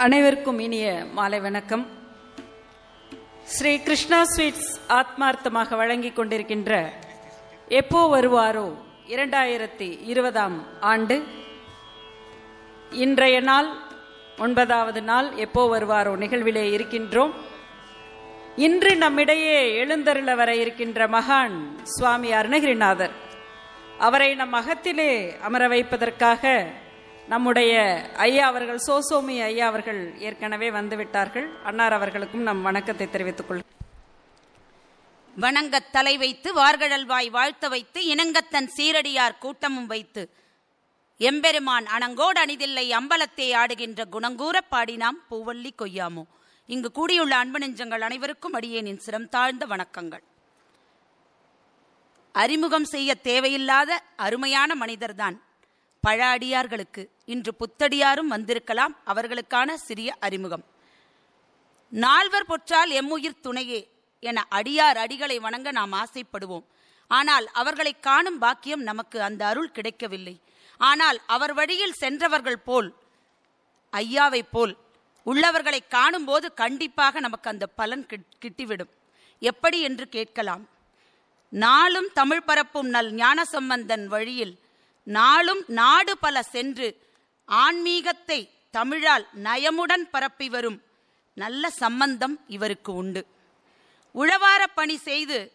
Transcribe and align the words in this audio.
அனைவருக்கும் 0.00 0.58
இனிய 0.58 1.04
மாலை 1.12 1.40
வணக்கம். 1.40 1.82
ஸ்ரீ 3.44 3.72
கிருஷ்ணா 3.78 4.24
ஸ்வீட்ஸ் 4.24 4.70
ஆத்மார்த்தமாக 4.88 5.76
வழங்கிக் 5.76 6.16
கொண்டிருக்கின்ற 6.18 6.92
எப்போ 7.68 8.00
வருவாரோ 8.16 8.64
இரண்டாயிரத்தி 9.06 9.88
இருபதாம் 10.02 10.56
ஆண்டு. 10.80 11.22
இன்றைய 12.90 13.40
நாள் 13.40 13.68
ஒன்பதாவது 14.38 15.02
நாள் 15.02 15.28
எப்போ 15.36 15.78
வருவாரோ 15.78 16.14
நிகழ்விலே 16.24 16.64
இருக்கின்றோம். 16.76 17.34
இன்று 18.56 18.96
நம்மிடையே 18.96 19.84
எழுந்தருள 19.84 20.34
வர 20.34 20.54
இருக்கின்ற 20.54 21.08
மகான் 21.08 21.58
சுவாமி 21.82 22.32
அருணகிரிநாதர். 22.32 23.16
அவரை 23.98 24.34
நம் 24.34 24.54
அகத்திலே 24.54 25.40
அமர 25.40 25.68
வைப்பதற்காக 25.68 26.66
நம்முடைய 27.28 28.02
ஐயா 28.16 28.46
அவர்கள் 28.46 28.80
சோசோமி 28.86 29.42
ஐயா 29.42 29.66
அவர்கள் 29.66 30.18
ஏற்கனவே 30.18 30.70
வந்துவிட்டார்கள். 30.70 31.62
அன்னார் 31.62 31.92
அவர்களுக்கும் 31.92 32.42
நம் 32.42 32.62
வணக்கத்தை 32.62 33.10
தெரிவித்துக் 33.10 33.48
கொள் 33.48 33.60
வணங்கத் 35.36 35.92
தலை 35.92 36.16
வைத்து 36.16 36.54
வார்கழல்வாய் 36.54 37.30
வாழ்த்த 37.30 37.68
வைத்து 37.68 38.02
இனங்கத்தன் 38.02 38.68
சீரடியார் 38.76 39.38
கூட்டமும் 39.38 39.86
வைத்து. 39.86 40.30
எம்பெருமான் 41.18 41.86
அணங்கோடு 41.86 42.40
அணிதில்லை 42.40 42.90
அம்பலத்தை 42.90 43.54
ஆடுகின்ற 43.54 44.04
குணங்கூரப் 44.12 44.70
பாடினாம் 44.70 45.24
பூவல்லி 45.30 45.70
கொய்யாமோ. 45.78 46.22
இங்கு 46.66 46.92
கூடியுள்ள 46.92 47.36
அன்பு 47.36 47.58
நெஞ்சங்கள் 47.58 48.00
அனைவருக்கும் 48.00 48.54
அடியேனின் 48.54 48.98
சிரம் 48.98 49.28
தாழ்ந்த 49.28 49.66
வணக்கங்கள். 49.66 50.22
அறிமுகம் 52.32 52.84
செய்ய 52.84 53.14
தேவையில்லாத 53.14 54.02
அருமையான 54.16 54.74
மனிதர்தான் 54.74 55.42
பழ 56.02 56.26
அடியார்களுக்கு 56.26 57.10
இன்று 57.24 57.54
புத்தடியாரும் 57.54 58.26
வந்திருக்கலாம் 58.26 58.96
அவர்களுக்கான 59.06 59.74
சிறிய 59.74 60.16
அறிமுகம். 60.20 60.64
நால்வர் 61.90 62.46
பொற்றால் 62.46 62.90
எம்முயிர் 62.90 63.40
துணையே 63.42 63.88
என 64.20 64.46
அடியார் 64.50 64.96
அடிகளை 64.96 65.40
வணங்க 65.40 65.70
நாம் 65.70 65.92
ஆசைப்படுவோம். 65.92 66.64
ஆனால் 67.08 67.46
அவர்களை 67.46 68.00
காணும் 68.00 68.38
பாக்கியம் 68.38 68.82
நமக்கு 68.82 69.22
அந்த 69.22 69.46
அருள் 69.46 69.70
கிடைக்கவில்லை. 69.70 70.40
ஆனால் 70.78 71.20
அவர் 71.26 71.54
வழியில் 71.54 71.92
சென்றவர்கள் 71.92 72.58
போல் 72.58 72.94
ஐயாவைப் 73.92 74.50
போல் 74.50 74.76
உள்ளவர்களை 75.24 75.88
காணும்போது 75.88 76.54
கண்டிப்பாக 76.54 77.20
நமக்கு 77.20 77.50
அந்த 77.50 77.66
பலன் 77.66 78.06
கிட்- 78.06 78.46
கிட்டிவிடும். 78.46 78.90
எப்படி 79.38 79.80
என்று 79.80 80.08
கேட்கலாம். 80.08 80.68
நாளும் 81.48 82.08
தமிழ் 82.14 82.42
பரப்பும் 82.42 82.88
நல் 82.88 83.12
ஞானசம்பந்தன் 83.12 84.04
வழியில் 84.04 84.61
நாளும் 85.02 85.64
நாடு 85.66 86.18
பல 86.18 86.42
சென்று 86.42 87.00
ஆன்மீகத்தை 87.44 88.50
தமிழால் 88.70 89.28
நயமுடன் 89.44 90.08
பரப்பி 90.10 90.48
வரும் 90.48 90.82
நல்ல 91.34 91.70
சம்பந்தம் 91.70 92.44
இவருக்கு 92.46 92.94
உண்டு. 92.94 93.26
உழவாரப் 94.14 94.74
பணி 94.74 94.96
செய்து 94.96 95.52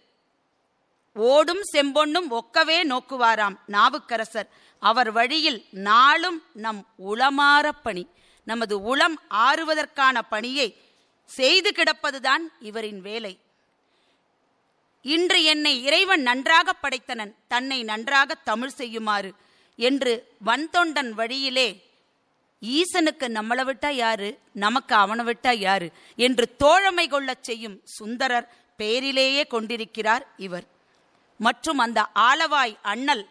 ஓடும் 1.13 1.61
செம்பொன்னும் 1.73 2.31
ஒக்கவே 2.31 2.83
நோக்குவாராம் 2.83 3.55
நாவுக்கரசர். 3.65 4.47
அவர் 4.79 5.11
வழியில் 5.11 5.65
நாளும் 5.71 6.43
நம் 6.53 6.87
உளமாற 7.05 7.71
பணி 7.83 8.07
நமது 8.43 8.81
உளம் 8.81 9.21
ஆறுவதற்கான 9.29 10.21
பணியை 10.21 10.77
செய்து 11.25 11.71
கிடப்பதுதான் 11.71 12.41
இவரின் 12.59 13.01
வேலை. 13.01 13.39
இன்று 15.01 15.43
என்னை 15.43 15.83
இறைவன் 15.83 16.21
நன்றாக 16.21 16.73
படைத்தனன் 16.73 17.35
தன்னை 17.47 17.83
நன்றாக 17.83 18.35
தமிழ் 18.35 18.69
செய்யுமாறு 18.69 19.33
என்று 19.79 20.13
வன்தொண்டன் 20.45 21.09
வழியிலே 21.09 21.67
ஈசனுக்கு 22.61 23.25
நம்மளை 23.37 23.63
விட்டா 23.69 23.89
யாரு? 23.89 24.39
நமக்கு 24.53 24.95
அவனை 24.95 25.25
விட்டா 25.25 25.51
யாரு? 25.57 25.91
என்று 26.15 26.55
தோழமை 26.57 27.07
கொள்ளச் 27.07 27.43
செய்யும் 27.43 27.81
சுந்தரர் 27.83 28.47
பேரிலேயே 28.79 29.47
கொண்டிருக்கிறார் 29.47 30.27
இவர். 30.37 30.67
மற்றும் 31.39 31.77
அந்த 31.77 32.09
ஆலவாய் 32.15 32.75
அண்ணல் 32.81 33.27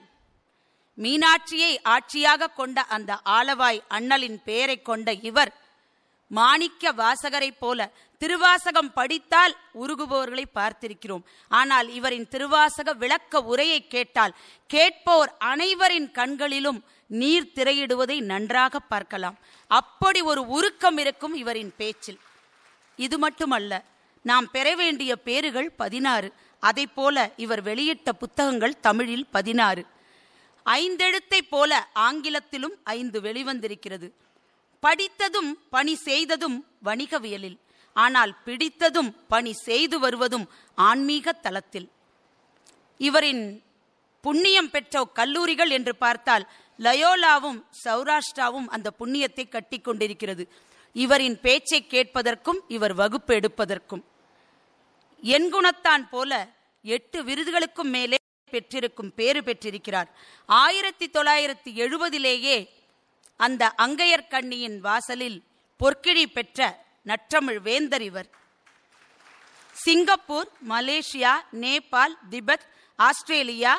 மீனாட்சியை 0.99 1.73
ஆட்சியாக 1.84 2.53
கொண்ட 2.55 2.83
அந்த 2.83 3.21
ஆலவாய் 3.25 3.81
அண்ணலின் 3.89 4.39
பெயரை 4.45 4.83
கொண்ட 4.83 5.13
இவர் 5.13 5.53
மாணிக்க 6.27 6.93
வாசகரைப் 6.93 7.59
போல 7.59 7.93
திருவாசகம் 8.19 8.93
படித்தால் 8.93 9.57
உருகுபவர்களை 9.81 10.45
பார்த்திருக்கிறோம். 10.55 11.23
ஆனால் 11.49 11.89
இவரின் 11.89 12.29
திருவாசக 12.29 12.93
விளக்க 12.93 13.41
உரையை 13.41 13.87
கேட்டால் 13.87 14.37
கேட்போர் 14.67 15.35
அனைவரின் 15.39 16.11
கண்களிலும் 16.11 16.85
நீர் 17.07 17.53
திரையிடுவதை 17.55 18.21
நன்றாக 18.21 18.79
பார்க்கலாம். 18.79 19.39
அப்படி 19.67 20.21
ஒரு 20.21 20.47
உருக்கம் 20.47 20.99
இருக்கும் 20.99 21.35
இவரின் 21.35 21.73
பேச்சில். 21.77 22.19
இது 22.97 23.19
மட்டுமல்ல 23.19 23.85
நாம் 24.23 24.51
பெற 24.51 24.75
வேண்டிய 24.75 25.17
பேறுகள் 25.17 25.71
பதினாறு. 25.71 26.33
அதைப் 26.61 26.95
போல 26.95 27.31
இவர் 27.37 27.63
வெளியிட்ட 27.63 28.13
புத்தகங்கள் 28.13 28.81
தமிழில் 28.81 29.27
பதினாறு. 29.27 29.87
ஐந்தெழுத்தைப் 30.67 31.51
போல 31.51 31.89
ஆங்கிலத்திலும் 31.95 32.77
ஐந்து 32.85 33.21
வெளிவந்திருக்கிறது. 33.21 34.11
படித்ததும் 34.81 35.53
பணி 35.71 35.95
செய்ததும் 35.95 36.67
வணிகவியலில். 36.85 37.59
ஆனால் 37.93 38.37
பிடித்ததும் 38.45 39.17
பணி 39.29 39.53
செய்து 39.53 39.99
வருவதும் 39.99 40.51
ஆன்மீக 40.75 41.33
தளத்தில். 41.33 41.91
இவரின் 42.99 43.63
புண்ணியம் 44.21 44.71
பெற்ற 44.71 45.05
கல்லூரிகள் 45.05 45.71
என்று 45.71 45.97
பார்த்தால் 45.97 46.51
லயோலாவும் 46.79 47.65
சௌராஷ்டிராவும் 47.85 48.67
அந்த 48.67 48.93
புண்ணியத்தை 48.99 49.49
கட்டி 49.49 49.79
கொண்டிருக்கிறது. 49.79 50.53
இவரின் 50.93 51.41
பேச்சை 51.41 51.87
கேட்பதற்கும் 51.91 52.61
இவர் 52.69 52.95
வகுப்பு 52.95 53.35
எடுப்பதற்கும். 53.35 54.03
என் 55.21 55.55
குணத்தான் 55.55 56.09
போல 56.11 56.49
எட்டு 56.83 57.25
விருதுகளுக்கும் 57.25 57.91
மேலே 57.97 58.17
பெற்றிருக்கும் 58.51 59.15
பேறு 59.15 59.45
பெற்றிருக்கிறார். 59.45 60.17
ஆயிரத்தி 60.47 61.07
தொள்ளாயிரத்தி 61.07 61.71
எழுபதிலேயே 61.75 62.76
அந்த 63.37 63.69
அங்கையர் 63.77 64.29
கண்ணியின் 64.29 64.81
வாசலில் 64.81 65.39
பொற்கிழி 65.81 66.27
பெற்ற 66.27 66.69
நற்றமிழ் 67.07 67.61
வேந்தர் 67.61 68.03
இவர் 68.03 68.29
Singapore 69.73 70.49
Malaysia 70.69 71.33
Nepal 71.53 72.15
Tibet 72.31 72.67
Australia 72.99 73.73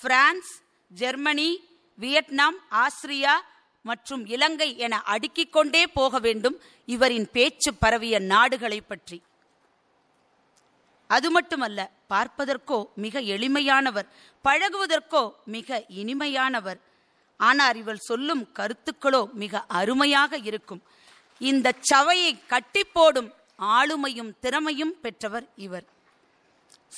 France 0.00 0.52
Germany 0.88 1.50
Vietnam 1.98 2.58
Austria 2.70 3.34
மற்றும் 3.82 4.26
இலங்கை 4.26 4.78
என 4.78 5.02
அடுக்கிக் 5.02 5.52
கொண்டே 5.52 5.86
போக 5.86 6.18
வேண்டும் 6.18 6.56
இவரின் 6.86 7.28
பேச்சு 7.32 7.74
பரவிய 7.74 8.18
நாடுகளை 8.18 8.80
பற்றி. 8.80 9.22
அது 11.10 11.30
மட்டுமல்ல 11.30 11.90
பார்ப்பதற்கோ 12.08 12.78
மிக 12.94 13.20
எளிமையானவர் 13.20 14.08
பழகுவதற்கோ 14.44 15.22
மிக 15.44 15.84
இனிமையானவர். 15.88 16.80
ஆனால் 17.36 17.76
இவள் 17.76 17.96
சொல்லும் 17.96 18.48
கருத்துக்களோ 18.54 19.32
மிக 19.32 19.64
அருமையாக 19.68 20.38
இருக்கும். 20.38 20.82
இந்த 21.38 21.74
சவையை 21.92 22.40
கட்டிப்போடும் 22.48 23.32
ஆளுமையும் 23.58 24.32
திறமையும் 24.40 25.00
பெற்றவர் 25.00 25.48
இவர். 25.56 25.84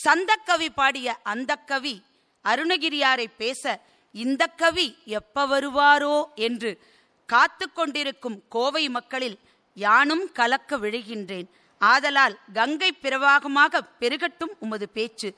சந்தக்கவி 0.05 0.69
பாடிய 0.75 1.19
அந்த 1.23 1.55
கவி 1.55 2.03
அருணகிரியாரை 2.45 3.27
பேச 3.37 3.81
இந்த 4.13 4.47
கவி 4.47 4.99
எப்ப 5.05 5.47
வருவாரோ? 5.47 6.25
என்று 6.35 6.81
காத்து 7.27 7.73
கொண்டிருக்கும் 7.73 8.43
கோவை 8.49 8.89
மக்களில் 8.89 9.39
யானும் 9.75 10.33
கலக்க 10.33 10.79
விழுகின்றேன். 10.79 11.47
ஆதலால் 11.79 12.39
கங்கை 12.53 12.93
பிரவாகமாக 13.03 13.81
பெருகட்டும் 14.01 14.57
உமது 14.59 14.89
பேச்சு. 14.89 15.35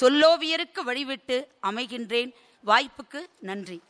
சொல்லோவியருக்கு 0.00 0.82
வழிவிட்டு 0.86 1.46
அமைகின்றேன். 1.62 2.32
வாய்ப்புக்கு 2.66 3.26
நன்றி. 3.38 3.80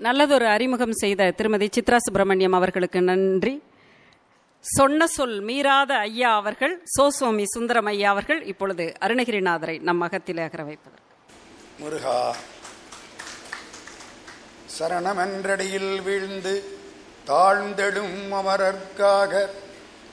நல்லதொரு 0.00 0.46
அறிமுகம் 0.46 0.92
செய்த 0.92 1.30
திருமதி 1.30 1.68
சித்ரா 1.68 1.96
சுப்பிரமணியம் 1.96 2.52
அவர்களுக்கு 2.52 3.02
நன்றி. 3.02 3.54
சொன்ன 4.64 5.06
சொல் 5.06 5.44
மீறாத 5.44 5.92
ஐயா 6.00 6.34
அவர்கள் 6.34 6.82
சோசுவாமி 6.92 7.42
சுந்தரம் 7.44 7.84
ஐயா 7.84 8.10
அவர்கள் 8.10 8.42
இப்பொழுது 8.42 8.94
அருணகிரிநாதரை 9.00 9.80
நம் 9.80 9.96
மகத்தில் 9.96 10.38
அகர 10.38 10.62
வைப்பதற்கு 10.64 11.00
முருகா 11.78 12.18
சரணமென்றடியில் 14.78 16.00
வீழ்ந்து 16.02 16.54
தாழ்ந்தெழும் 17.26 18.32
அமரர்க்காக 18.32 19.32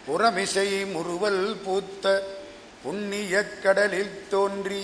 புறமிசை 0.07 0.67
முறுவல் 0.91 1.55
பூத்த 1.63 2.05
புண்ணியக் 2.83 3.61
கடலில் 3.61 4.27
தோன்றி 4.29 4.81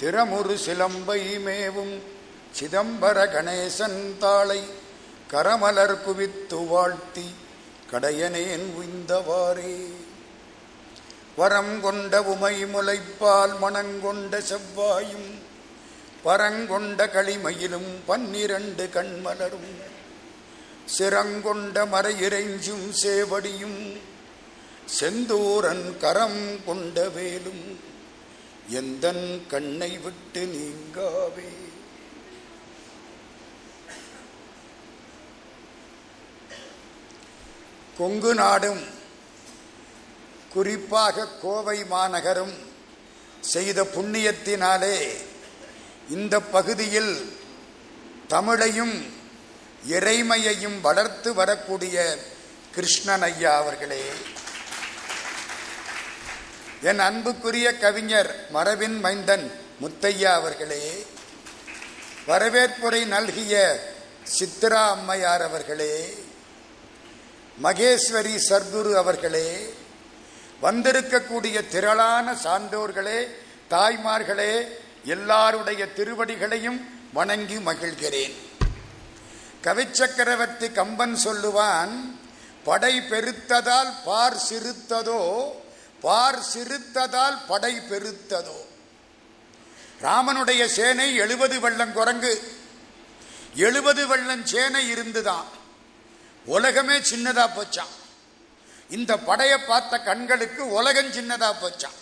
திறமுறு 0.00 0.54
சிலம்பை 0.66 1.38
மேவும் 1.38 1.94
சிதம்பர 2.60 3.18
கணேசன் 3.28 4.18
தாளை 4.18 4.60
கரமலர் 5.30 6.02
குவித்து 6.02 6.56
வாழ்த்தி 6.56 7.34
கடையனேன் 7.92 8.66
உய்ந்தவாறே. 8.80 9.86
வரம் 11.36 11.80
கொண்ட 11.80 12.22
உமை 12.22 12.64
முளைப்பால் 12.64 13.54
மணங்கொண்ட 13.62 14.42
செவ்வாயும் 14.50 15.30
பரங்கொண்ட 16.24 17.06
களிமையிலும் 17.16 17.90
பன்னிரண்டு 18.06 18.88
கண்மலரும். 18.94 19.72
சிறங்கொண்ட 20.98 21.86
மறையிறைஞ்சும் 21.86 22.86
சேவடியும் 23.02 24.00
செந்தூரன் 25.00 25.98
கரம் 25.98 26.64
கொண்ட 26.64 27.08
வேலும் 27.08 27.80
எந்தன் 28.68 29.46
கண்ணை 29.48 29.98
விட்டு 29.98 30.42
நீங்காவே. 30.54 31.63
கொங்கு 37.98 38.34
நாடும் 38.34 38.82
குறிப்பாக 40.48 41.26
கோவை 41.42 41.84
மாநகரும் 41.90 42.54
செய்த 43.40 43.84
புண்ணியத்தினாலே 43.84 44.96
இந்த 46.08 46.40
பகுதியில் 46.40 47.14
தமிழையும் 48.28 48.96
இறைமையையும் 49.88 50.80
வளர்த்து 50.80 51.34
வரக்கூடிய 51.34 51.96
கிருஷ்ணன் 52.74 53.22
ஐயா 53.22 53.56
அவர்களே. 53.56 54.04
என் 56.82 56.98
அன்புக்குரிய 56.98 57.78
கவிஞர் 57.78 58.48
மரபின் 58.50 59.00
மைந்தன் 59.00 59.44
முத்தையா 59.80 60.32
அவர்களே 60.34 60.82
வரவேற்புரை 62.26 63.04
நல்கிய 63.04 63.54
சித்ரா 64.38 64.90
அம்மையார் 64.90 65.42
அவர்களே 65.42 65.94
மகேஸ்வரி 67.62 68.36
சர்க்குரு 68.48 68.92
அவர்களே 68.92 69.74
வந்திருக்கக்கூடிய 70.62 71.68
திரளான 71.68 72.36
சான்றோர்களே 72.44 73.28
தாய்மார்களே 73.70 74.68
எல்லாருடைய 75.04 75.86
திருவடிகளையும் 75.96 76.80
வணங்கி 77.12 77.56
மகிழ்கிறேன். 77.56 78.34
கவிச்சக்கரவர்த்தி 79.62 80.72
கம்பன் 80.72 81.16
சொல்லுவான் 81.24 82.18
படை 82.64 83.00
பெருத்ததால் 83.00 83.92
பார் 84.04 84.36
சிறுத்ததோ 84.50 85.52
பார் 86.00 86.38
சிறுத்ததால் 86.54 87.38
படை 87.46 87.74
பெருத்ததோ. 87.90 88.58
ராமனுடைய 90.02 90.64
சேனை 90.64 91.14
எழுபது 91.14 91.60
வெள்ளம் 91.60 91.92
குரங்கு 91.92 92.42
எழுபது 93.54 94.06
வெள்ளம் 94.06 94.46
சேனை 94.46 94.88
இருந்துதான். 94.88 95.62
உலகமே 96.46 96.98
சின்னதா 96.98 97.48
போச்சான் 97.56 97.92
இந்த 98.90 99.16
படையை 99.16 99.58
பார்த்த 99.58 99.98
கண்களுக்கு 99.98 100.68
உலகம் 100.68 101.12
சின்னதா 101.12 101.54
போச்சான் 101.60 101.98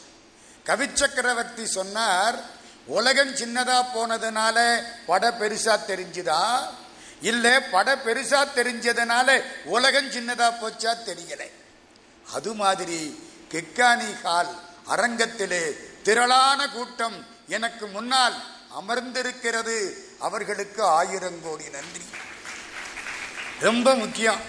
கவிச்சக்கரவர்த்தி 0.67 1.65
சொன்னார் 1.65 2.39
உலகம் 2.87 3.35
சின்னதா 3.37 3.85
போனதுனால 3.95 4.83
பட 5.07 5.31
பெருசா 5.31 5.79
தெரிஞ்சுதா? 5.87 6.67
இல்ல 7.21 7.61
பட 7.61 7.97
பெருசா 7.97 8.47
தெரிஞ்சதுனால 8.55 9.43
உலகம் 9.65 10.11
சின்னதா 10.11 10.49
போச்சா 10.63 10.97
தெரியல. 11.07 11.51
அது 12.33 12.55
மாதிரி 12.55 13.21
கிக்கானி 13.53 14.23
ஹால் 14.23 14.59
அரங்கத்திலே 14.89 15.77
திரளான 16.03 16.69
கூட்டம் 16.69 17.27
எனக்கு 17.49 17.87
முன்னால் 17.87 18.35
அமர்ந்திருக்கிறது. 18.81 19.97
அவர்களுக்கு 20.19 20.85
ஆயிரம் 20.85 21.43
கோடி 21.43 21.65
நன்றி. 21.65 22.05
ரொம்ப 23.63 23.95
முக்கியம். 23.95 24.41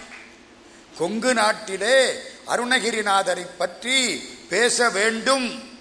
கொங்கு 0.98 1.34
நாட்டிலே 1.34 2.22
அருணகிரிநாதரை 2.48 3.46
பற்றி 3.58 4.18
பேச 4.50 4.90
வேண்டும். 4.90 5.78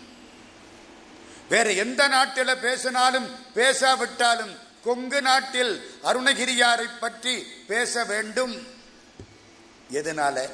வேற 1.48 1.72
எந்த 1.72 2.08
நாட்டில் 2.08 2.58
பேசினாலும் 2.58 3.46
பேசாவிட்டாலும் 3.54 4.58
கொங்கு 4.84 5.22
நாட்டில் 5.22 5.94
அருணகிரியாரை 6.04 6.86
பற்றி 7.00 7.38
பேச 7.42 8.04
வேண்டும். 8.04 8.66
எதனால? 9.92 10.50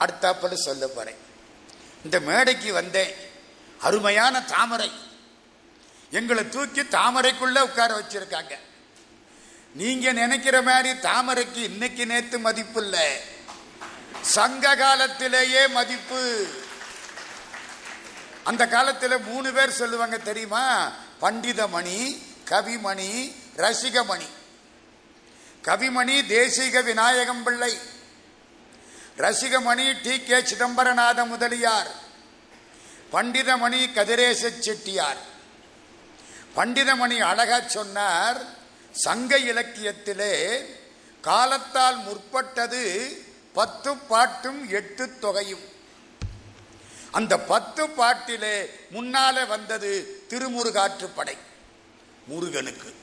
அடுத்தாப்பல 0.00 0.54
சொல்ல 0.54 0.86
போறேன். 0.86 1.16
இந்த 2.04 2.20
மேடைக்கு 2.20 2.72
வந்தேன். 2.72 3.14
அருமையான 3.78 4.42
தாமரை. 4.42 4.92
எங்களை 6.10 6.48
தூக்கி 6.48 6.80
தாமரைக்குள்ள 6.80 7.60
உட்கார 7.60 7.98
வச்சிருக்காங்க. 7.98 8.52
நீங்க 9.74 10.12
நினைக்கிற 10.12 10.62
மாதிரி 10.62 10.98
தாமரைக்கு 10.98 11.56
இன்னைக்கு 11.56 12.06
நேத்து 12.06 12.38
மதிப்பு 12.38 12.82
இல்லை. 12.82 13.20
சங்க 14.20 14.76
காலத்திலேயே 14.76 15.66
மதிப்பு. 15.66 16.46
அந்த 18.44 18.66
காலத்தில் 18.66 19.18
மூணு 19.18 19.52
பேர் 19.52 19.70
சொல்லுவாங்க 19.70 20.18
தெரியுமா? 20.18 20.92
பண்டிதமணி 21.20 22.22
கவிமணி 22.48 23.34
ரசிகமணி. 23.56 24.26
கவிமணி 25.62 26.26
தேசிக 26.26 26.82
விநாயகம் 26.82 27.42
பிள்ளை. 27.42 27.78
ரசிகமணி 29.16 30.02
டி. 30.02 30.22
கே. 30.22 30.36
சிதம்பரநாத 30.36 31.26
முதலியார். 31.26 31.90
பண்டிதமணி 33.12 33.92
கதிரேச 33.92 34.58
செட்டியார். 34.58 35.18
பண்டிதமணி 36.56 37.18
அழகா 37.18 37.60
சொன்னார் 37.60 38.62
சங்க 38.94 39.38
இலக்கியத்திலே 39.38 40.32
காலத்தால் 41.20 41.96
முற்பட்டது 41.96 42.82
பத்து 43.52 43.96
பாட்டும் 43.96 44.70
எட்டு 44.70 45.18
தொகையும். 45.18 45.64
அந்த 47.10 47.38
பத்து 47.38 47.88
பாட்டிலே 47.90 48.70
முன்னாலே 48.90 49.44
வந்தது 49.44 49.90
திருமுருகாற்றுப்படை 50.28 51.36
முருகனுக்கு. 52.26 52.94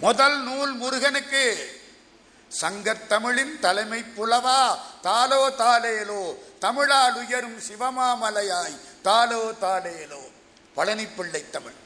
முதல் 0.00 0.42
நூல் 0.42 0.72
முருகனுக்கு. 0.72 1.44
சங்கத்தமிழின் 2.60 3.58
தலைமை 3.58 4.04
புலவா 4.16 4.78
தாலோ 5.02 5.42
தாலேலோ 5.58 6.22
தமிழால் 6.58 7.14
உயரும் 7.14 7.58
சிவமாமலையாய் 7.60 8.76
தாலோ 9.02 9.42
தாலேலோ 9.60 10.22
பழனிப்பிள்ளை 10.76 11.50
தமிழ். 11.50 11.82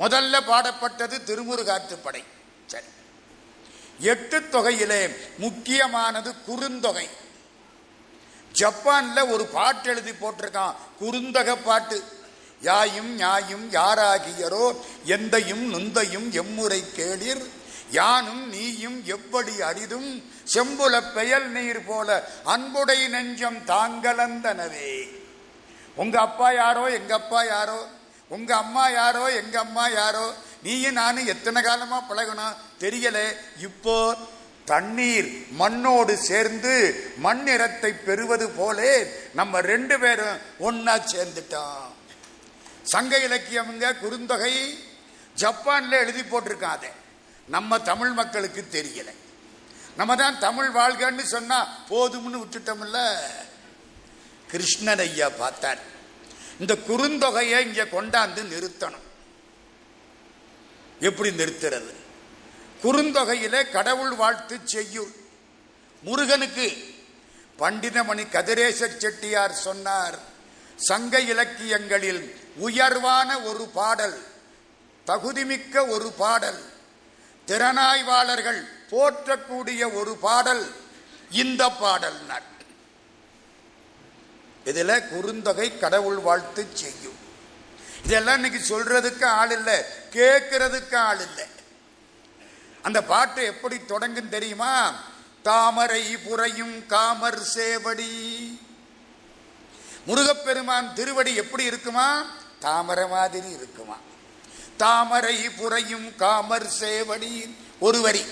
முதல்ல 0.00 0.40
பாடப்பட்டது 0.40 1.24
திருமுருகாற்றுப்படை. 1.24 2.24
சரி. 2.66 2.84
எட்டு 3.98 4.40
தொகையிலே 4.40 5.16
முக்கியமானது 5.38 6.34
குறுந்தொகை. 6.48 7.08
ஜப்பான்ல 8.52 9.30
ஒரு 9.30 9.46
பாட்டு 9.46 9.88
எழுதி 9.88 10.10
போட்டிருக்கான் 10.10 10.74
குறுந்தக 11.00 11.56
பாட்டு. 11.64 12.02
யாயும் 12.60 13.18
ஞாயும் 13.18 13.70
யாராகியரோ 13.70 14.76
எந்தையும் 15.04 15.72
நுந்தையும் 15.72 16.30
எம்முறை 16.30 16.92
கேளிர். 16.92 17.58
யானும் 17.90 18.48
நீயும் 18.48 19.02
எப்படி 19.04 19.60
அரிதும் 19.60 20.32
செம்புல 20.54 21.12
பெயல் 21.14 21.48
நீர் 21.48 21.84
போல 21.84 22.28
அன்புடை 22.44 23.08
நெஞ்சம் 23.08 23.58
தாங்கலந்தனவே. 23.66 25.22
உங்க 25.94 26.20
அப்பா 26.20 26.52
யாரோ 26.52 26.90
எங்க 26.90 27.14
அப்பா 27.14 27.44
யாரோ? 27.44 27.88
உங்க 28.30 28.56
அம்மா 28.56 28.88
யாரோ 28.88 29.22
எங்க 29.32 29.58
அம்மா 29.58 29.88
யாரோ 29.88 30.34
நீயும் 30.62 30.92
நானும் 30.92 31.26
எத்தனை 31.26 31.62
காலமா 31.62 31.98
பழகணும்? 32.10 32.56
தெரியல. 32.80 33.18
இப்போ 33.58 34.16
தண்ணீர் 34.64 35.28
மண்ணோடு 35.58 36.14
சேர்ந்து 36.16 36.74
மண் 37.16 37.42
நிறத்தை 37.42 37.92
பெறுவது 37.92 38.50
போலே 38.50 38.92
நம்ம 39.34 39.60
ரெண்டு 39.60 39.98
பேரும் 40.00 40.38
ஒன்னா 40.60 40.94
சேர்ந்துட்டோம். 41.12 41.86
சங்க 42.82 43.18
இலக்கியம்ங்க 43.18 43.94
குறுந்தொகை 44.02 44.54
ஜப்பான்ல 45.36 45.90
எழுதி 45.90 46.22
போட்டிருக்காங்க 46.22 46.86
நம்ம 47.48 47.78
தமிழ் 47.80 48.10
மக்களுக்கு 48.10 48.64
தெரியல. 48.72 49.10
நம்ம 49.96 50.16
தான் 50.16 50.38
தமிழ் 50.38 50.70
வாழ்கன்னு 50.74 51.22
சொன்னா 51.22 51.58
போதும்னு 51.90 52.42
விட்டுட்டோம்ல. 52.42 52.98
கிருஷ்ணன் 54.50 54.98
ஐயா 54.98 55.28
பார்த்தார். 55.28 55.98
இந்த 56.60 56.74
குறுந்தொகையை 56.88 57.58
இங்கே 57.66 57.82
கொண்டாந்து 57.82 58.42
நிறுத்தணும். 58.52 59.06
எப்படி 61.00 61.30
நிறுத்துறது? 61.30 61.92
குறுந்தொகையிலே 62.82 63.70
கடவுள் 63.70 64.14
வாழ்த்து 64.14 64.56
செய்யுள். 64.64 65.12
முருகனுக்கு 66.02 66.66
பண்டிதமணி 67.58 68.24
கதிரேச 68.28 68.88
செட்டியார் 68.98 69.54
சொன்னார் 69.54 70.18
சங்க 70.76 71.20
இலக்கியங்களில் 71.20 72.34
உயர்வான 72.58 73.40
ஒரு 73.40 73.64
பாடல் 73.74 74.18
தகுதிமிக்க 75.06 75.88
ஒரு 75.88 76.12
பாடல் 76.12 76.60
திறனாய்வாளர்கள் 77.48 78.60
போற்றக்கூடிய 78.90 79.92
ஒரு 79.94 80.16
பாடல் 80.16 80.64
இந்த 81.30 81.62
பாடல் 81.82 82.18
இதில் 84.70 84.88
குறுந்தொகை 84.88 85.78
கடவுள் 85.78 86.16
வாழ்த்து 86.16 86.66
செய்யும். 86.72 87.18
இதெல்லாம் 88.04 88.34
இன்னைக்கு 88.34 88.60
சொல்றதுக்கு 88.60 89.24
ஆள் 89.24 89.50
இல்லை 89.50 89.78
கேட்கறதுக்கு 90.10 90.96
ஆள் 90.96 91.20
இல்லை. 91.20 91.44
அந்த 92.82 93.02
பாட்டு 93.02 93.44
எப்படி 93.44 93.84
தொடங்கும் 93.84 94.28
தெரியுமா? 94.28 94.94
தாமரை 95.42 96.16
புறையும் 96.16 96.86
காமர் 96.86 97.40
சேவடி. 97.54 98.14
முருகப்பெருமான் 100.06 100.94
திருவடி 100.94 101.34
எப்படி 101.34 101.64
இருக்குமா? 101.64 102.24
தாமரை 102.58 103.08
மாதிரி 103.08 103.50
இருக்குமா? 103.50 103.96
தாமரை 104.76 105.50
புறையும் 105.50 106.16
காமர் 106.16 106.66
சேவடி. 106.66 107.56
ஒரு 107.78 108.00
வரி. 108.00 108.24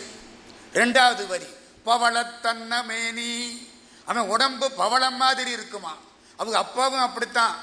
ரெண்டாவது 0.73 1.27
வரி. 1.27 1.47
பவளத்தன்ன 1.87 2.85
மேனி. 2.85 3.67
அவன் 4.05 4.29
உடம்பு 4.29 4.71
பவளம் 4.71 5.17
மாதிரி 5.17 5.51
இருக்குமா? 5.51 5.97
அவங்க 6.39 6.59
அப்பாவும் 6.59 7.01
அப்படித்தான். 7.01 7.57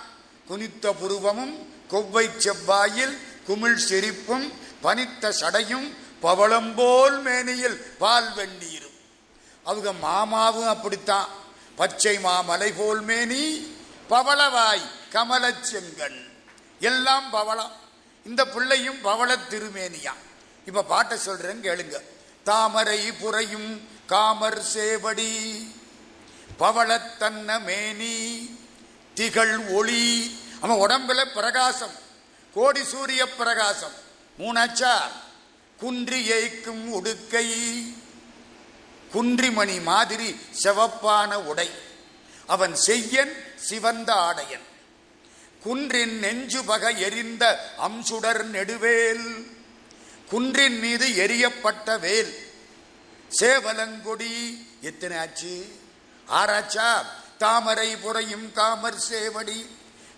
குனித்த 0.47 0.93
புருவமும் 0.93 1.67
கொவ்வை 1.89 2.29
செவ்வாயில் 2.37 3.17
குமிழ் 3.45 3.75
சிரிப்பும் 3.75 4.53
பனித்த 4.81 5.29
சடையும் 5.39 5.95
பவளம்போல் 6.21 7.21
மேனியில் 7.21 7.77
பால் 7.99 8.33
வெந்நீரும். 8.35 8.99
அவங்க 9.63 9.93
மாமாவும் 9.93 10.67
அப்படித்தான். 10.67 11.27
பச்சை 11.75 12.17
மாமலை 12.17 12.73
போல் 12.77 13.01
மேனி 13.01 13.75
பவளவாய் 14.09 14.81
கமலச் 15.11 15.65
செங்கன் 15.71 16.29
எல்லாம் 16.79 17.29
பவளம். 17.29 17.71
இந்த 18.25 18.45
பிள்ளையும் 18.45 19.01
பவள 19.01 19.35
திருமேனியா. 19.35 20.11
இப்ப 20.65 20.83
பாட்டை 20.83 21.17
சொல்றேன் 21.17 21.61
கேளுங்க. 21.61 22.01
தாமரை 22.43 23.11
புறையும் 23.11 23.89
காமர் 24.07 24.65
சேவடி 24.73 25.65
பவளத்தன்ன 26.59 27.61
மேனி 27.61 28.54
திகழ் 29.15 29.57
ஒளி. 29.57 30.37
அவன் 30.61 30.77
உடம்புல 30.77 31.25
பிரகாசம். 31.33 31.91
கோடி 32.53 32.83
சூரிய 32.83 33.29
பிரகாசம். 33.29 33.91
மூணாச்சா? 34.39 34.99
குன்றி 35.77 36.31
ஏய்க்கும் 36.31 36.87
உடுக்கை. 36.87 37.53
குன்றிமணி 39.13 39.81
மாதிரி 39.81 40.39
செவப்பான 40.63 41.35
உடை. 41.35 41.69
அவன் 42.47 42.75
செய்யன் 42.75 43.33
சிவந்த 43.55 44.13
ஆடையன். 44.13 44.65
குன்றின் 45.63 46.19
நெஞ்சு 46.19 46.61
பக 46.61 46.97
எரிந்த 46.97 47.73
அம்சுடர் 47.81 48.43
நெடுவேல். 48.43 49.57
குன்றின் 50.29 50.79
மீது 50.79 51.07
எரியப்பட்ட 51.07 51.99
வேல். 51.99 52.53
சேவலங்கொடி. 53.39 54.65
எத்தனை 54.81 55.17
ஆச்சு? 55.17 55.75
ஆராய்ச்சா 56.29 57.05
தாமரை 57.37 57.95
புறையும் 57.95 58.51
காமர் 58.53 59.01
சேவடி 59.09 59.65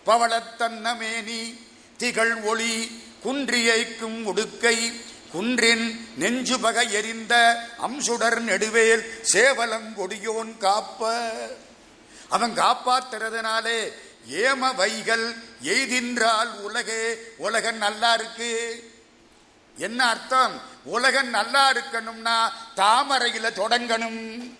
பவளத்தன்னமேனி 0.05 1.59
திகழ் 1.97 2.41
ஒளி 2.43 3.01
குன்றியைக்கும் 3.25 4.23
உடுக்கை 4.23 5.01
குன்றின் 5.33 6.07
நெஞ்சு 6.17 6.59
பகை 6.59 6.91
எரிந்த 6.91 7.33
அம்சுடர் 7.81 8.39
நெடுவேல் 8.41 9.03
சேவலங்கொடியோன் 9.33 10.57
காப்ப. 10.57 11.01
அவன் 12.29 12.57
காப்பாத்துறதுனாலே 12.57 13.91
ஏம 14.29 14.75
வைகள் 14.75 15.35
எய்தின்றால் 15.63 16.61
உலகே 16.61 17.13
உலகம் 17.37 17.77
நல்லா 17.77 18.13
இருக்கு 18.13 18.51
என்ன 19.77 20.07
அர்த்தம்? 20.07 20.61
உலகன் 20.83 21.29
நல்லா 21.29 21.71
இருக்கணும்னா 21.71 22.37
தாமரையில 22.75 23.49
தொடங்கணும். 23.51 24.56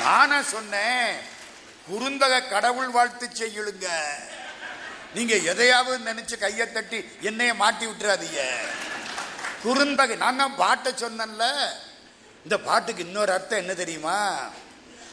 நான 0.00 0.42
சொன்னேன் 0.42 1.16
குறுந்தக 1.90 2.48
கடவுள் 2.48 2.88
வாழ்த்து 2.88 3.28
செய்யுளுங்க. 3.28 3.88
நீங்க 5.14 5.36
எதையாவது 5.36 6.12
நினைச்சு 6.12 6.38
கையை 6.38 6.72
தட்டி 6.72 7.04
என்னைய 7.20 7.54
மாட்டி 7.54 7.86
விட்டுறாதீங்க. 7.86 8.42
குறுந்தகை 9.64 10.16
நான் 10.16 10.36
தான் 10.36 10.56
பாட்டை 10.56 10.92
சொன்னேன்ல. 10.92 11.68
இந்த 12.42 12.58
பாட்டுக்கு 12.58 13.04
இன்னொரு 13.04 13.32
அர்த்தம் 13.32 13.58
என்ன 13.58 13.74
தெரியுமா? 13.74 14.48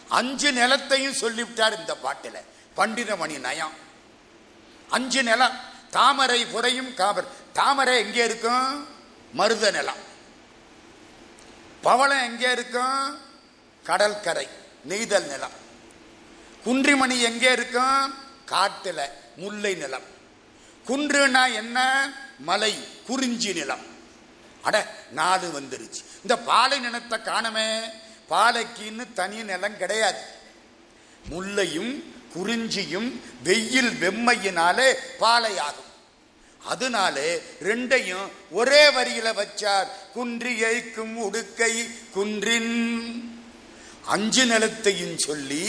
அஞ்சு 0.07 0.51
நிலத்தையும் 0.51 1.19
சொல்லிவிட்டார் 1.21 1.79
இந்த 1.79 1.95
பாட்டில். 1.95 2.45
பண்டிதமணி 2.77 3.39
நயம். 3.39 3.73
அஞ்சு 4.89 5.23
நிலம் 5.23 5.59
தாமரை 5.91 6.45
புறையும் 6.45 6.93
காபர். 6.93 7.25
தாமரை 7.53 7.97
எங்கே 7.97 8.23
இருக்கும்? 8.23 8.87
மருத 9.33 9.71
நிலம். 9.71 10.07
பவளம் 11.81 12.23
எங்கே 12.23 12.51
இருக்கும்? 12.51 13.21
கடற்கரை. 13.83 14.49
நெய்தல் 14.83 15.27
நிலம். 15.27 15.67
குன்றிமணி 16.65 17.21
எங்கே 17.21 17.51
இருக்கும் 17.51 18.13
காட்டில் 18.45 19.09
முல்லை 19.35 19.75
நிலம். 19.75 20.03
குன்றுனா 20.87 21.53
என்ன? 21.53 22.09
மலை 22.39 22.87
குறிஞ்சி 23.05 23.53
நிலம். 23.53 23.85
அட 24.61 24.95
நாடு 25.11 25.59
வந்துருச்சு. 25.59 26.03
இந்த 26.21 26.37
பாலை 26.37 26.79
நிலத்தை 26.79 27.21
காணமே. 27.21 27.79
பாலைக்குன்னு 28.29 29.13
தனி 29.13 29.43
நிலம் 29.43 29.77
கிடையாது. 29.77 30.21
முல்லையும் 31.29 32.03
குறிஞ்சியும் 32.35 33.21
வெயில் 33.43 33.89
வெம்மையினாலே 33.89 34.93
ஆகும் 35.57 35.87
அதனாலே 36.65 37.41
ரெண்டையும் 37.59 38.29
ஒரே 38.51 38.89
வரியில 38.89 39.33
வச்சார். 39.33 39.87
குன்றியைக்கும் 40.15 41.15
உடுக்கை 41.15 41.89
குன்றின் 42.11 43.38
அஞ்சு 44.11 44.43
நிலத்தையும் 44.45 45.17
சொல்லி 45.27 45.65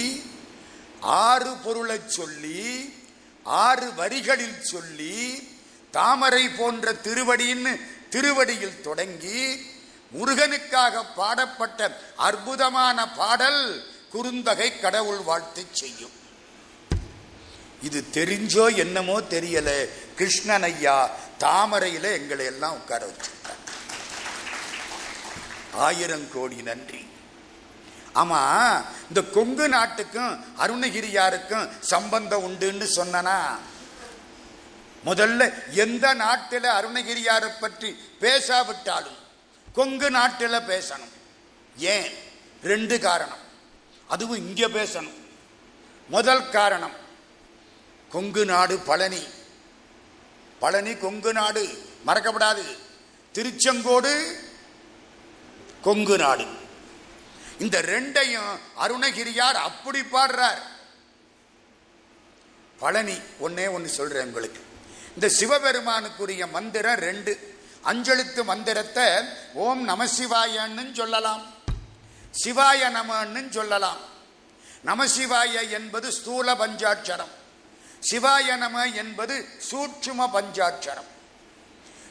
ஆறு 1.00 1.52
பொருளை 1.64 1.98
சொல்லி 2.18 2.62
ஆறு 3.44 3.88
வரிகளில் 4.00 4.60
சொல்லி 4.72 5.16
தாமரை 5.96 6.44
போன்ற 6.48 6.92
திருவடின்னு 7.06 7.72
திருவடியில் 8.14 8.80
தொடங்கி 8.86 9.42
முருகனுக்காக 10.12 11.02
பாடப்பட்ட 11.16 11.80
அற்புதமான 12.28 12.98
பாடல் 13.20 13.62
குறுந்தகை 14.14 14.68
கடவுள் 14.80 15.22
வாழ்த்து 15.28 15.62
செய்யும். 15.80 16.16
இது 17.82 17.98
தெரிஞ்சோ 18.12 18.64
என்னமோ 18.76 19.16
தெரியல. 19.34 19.68
கிருஷ்ணன் 20.18 20.66
ஐயா 20.70 20.96
தாமரையில 21.44 22.06
எங்களை 22.18 22.44
எல்லாம் 22.52 22.76
உட்கார 22.80 23.02
வச்சிருக்காங்க 23.10 23.68
ஆயிரம் 25.86 26.28
கோடி 26.32 26.60
நன்றி. 26.70 27.02
ஆமா 28.14 28.84
இந்த 29.08 29.22
கொங்கு 29.22 29.68
நாட்டுக்கும் 29.68 30.44
அருணகிரியாருக்கும் 30.58 31.70
சம்பந்தம் 31.80 32.44
உண்டுன்னு 32.44 32.88
சொன்னனா? 32.94 33.42
முதல்ல 35.06 35.70
எந்த 35.70 36.14
நாட்டில் 36.14 36.62
அருணகிரியாரை 36.62 37.50
பற்றி 37.60 37.96
பேசாவிட்டாலும் 38.20 39.18
கொங்கு 39.72 40.10
நாட்டில் 40.10 40.52
பேசணும். 40.52 41.12
ஏன்? 41.76 42.12
ரெண்டு 42.62 43.00
காரணம். 43.00 43.48
அதுவும் 44.08 44.36
இங்கே 44.36 44.66
பேசணும். 44.66 45.26
முதல் 46.08 46.50
காரணம் 46.50 46.94
கொங்கு 48.10 48.44
நாடு 48.44 48.78
பழனி. 48.78 49.22
பழனி 50.58 50.96
கொங்கு 50.96 51.32
நாடு. 51.32 51.88
மறக்கப்படாது. 52.06 52.78
திருச்செங்கோடு 53.32 54.40
கொங்கு 55.82 56.18
நாடு. 56.18 56.59
இந்த 57.60 57.82
ரெண்டையும் 57.82 58.58
அருணகிரியார் 58.78 59.54
அப்படி 59.54 60.00
பாடுறார். 60.00 60.58
பழனி 62.78 63.14
ஒன்னே 63.14 63.72
ஒன்று 63.72 63.88
சொல்றேன் 63.88 64.26
உங்களுக்கு. 64.26 64.64
இந்த 65.14 65.28
சிவபெருமானுக்குரிய 65.28 66.46
மந்திரம் 66.46 66.94
ரெண்டு. 66.94 67.58
அஞ்செழுத்து 67.84 68.44
மந்திரத்தை 68.44 69.04
ஓம் 69.54 69.88
நமசிவாயன்னு 69.88 70.92
சொல்லலாம். 70.92 71.42
சிவாய 72.44 72.90
நமன்னு 72.90 73.50
சொல்லலாம். 73.50 73.96
நமசிவாய 74.84 75.70
என்பது 75.70 76.12
ஸ்தூல 76.12 76.54
பஞ்சாட்சரம். 76.54 77.30
சிவாய 78.10 78.56
நம 78.56 78.86
என்பது 78.86 79.46
சூட்சும 79.58 80.30
பஞ்சாட்சரம். 80.32 81.08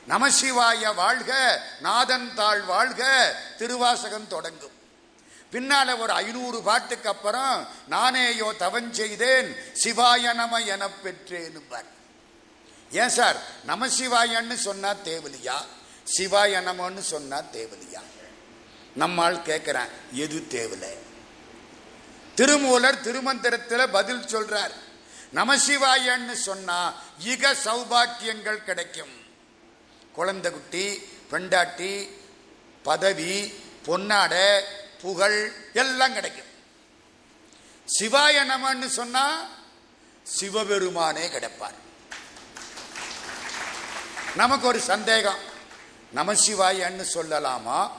நமசிவாய 0.08 0.96
வாழ்க 0.96 1.62
நாதன் 1.80 2.34
தாழ் 2.36 2.62
வாழ்க 2.62 3.36
திருவாசகம் 3.58 4.28
தொடங்கும். 4.28 4.78
பின்னால 5.52 5.98
ஒரு 5.98 6.14
ஐநூறு 6.14 6.62
பாட்டுக்கு 6.62 7.10
அப்புறம் 7.10 7.68
நானேயோ 7.90 8.56
தவன் 8.58 8.94
செய்தேன் 8.94 9.56
சிவாய 9.84 10.34
நம 10.34 10.58
என 10.58 10.90
பெற்றேன் 10.90 11.66
ஏன் 12.92 13.10
சார்? 13.10 13.42
நமசிவாயன்னு 13.68 14.54
சொன்னா 14.54 14.94
தேவலியா? 14.94 15.56
சிவாய 16.18 16.62
நமன்னு 16.62 16.98
சொன்னா 16.98 17.42
தேவலியா? 17.42 18.02
நம்மால் 18.96 19.42
கேட்கிறேன் 19.42 19.88
எது 20.12 20.46
தேவல? 20.50 20.98
திருமூலர் 22.36 23.02
திருமந்திரத்தில் 23.02 23.92
பதில் 23.92 24.24
சொல்றார். 24.24 24.72
நமசிவாயன்னு 25.34 26.34
சொன்னா 26.34 26.94
இக 27.26 27.56
சௌபாக்கியங்கள் 27.64 28.64
கிடைக்கும். 28.64 29.18
குழந்தை 30.14 30.52
குட்டி 30.52 30.96
பெண்டாட்டி 31.30 32.10
பதவி 32.84 33.54
பொன்னாடை 33.86 34.62
புகழ் 35.02 35.54
எல்லாம் 35.74 36.14
கிடைக்கும். 36.14 36.46
சிவாய 38.00 38.46
நமன்னு 38.46 38.88
சொன்னா 38.88 39.46
சிவபெருமானே 40.24 41.28
கிடைப்பார். 41.28 41.74
நமக்கு 44.36 44.68
ஒரு 44.68 44.80
சந்தேகம். 44.80 45.40
நமசிவாயன்னு 46.16 47.06
சொல்லலாமா? 47.14 47.92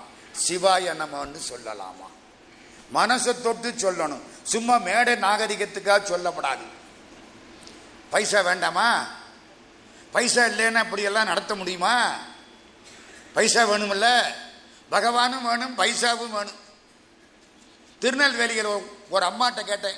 சிவாய 0.48 0.94
நமன்னு 0.94 1.40
சொல்லலாமா? 1.48 2.08
மனசை 2.94 3.40
தொட்டு 3.40 3.70
சொல்லணும். 3.70 4.20
சும்மா 4.42 4.76
மேடை 4.76 5.14
நாகரிகத்துக்காக 5.14 6.02
சொல்லப்படாது. 6.04 6.66
பைசா 8.10 8.40
வேண்டாமா? 8.40 9.06
பைசா 10.12 10.42
இல்லைன்னா 10.42 10.78
இப்படியெல்லாம் 10.78 11.26
நடத்த 11.26 11.54
முடியுமா? 11.54 12.16
பைசா 13.34 13.66
வேணுமில்ல. 13.66 14.34
பகவானும் 14.90 15.42
வேணும் 15.42 15.78
பைசாவும் 15.78 16.30
வேணும். 16.30 16.59
திருநெல்வேலியில் 18.00 18.66
ஒரு- 18.66 18.98
அம்மாட்ட 19.10 19.62
கேட்டேன். 19.62 19.96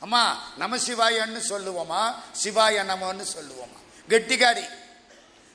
அம்மா 0.00 0.42
நம 0.56 0.76
சிவாயன்னு 0.76 1.40
சொல்லுவோமா? 1.48 2.14
சிவாய 2.42 2.84
நமன்னு 2.84 3.26
சொல்லுவோமா? 3.36 3.76
கெட்டிக்காரி 4.08 4.64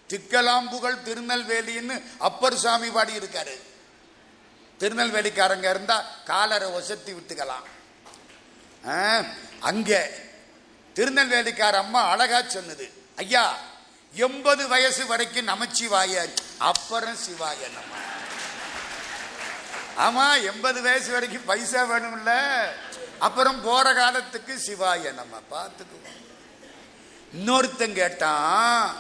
திக்கலாம் 0.10 0.70
புகழ் 0.70 0.98
திருநெல்வேலின்னு 1.06 2.04
அப்பர் 2.18 2.58
சாமி 2.58 2.90
பாடி 2.90 3.14
இருக்காரு 3.14 3.62
திருநெல்வேலிக்காரங்க 4.80 5.70
இருந்தா 5.70 6.06
காலரை 6.26 6.70
ஒசத்தி 6.70 7.12
விட்டுக்கலாம். 7.12 7.66
ஆ, 8.88 9.24
அங்க 9.60 10.10
திருநெல்வேலிக்கார 10.96 11.78
அம்மா 11.78 12.02
அழகா 12.02 12.42
சொன்னது. 12.42 12.92
ஐயா 13.16 13.58
எண்பது 14.14 14.68
வயசு 14.68 15.06
வரைக்கும் 15.06 15.48
நமச்சிவாய 15.48 16.30
அப்புறம் 16.58 17.16
சிவாய 17.16 17.72
நம்ம 17.74 18.07
ஆமா 19.98 20.44
எண்பது 20.44 20.82
வயசு 20.82 21.12
வரைக்கும் 21.12 21.46
பைசா 21.46 21.84
வேணும்ல. 21.84 22.32
அப்புறம் 23.20 23.62
போற 23.62 23.94
காலத்துக்கு 23.94 24.60
சிவாய 24.68 25.14
நம்ம 25.14 25.42
பார்த்துக்குவோம். 25.52 26.20
இன்னொருத்தன் 27.36 27.94
கேட்டான் 27.94 28.96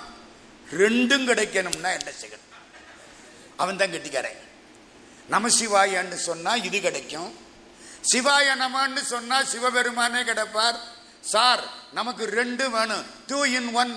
ரெண்டும் 0.71 1.27
கிடைக்கணும்னா 1.29 1.91
என்ன 1.99 2.11
செய்யணும்? 2.21 2.45
அவன் 3.57 3.77
தான் 3.77 3.91
கெட்டிக்காரன். 3.91 4.41
நமசிவாயன்னு 5.29 6.13
சொன்னா 6.13 6.55
இது 6.55 6.81
கிடைக்கும். 6.81 7.37
சிவாய 8.13 8.55
நமன்னு 8.55 9.01
சொன்னா 9.01 9.43
சிவபெருமானே 9.43 10.21
கிடைப்பார். 10.23 10.79
சார் 11.21 11.63
நமக்கு 11.93 12.25
ரெண்டு 12.25 12.69
வேணும். 12.69 13.05
டூ 13.27 13.43
இன் 13.43 13.73
ஒன் 13.73 13.93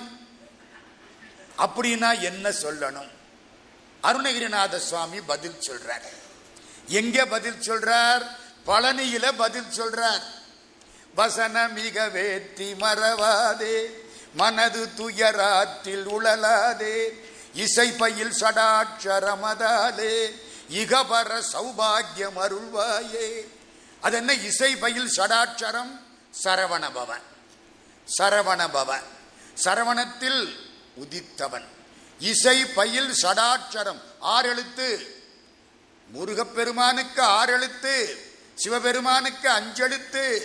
அப்படின்னா 1.59 2.21
என்ன 2.21 2.49
சொல்லணும்? 2.49 3.11
அருணகிரிநாத 4.02 4.76
சுவாமி 4.76 5.21
பதில் 5.21 5.61
சொல்றாரு. 5.66 6.19
எங்கே 6.90 7.25
பதில் 7.25 7.61
சொல்றார்? 7.61 8.23
பழனியில 8.66 9.32
பதில் 9.37 9.73
சொல்றார். 9.76 10.23
வசன 11.14 11.68
மிக 11.68 12.09
வேற்றி 12.09 12.75
மறவாதே 12.75 13.76
மனது 14.35 14.88
துயராத்தில் 14.97 16.04
உழலாதே 16.06 16.97
இசை 17.54 17.92
பயில் 17.92 18.35
சடாட்சரமதாலே 18.40 20.14
இகபர 20.70 21.42
சௌபாகியம் 21.52 22.38
அருள்வாயே. 22.38 23.47
அது 24.00 24.16
என்ன 24.16 24.35
இசை 24.35 24.76
பயில் 24.76 25.11
சடாட்சரம்? 25.16 26.00
சரவணபவன் 26.44 27.26
சரவணபவன் 28.18 29.09
சரவணத்தில் 29.64 30.56
உதித்தவன். 30.97 31.66
இசை 32.18 32.64
பயில் 32.64 33.12
சடாட்சரம். 33.23 34.00
ஆறெழுத்து 34.20 35.18
முருகப்பெருமானுக்கு 36.12 37.23
ஆறெழுத்து 37.23 38.05
சிவபெருமானுக்கு 38.55 39.50
அஞ்செழுத்து. 39.50 40.43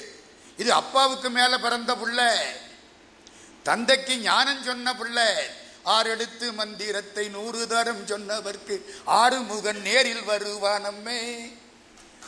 இது 0.57 0.73
அப்பாவுக்கு 0.73 1.29
மேல 1.29 1.57
பிறந்த 1.57 1.95
புள்ள. 1.95 2.37
தந்தைக்கு 3.63 4.17
ஞானம் 4.17 4.63
சொன்ன 4.63 4.93
புள்ள. 4.93 5.31
ஆறெழுத்து 5.85 6.53
மந்திரத்தை 6.53 7.27
நூறு 7.27 7.67
தரம் 7.67 8.07
சொன்னவர்க்கு 8.07 8.81
ஆறுமுகன் 9.05 9.81
நேரில் 9.81 10.27
வருவானம்மே. 10.27 11.53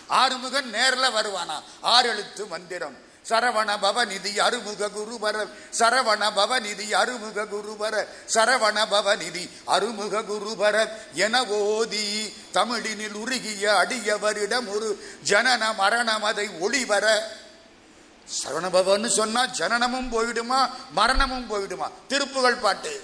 ஆறுமுகன் 0.09 0.69
நேரில் 0.69 1.13
வருவானா? 1.13 1.63
ஆறெழுத்து 1.83 2.47
மந்திரம். 2.47 3.06
சரவண 3.29 3.77
பவநிதி 3.81 4.39
அருமுக 4.39 4.89
குருபர 4.89 5.47
சரவண 5.79 6.29
பவநிதி 6.35 6.93
அருமுக 6.93 7.45
குருபர 7.45 8.07
சரவண 8.33 8.85
பவநிதி 8.91 9.49
அருமுக 9.67 10.21
குருபர 10.21 10.89
என 11.13 11.45
ஓதி 11.45 12.33
தமிழினில் 12.51 13.13
உருகிய 13.13 13.71
அடியவரிடம் 13.71 14.67
ஒரு 14.67 15.15
ஜனன 15.23 15.75
மரணம் 15.75 16.23
அதை 16.23 16.49
ஒளிவர. 16.61 17.19
சரவணபவன்னு 18.43 19.07
சொன்னா 19.07 19.45
ஜனனமும் 19.45 20.11
போயிடுமா 20.11 20.69
மரணமும் 20.91 21.49
போயிடுமா? 21.49 21.91
திருப்புகள் 22.09 22.59
பாட்டு. 22.59 23.03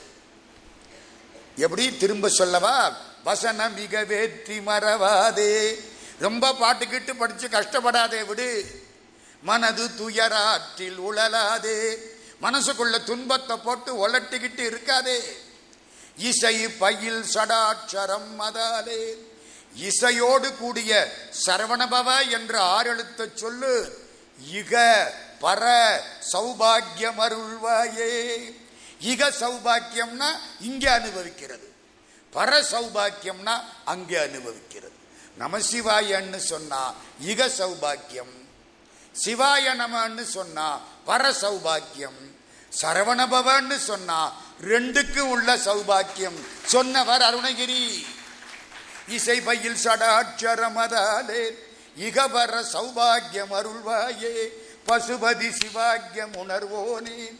எப்படி 1.55 1.97
திரும்ப 1.97 2.29
சொல்லவா? 2.29 2.95
வசன 3.23 3.69
மிக 3.69 4.03
வேற்றி 4.03 4.59
மறவாதே. 4.59 5.75
ரொம்ப 6.19 6.51
பாட்டுக்கிட்டு 6.51 7.13
படிச்சு 7.17 7.47
கஷ்டப்படாதே 7.47 8.25
விடு. 8.25 8.82
மனது 9.43 9.87
துயராற்றில் 9.87 10.99
உழலாதே. 10.99 11.97
மனசுக்குள்ள 12.41 13.03
துன்பத்தை 13.03 13.57
போட்டு 13.57 14.07
உலட்டிக்கிட்டு 14.07 14.59
இருக்காதே. 14.59 15.19
இசை 16.17 16.67
பயில் 16.67 17.23
சடாட்சரம் 17.33 18.29
மதாலே. 18.39 19.13
இசையோடு 19.75 20.57
கூடிய 20.57 21.11
சரவணபவ 21.45 22.29
என்ற 22.29 22.59
ஆறெழுத்த 22.59 23.29
சொல்லு. 23.35 24.01
இக 24.53 25.03
பர 25.41 25.63
சௌபாகியம் 26.33 27.19
அருள்வாயே 27.19 28.11
இக 29.01 29.31
சௌபாக்கியம்னா 29.39 30.29
இங்கே 30.61 30.87
அனுபவிக்கிறது. 30.87 31.71
பர 32.33 32.61
சௌபாக்கியம்னா 32.71 33.55
அங்கே 33.85 34.17
அனுபவிக்கிறது. 34.17 34.97
நமசிவாயன்னு 35.39 36.37
சொன்னா 36.37 36.93
இக 37.25 37.49
சௌபாக்கியம் 37.57 38.41
சிவாய 39.13 39.73
நமன்னு 39.73 40.23
சொன்னா 40.23 40.79
பர 41.07 41.33
சௌபாக்கியம். 41.41 42.35
சரவணபவன்னு 42.81 43.77
சொன்னா 43.77 44.33
ரெண்டுக்கும் 44.61 45.19
உள்ள 45.19 45.55
சௌபாக்கியம். 45.55 46.45
சொன்னவர் 46.65 47.21
அருணகிரி. 47.21 48.05
இசை 49.07 49.41
பையில் 49.41 49.77
சடாட்சரமதாலே 49.83 51.51
இகபர 51.97 52.63
சௌபாகியம் 52.73 53.51
அருள்வாயே. 53.51 54.47
பசுபதி 54.87 55.49
சிவாக்கியம் 55.49 56.33
உணர்வோனே. 56.33 57.39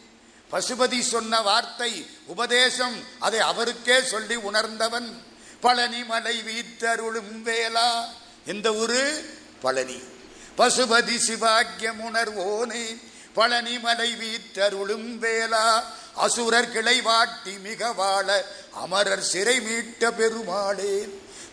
பசுபதி 0.52 1.02
சொன்ன 1.02 1.42
வார்த்தை 1.42 2.10
உபதேசம் 2.26 3.04
அதை 3.20 3.40
அவருக்கே 3.40 4.02
சொல்லி 4.02 4.36
உணர்ந்தவன். 4.36 5.24
பழனி 5.60 6.04
மலை 6.04 6.44
வீத்தருளும் 6.44 7.42
வேளா. 7.42 8.06
எந்த 8.46 8.74
ஊரு? 8.74 9.30
பழனி. 9.62 10.13
பசுபதி 10.58 11.18
சிவாக்கியம் 11.28 12.02
உணர்வோனே 12.14 12.98
பழனி 13.34 13.80
மலை 13.80 14.16
வீற்றருளும் 14.16 15.18
வேளா 15.18 15.84
அசுரர் 16.14 16.72
கிளை 16.72 17.02
வாட்டி 17.02 17.58
மிக 17.58 17.94
வாழ 17.94 18.46
அமரர் 18.72 19.22
சிறை 19.22 19.60
மீட்ட 19.60 20.12
பெருமாளே. 20.12 21.08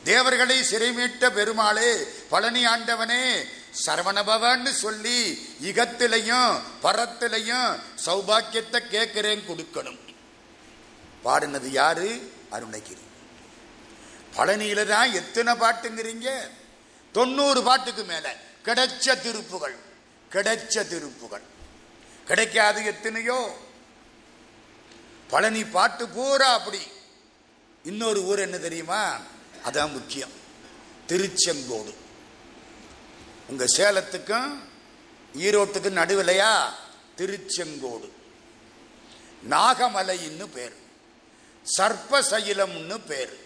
தேவர்களை 0.05 0.63
சிறை 0.63 0.97
மீட்ட 0.97 1.31
பெருமாளே 1.31 2.07
பழனி 2.29 2.67
ஆண்டவனே 2.67 3.45
சரவணபவன்னு 3.87 4.71
சொல்லி 4.71 5.49
இகத்திலையும் 5.63 6.61
பரத்திலையும் 6.83 7.81
சௌபாக்கியத்தை 8.07 8.89
கேட்கிறேன் 8.89 9.45
கொடுக்கணும். 9.49 9.99
பாடினது 11.25 11.67
யாரு? 11.67 12.33
அருணகிரி. 12.53 13.05
பழனியில 14.37 14.87
தான் 14.87 15.13
எத்தனை 15.13 15.55
பாட்டுங்கிறீங்க? 15.55 16.29
தொண்ணூறு 17.13 17.63
பாட்டுக்கு 17.63 18.05
மேலே. 18.05 18.49
கிடைச்ச 18.65 19.21
திருப்புகள் 19.21 19.77
கிடைச்ச 20.33 20.87
திருப்புகள். 20.87 21.43
கிடைக்காது 22.27 22.85
எத்தனையோ? 22.85 23.57
பழனி 25.29 25.65
பாட்டு 25.65 26.09
பூரா 26.09 26.53
அப்படி. 26.53 26.79
இன்னொரு 27.85 28.25
ஊர் 28.25 28.39
என்ன 28.39 28.59
தெரியுமா? 28.59 29.21
அதான் 29.65 29.93
முக்கியம். 29.93 30.31
திருச்செங்கோடு. 31.07 31.95
உங்க 33.47 33.65
சேலத்துக்கும் 33.65 34.59
ஈரோட்டுக்கும் 35.35 35.97
நடுவிலையா 35.97 36.69
திருச்செங்கோடு. 37.17 38.13
நாகமலைன்னு 39.51 40.47
பேர். 40.47 40.75
சர்ப்பசைலம்னு 41.79 42.99
பேர். 43.07 43.39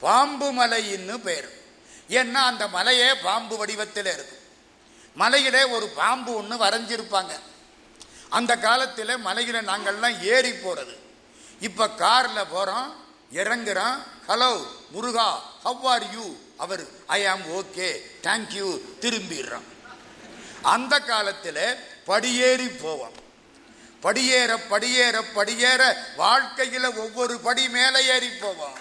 பாம்பு 0.00 0.52
மலைன்னு 0.52 1.18
பேர். 1.18 1.48
ஏன்னா 2.08 2.32
அந்த 2.32 2.68
மலையே 2.68 3.14
பாம்பு 3.14 3.56
வடிவத்தில் 3.56 4.06
இருக்கும் 4.06 4.37
மலையிலே 5.18 5.62
ஒரு 5.64 5.86
பாம்பு 5.88 6.30
ஒன்று 6.34 6.56
வரைஞ்சிருப்பாங்க. 6.56 7.32
அந்த 8.28 8.52
காலத்தில் 8.56 9.18
மலையில 9.24 9.60
நாங்கள்லாம் 9.70 10.16
ஏறி 10.22 10.50
போறது. 10.50 10.94
இப்ப 11.60 11.86
கார்ல 11.86 12.40
போறோம் 12.54 12.88
இறங்குறோம் 13.32 13.96
hello 14.28 14.50
Muruga 14.90 15.28
how 15.62 15.86
are 15.86 16.06
you 16.14 16.26
our 16.56 16.82
I 17.06 17.26
am 17.26 17.46
okay 17.58 17.88
thank you 18.22 18.68
திரும்பிடுறோம். 19.00 19.66
அந்த 20.62 20.94
காலத்தில் 21.00 21.64
படியேறி 22.04 22.68
போவோம். 22.68 23.16
படியேற 24.02 24.52
படியேற 24.70 25.16
படியேற 25.34 25.82
வாழ்க்கையில் 26.16 26.88
ஒவ்வொரு 26.96 27.34
படி 27.46 27.68
மேலே 27.68 28.04
ஏறி 28.14 28.30
போவோம். 28.42 28.78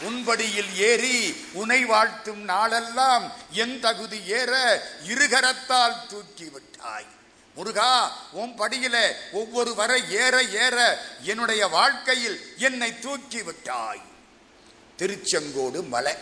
உன்படியில் 0.00 0.74
ஏறி 0.74 1.46
உனை 1.52 1.84
வாழ்த்தும் 1.84 2.40
நாளெல்லாம் 2.40 3.32
என் 3.50 3.80
தகுதி 3.80 4.24
ஏற 4.24 4.82
இருகரத்தால் 5.06 6.06
தூக்கி 6.06 6.44
விட்டாய் 6.44 7.06
முருகா 7.54 8.16
உன் 8.30 8.58
படியில 8.58 9.12
ஒவ்வொரு 9.32 9.74
வர 9.74 9.98
ஏற 9.98 10.42
ஏற 10.42 11.02
என்னுடைய 11.22 11.66
வாழ்க்கையில் 11.66 12.54
என்னை 12.56 12.98
தூக்கி 12.98 13.42
விட்டாய் 13.42 14.08
திருச்செங்கோடு 14.96 15.88
மலை. 15.88 16.14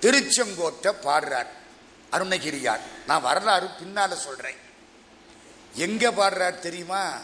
திருச்செங்கோட்டை 0.00 0.94
பாடுறார் 1.04 1.46
அருணகிரியார். 2.12 2.80
நான் 3.06 3.22
வரலாறு 3.22 3.66
பின்னால 3.66 4.14
சொல்றேன். 4.14 4.56
எங்க 5.74 6.10
பாடுறார் 6.10 6.58
தெரியுமா? 6.58 7.20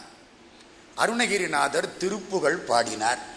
அருணகிரிநாதர் 0.97 1.97
திருப்புகழ் 1.97 2.57
பாடினார். 2.57 3.35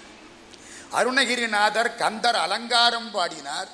அருணகிரிநாதர் 0.92 1.96
கந்தர் 1.96 2.36
அலங்காரம் 2.36 3.12
பாடினார். 3.12 3.68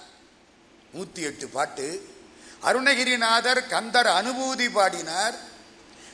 நூத்தி 0.93 1.17
எட்டு 1.17 1.47
பாட்டு. 1.47 2.15
அருணகிரிநாதர் 2.61 3.67
கந்தர் 3.67 4.05
அனுபூதி 4.05 4.71
பாடினார். 4.71 5.33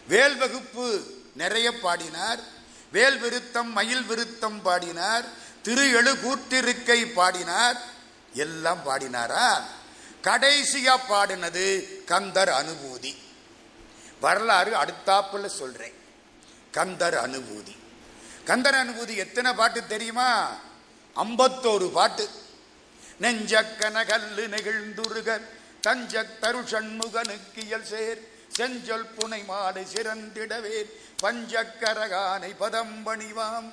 வேல் 0.08 0.36
வகுப்பு 0.36 1.04
நிறைய 1.34 1.80
பாடினார். 1.80 2.40
வேல் 2.92 3.18
விருத்தம் 3.18 3.72
மயில் 3.72 4.04
விருத்தம் 4.04 4.62
பாடினார். 4.62 5.26
திரு 5.62 5.92
எழு 5.92 6.14
கூற்றிருக்கை 6.14 7.14
பாடினார். 7.14 7.82
எல்லாம் 8.34 8.80
பாடினாரா? 8.86 9.62
கடைசியா 10.24 10.98
பாடினது 11.10 11.86
கந்தர் 12.06 12.50
அனுபூதி. 12.50 13.16
வரலாறு 14.22 14.76
அடுத்தாப்புல 14.76 15.46
சொல்றேன். 15.46 15.96
கந்தர் 16.72 17.14
அனுபூதி. 17.14 17.78
கந்தர் 18.46 18.76
அனுபூதி 18.76 19.16
எத்தனை 19.16 19.54
பாட்டு 19.54 19.88
தெரியுமா? 19.88 20.56
ஐம்பத்தோரு 21.16 21.92
பாட்டு. 21.92 22.30
நெஞ்சக்கன 23.22 24.08
கல்லு 24.08 24.48
நெகிழ்ந்துருக 24.48 25.42
தஞ்ச 25.82 26.26
தரு 26.42 26.62
சண்முகனுக்கியல் 26.72 27.82
சேர். 27.82 28.30
செஞ்சொல் 28.58 29.08
புனை 29.18 29.46
மாடு 29.46 29.82
சிறந்திடவே 29.82 30.90
பஞ்சக்கரகானை 31.24 32.56
பதம்பணிவாம். 32.60 33.72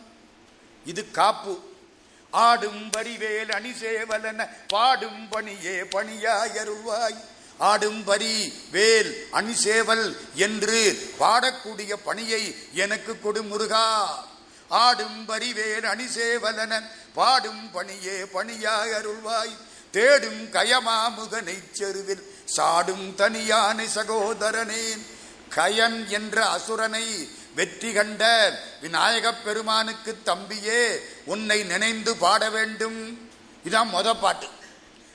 இது 0.85 1.11
காப்பு. 1.11 1.59
ஆடும் 2.31 2.90
பரிவேல் 2.96 3.51
அணிசேவலன 3.51 4.48
பாடும் 4.68 5.29
பணியே 5.29 5.81
பணியாயருள்வாய் 5.81 7.20
ஆடும் 7.59 8.05
பரி 8.05 8.53
வேல் 8.70 9.29
அணிசேவல் 9.33 10.16
என்று 10.35 11.12
பாடக்கூடிய 11.20 11.96
பணியை 12.05 12.55
எனக்கு 12.72 13.20
கொடு 13.20 13.42
முருகா. 13.42 13.87
ஆடும் 14.68 15.28
பரிவேல் 15.28 15.87
அணிசேவலன 15.87 16.83
பாடும் 17.14 17.70
பணியே 17.70 18.22
பணியாய் 18.22 18.92
அருள்வாய். 18.92 19.57
தேடும் 19.90 20.52
கயமாமுகனை 20.52 21.62
செருவில் 21.72 22.22
சாடும் 22.44 23.14
தனியானை 23.16 23.88
சகோதரனேன் 23.94 25.07
கயன் 25.48 26.09
என்ற 26.09 26.44
அசுரனை 26.44 27.28
வெற்றி 27.54 27.92
கண்ட 27.92 28.52
விநாயகப் 28.81 29.44
பெருமானுக்கு 29.44 30.16
தம்பியே 30.26 31.00
உன்னை 31.24 31.62
நினைந்து 31.62 32.16
பாட 32.16 32.50
வேண்டும். 32.50 33.31
இதான் 33.64 33.88
மொத 33.92 34.20
பாட்டு. 34.20 34.48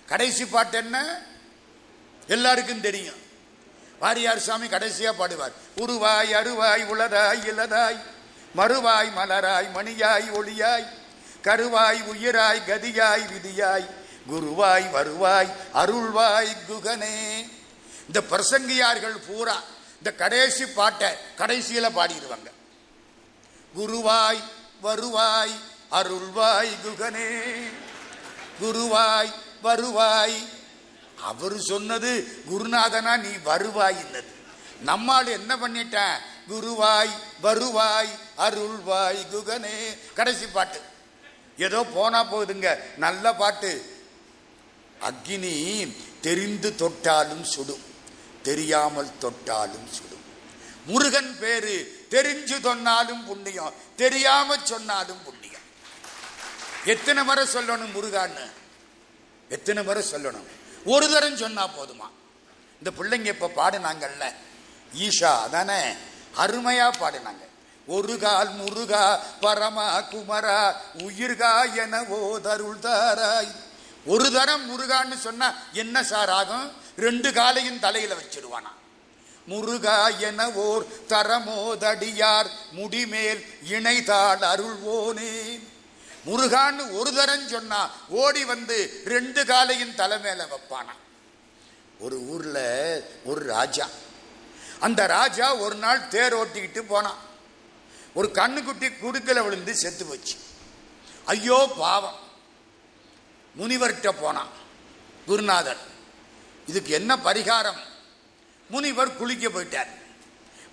கடைசி 0.05 0.45
பாட்டு 0.45 0.77
என்ன? 0.77 1.21
எல்லாருக்கும் 2.27 2.81
தெரியும். 2.81 3.21
வாரியார் 3.99 4.39
சாமி 4.39 4.67
கடைசியா 4.67 5.11
பாடுவார். 5.19 5.51
உருவாய் 5.77 6.33
அருவாய் 6.33 6.85
உளதாய் 6.85 7.45
இலதாய் 7.45 7.99
மறுவாய் 8.55 9.11
மலராய் 9.15 9.67
மணியாய் 9.75 10.29
ஒளியாய் 10.31 10.85
கருவாய் 11.43 12.01
உயிராய் 12.03 12.61
கதியாய் 12.67 13.25
விதியாய் 13.27 13.87
குருவாய் 14.29 14.91
வருவாய் 14.91 15.53
அருள்வாய் 15.73 16.55
குகனே. 16.69 17.45
இந்த 18.07 18.21
பிரசங்கியார்கள் 18.31 19.17
பூரா 19.27 19.61
இந்த 19.97 20.11
கடைசி 20.11 20.65
பாட்டை 20.65 21.09
கடைசியில் 21.35 21.95
பாடிடுவாங்க. 21.95 22.49
குருவாய் 23.75 24.43
வருவாய் 24.81 25.55
அருள்வாய் 25.91 26.73
குகனே. 26.85 27.29
குருவாய் 28.61 29.33
வருவாய். 29.61 30.49
அவர் 31.23 31.59
சொன்னது 31.59 32.41
குருநாதனா 32.51 33.17
நீ 33.17 33.29
வருவாய் 33.43 33.95
என்னது? 33.95 34.42
நம்மால் 34.81 35.27
என்ன 35.27 35.55
பண்ணிட்டேன் 35.55 36.15
குருவாய் 36.49 37.09
வருவாய் 37.41 38.09
அருள்வாய் 38.37 39.25
குகனே. 39.31 39.97
கடைசி 40.13 40.45
பாட்டு. 40.47 40.81
ஏதோ 41.57 41.83
போனா 41.83 42.33
போகுதுங்க 42.33 42.77
நல்ல 42.97 43.33
பாட்டு. 43.33 43.95
அக்னி 45.01 45.97
தெரிந்து 46.21 46.75
தொட்டாலும் 46.75 47.43
சுடும். 47.43 47.83
தெரியாமல் 48.41 49.17
தொட்டாலும் 49.17 49.87
சுடும். 49.87 50.23
முருகன் 50.85 51.39
பேரு 51.39 52.05
தெரிஞ்சு 52.09 52.61
சொன்னாலும் 52.61 53.25
புண்ணியம். 53.25 53.73
தெரியாம 53.95 54.55
சொன்னாலும் 54.63 55.23
புண்ணியம். 55.23 55.41
எத்தனை 56.85 57.23
முறை 57.23 57.47
சொல்லணும் 57.53 57.95
முருகான்னு? 57.95 58.51
எத்தனை 59.49 59.83
முறை 59.83 60.03
சொல்லணும்? 60.11 60.47
ஒரு 60.85 61.11
தரம் 61.11 61.37
சொன்னா 61.37 61.67
போதுமா? 61.67 62.09
இந்த 62.83 62.91
பிள்ளைங்க 62.99 63.25
இப்ப 63.25 63.51
பாடுனாங்கல்ல. 63.55 64.33
ஈஷா 64.97 65.49
தானே 65.49 65.81
அருமையா 66.37 66.91
பாடினாங்க. 66.99 67.41
ஒரு 67.87 68.19
கால் 68.19 68.49
முருகா 68.49 69.19
பரமா 69.41 70.01
குமரா 70.09 70.73
உயிர்கா 70.97 71.73
என 71.75 72.01
ஓதருள் 72.01 72.79
தாராய். 72.79 73.55
ஒரு 74.05 74.31
தரம் 74.31 74.65
முருகான்னு 74.69 75.17
சொன்னா 75.17 75.53
என்ன 75.73 76.03
சார் 76.03 76.29
ஆகும்? 76.29 76.71
ரெண்டு 76.97 77.33
காலையும் 77.33 77.79
தலையில 77.79 78.13
வச்சிருவானா. 78.13 78.71
முருகா 79.47 80.07
என 80.07 80.51
ஓர் 80.51 80.85
தரமோதடியார் 81.07 82.49
முடிமேல் 82.71 83.45
இணைதாள் 83.69 84.43
அருள்வோனே. 84.53 85.59
முருகான்னு 86.25 86.97
ஒரு 86.97 87.13
தரம் 87.13 87.47
சொன்னா 87.47 87.89
ஓடி 88.09 88.43
வந்து 88.43 89.01
ரெண்டு 89.05 89.45
காலையும் 89.45 89.95
தலை 89.95 90.19
மேல 90.19 90.45
வைப்பானா. 90.45 90.93
ஒரு 91.99 92.27
ஊர்ல 92.27 92.59
ஒரு 93.23 93.45
ராஜா 93.45 93.87
அந்த 94.79 95.05
ராஜா 95.05 95.55
ஒரு 95.55 95.75
நாள் 95.75 96.07
தேர் 96.07 96.35
ஓட்டிக்கிட்டு 96.35 96.79
போனான். 96.79 97.17
ஒரு 98.13 98.29
கண்ணுக்குட்டி 98.33 98.93
குடுக்கல 99.01 99.43
விழுந்து 99.43 99.75
செத்து 99.75 100.05
போச்சு. 100.05 100.35
ஐயோ 101.25 101.73
பாவம். 101.77 102.19
முனிவர்கிட்ட 103.59 104.13
போனான். 104.19 104.49
குருநாதர் 105.25 105.77
இதுக்கு 106.67 106.93
என்ன 106.93 107.15
பரிகாரம்? 107.15 107.79
முனிவர் 108.69 109.15
குளிக்க 109.15 109.47
போயிட்டார். 109.49 109.87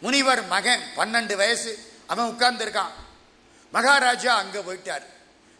முனிவர் 0.00 0.46
மகன் 0.46 0.82
பன்னெண்டு 0.96 1.36
வயசு 1.36 1.92
அவன் 2.06 2.26
உட்கார்ந்துருக்கான். 2.26 2.90
மகாராஜா 3.70 4.36
அங்கே 4.36 4.58
போயிட்டார். 4.58 5.02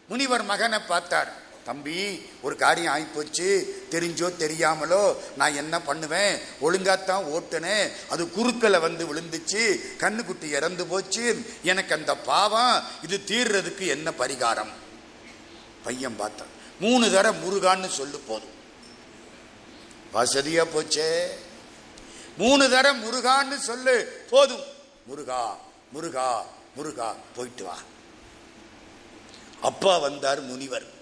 முனிவர் 0.07 0.43
மகனை 0.43 0.79
பார்த்தார். 0.79 1.33
தம்பி 1.65 2.25
ஒரு 2.41 2.55
காரியம் 2.55 2.95
ஆகிப்போச்சு 2.95 3.65
தெரிஞ்சோ 3.89 4.31
தெரியாமலோ 4.39 5.15
நான் 5.37 5.55
என்ன 5.55 5.81
பண்ணுவேன்? 5.81 6.39
ஒழுங்காத்தான் 6.61 7.23
ஓட்டுனேன் 7.23 7.91
அது 8.09 8.25
குறுக்கல 8.25 8.79
வந்து 8.79 9.13
விழுந்துச்சு. 9.13 9.79
கண்ணுக்குட்டி 9.99 10.43
இறந்து 10.43 10.85
போச்சு. 10.85 11.45
எனக்கு 11.63 11.95
அந்த 11.95 12.17
பாவம். 12.17 12.83
இது 13.01 13.21
தீர்றதுக்கு 13.25 13.87
என்ன 13.87 14.11
பரிகாரம்? 14.11 14.69
பையன் 15.83 16.15
பார்த்தான். 16.15 16.47
மூணு 16.79 17.11
தடவை 17.11 17.41
முருகான்னு 17.41 17.87
சொல்லு 17.87 18.19
போதும். 18.19 18.59
வசதியா 20.13 20.65
போச்சே. 20.75 21.27
மூணு 22.37 22.69
தடவை 22.69 23.01
முருகான்னு 23.01 23.57
சொல்லு. 23.57 24.25
போதும். 24.29 24.63
முருகா 25.05 25.57
முருகா 25.91 26.45
முருகா 26.75 27.15
போயிட்டு 27.35 27.63
வா. 27.63 27.77
அப்பா 29.61 29.97
வந்தார் 29.97 30.41
முனிவர். 30.41 30.99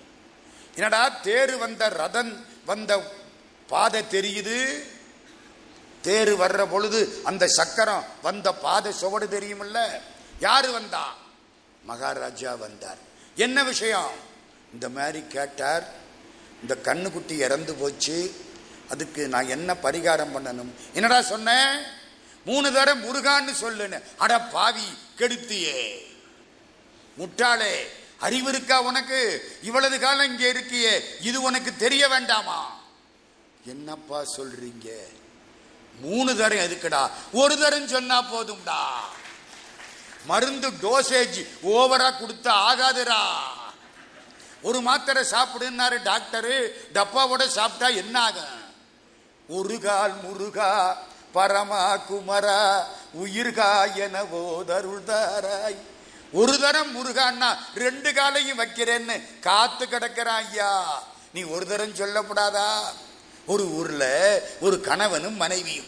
என்னடா 0.80 1.08
தேர் 1.08 1.58
வந்த 1.58 1.90
ரதன் 1.90 2.46
வந்த 2.66 3.12
பாதை 3.68 4.02
தெரியுது? 4.02 4.84
தேர் 6.02 6.38
வர்ற 6.38 6.70
பொழுது 6.70 7.20
அந்த 7.24 7.48
சக்கரம் 7.48 8.06
வந்த 8.22 8.54
பாதை 8.54 8.92
சுவடு 8.92 9.26
தெரியுமில்ல? 9.26 10.02
யாரு 10.40 10.72
வந்தா? 10.72 11.16
மகாராஜா 11.84 12.56
வந்தார். 12.56 12.98
என்ன 13.36 13.64
விஷயம்? 13.64 14.12
இந்த 14.74 14.90
மாதிரி 14.90 15.24
கேட்டார். 15.28 15.88
இந்த 16.62 16.78
கண்ணுக்குட்டி 16.84 17.38
இறந்து 17.38 17.76
போச்சு. 17.76 18.46
அதுக்கு 18.90 19.28
நான் 19.28 19.48
என்ன 19.48 19.74
பரிகாரம் 19.74 20.32
பண்ணணும்? 20.36 20.72
என்னடா 20.94 21.22
சொன்னேன் 21.22 21.84
மூணு 22.46 22.74
தடவை 22.74 23.10
முருகான்னு 23.10 23.54
சொல்லுன்னு. 23.62 24.04
அட 24.18 24.40
பாவி 24.40 24.98
கெடுத்தியே. 25.18 26.06
முட்டாளே. 27.18 27.98
அறிவு 28.20 28.50
இருக்கா 28.50 28.82
உனக்கு? 28.82 29.50
இவ்வளவு 29.62 30.00
காலம் 30.00 30.26
இங்கே 30.26 30.52
இருக்கியே 30.52 31.04
இது 31.22 31.42
உனக்கு 31.42 31.76
தெரிய 31.76 32.08
வேண்டாமா? 32.08 32.72
என்னப்பா 33.66 34.24
சொல்றீங்க? 34.38 34.90
மூணு 36.00 36.38
தரம் 36.38 36.58
எதுக்குடா? 36.58 37.10
ஒரு 37.32 37.60
தரம் 37.60 37.88
சொன்னா 37.88 38.24
போதும்டா. 38.24 38.82
மருந்து 40.26 40.70
டோசேஜ் 40.70 41.46
ஓவரா 41.64 42.10
கொடுத்தா 42.12 42.54
ஆகாதுடா. 42.70 43.22
ஒரு 44.62 44.82
மாத்திரை 44.82 45.24
சாப்பிடுன்னாரு 45.32 45.98
டாக்டரு 46.04 46.72
டப்பாவோட 46.94 47.48
சாப்பிட்டா 47.48 47.88
என்ன 47.88 48.20
ஆகும்? 48.20 48.56
ஒரு 49.48 49.80
கால் 49.80 50.14
முருகா 50.24 50.98
பரமா 51.34 51.98
குமரா 51.98 52.86
உயிர்கா 53.20 53.96
என 53.96 54.24
ஓதருள் 54.24 55.04
தாராய் 55.04 55.78
ஒரு 56.32 56.60
தரம் 56.60 56.96
முருகான்னா 56.96 57.58
ரெண்டு 57.76 58.14
காலையும் 58.14 58.60
வைக்கிறேன்னு 58.60 59.40
காத்து 59.40 59.88
கிடக்கிறான் 59.88 60.46
ஐயா. 60.46 61.04
நீ 61.34 61.44
ஒரு 61.44 61.68
தரம் 61.68 61.96
சொல்லக்கூடாதா 61.96 62.82
ஒரு 63.46 63.64
ஊர்ல 63.64 64.06
ஒரு 64.60 64.82
கணவனும் 64.82 65.36
மனைவியும். 65.36 65.86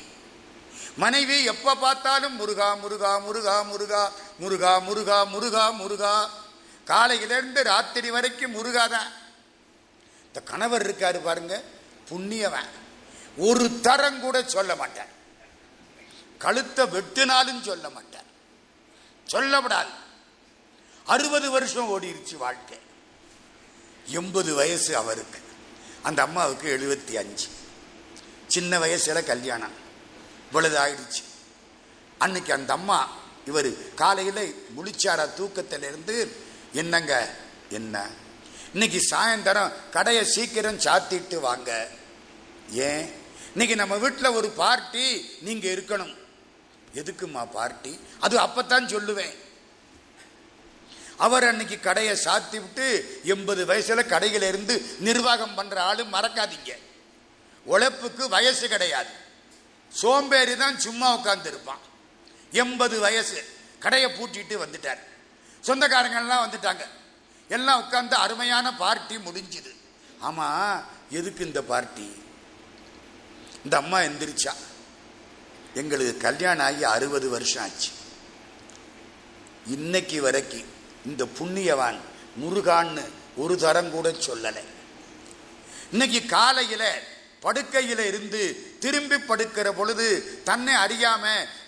மனைவி 0.96 1.44
எப்ப 1.44 1.76
பார்த்தாலும் 1.76 2.36
முருகா 2.36 2.74
முருகா 2.74 3.18
முருகா 3.18 3.62
முருகா 3.62 4.12
முருகா 4.40 4.78
முருகா 4.80 5.24
முருகா 5.24 5.70
முருகா. 5.70 6.30
காலையிலிருந்து 6.86 7.64
ராத்திரி 7.64 8.12
வரைக்கும் 8.12 8.52
முருகா 8.52 8.88
தான். 8.88 9.12
இந்த 10.28 10.42
கணவர் 10.42 10.86
இருக்காரு 10.88 11.24
பாருங்க 11.24 11.64
புண்ணியவன். 12.10 12.70
ஒரு 13.38 13.80
தரம் 13.80 14.20
கூட 14.20 14.44
சொல்ல 14.44 14.76
மாட்டார். 14.76 15.08
கழுத்தை 16.38 16.86
வெட்டினாலும் 16.86 17.62
சொல்ல 17.62 17.90
மாட்டார். 17.90 18.30
சொல்லப்படாது. 19.34 20.00
அறுபது 21.06 21.52
வருஷம் 21.52 22.02
ஓடிருச்சு 22.02 22.38
வாழ்க்கை. 22.38 22.78
எண்பது 24.06 24.54
வயசு 24.54 24.96
அவருக்கு. 24.96 25.40
அந்த 26.02 26.22
அம்மாவுக்கு 26.22 26.78
எழுபத்தி 26.78 27.14
அஞ்சு. 27.14 27.48
சின்ன 28.48 28.80
வயசில் 28.80 29.24
கல்யாணம். 29.24 29.72
இவ்வளவு 30.46 30.78
ஆயிடுச்சு 30.78 31.24
அன்னைக்கு 32.18 32.54
அந்த 32.54 32.74
அம்மா 32.74 33.18
இவர் 33.46 33.94
காலையில் 33.94 34.66
முழிச்சாரா 34.78 35.34
தூக்கத்திலிருந்து 35.34 36.32
என்னங்க 36.74 37.36
என்ன? 37.70 38.10
இன்னைக்கு 38.74 39.08
சாயந்தரம் 39.12 39.72
கடையை 39.92 40.26
சீக்கிரம் 40.26 40.80
சாத்திட்டு 40.80 41.40
வாங்க. 41.40 41.90
ஏன்? 42.72 43.12
இன்னைக்கு 43.52 43.76
நம்ம 43.76 43.98
வீட்டில் 43.98 44.26
ஒரு 44.26 44.50
பார்ட்டி 44.50 45.38
நீங்கள் 45.42 45.84
இருக்கணும். 45.84 46.18
எதுக்குமா 46.94 47.52
பார்ட்டி? 47.52 48.00
அது 48.20 48.38
அப்போத்தான் 48.38 48.92
சொல்லுவேன். 48.94 49.36
அவர் 51.18 51.44
அன்னைக்கு 51.44 51.80
கடையை 51.80 52.18
சாத்தி 52.24 52.52
விட்டு 52.52 53.20
எண்பது 53.24 53.66
வயசுல 53.66 54.00
கடையில 54.00 54.48
இருந்து 54.48 54.86
நிர்வாகம் 55.00 55.56
பண்ற 55.56 55.84
ஆளு 55.84 56.04
மறக்காதீங்க. 56.04 56.78
உழைப்புக்கு 57.64 58.30
வயசு 58.30 58.68
கிடையாது. 58.68 59.10
சோம்பேறி 59.94 60.58
தான் 60.58 60.80
சும்மா 60.80 61.16
உட்கார்ந்து 61.16 61.50
இருப்பான். 61.50 61.78
எண்பது 62.52 63.00
வயசு 63.00 63.46
கடையை 63.80 64.12
பூட்டிட்டு 64.12 64.60
வந்துட்டார். 64.62 65.00
சொந்தக்காரங்கள்லாம் 65.64 66.48
வந்துட்டாங்க. 66.48 66.86
எல்லாம் 67.48 67.84
உட்கார்ந்து 67.84 68.16
அருமையான 68.16 68.74
பார்ட்டி 68.74 69.16
முடிஞ்சுது. 69.16 69.76
ஆமா 70.22 70.84
எதுக்கு 71.10 71.46
இந்த 71.46 71.62
பார்ட்டி? 71.62 72.24
இந்த 73.64 73.78
அம்மா 73.78 74.00
எந்திரிச்சா. 74.00 74.54
எங்களுக்கு 75.74 76.18
கல்யாணம் 76.18 76.66
ஆகி 76.66 76.84
அறுபது 76.84 77.30
வருஷம் 77.30 77.64
ஆச்சு. 77.64 77.90
இன்னைக்கு 79.68 80.22
வரைக்கும் 80.22 80.71
இந்த 81.06 81.26
புண்ணியவான் 81.40 82.00
முருகான்னு 82.42 83.04
ஒரு 83.36 83.58
தரம் 83.58 83.92
கூட 83.92 84.10
சொல்லலை. 84.10 84.64
இன்னைக்கு 85.92 86.26
காலையில் 86.26 87.04
படுக்கையில் 87.40 88.04
இருந்து 88.06 88.42
திரும்பி 88.80 89.16
படுக்கிற 89.16 89.72
பொழுது 89.72 90.08
தன்னை 90.44 90.74
அறியாம 90.74 91.24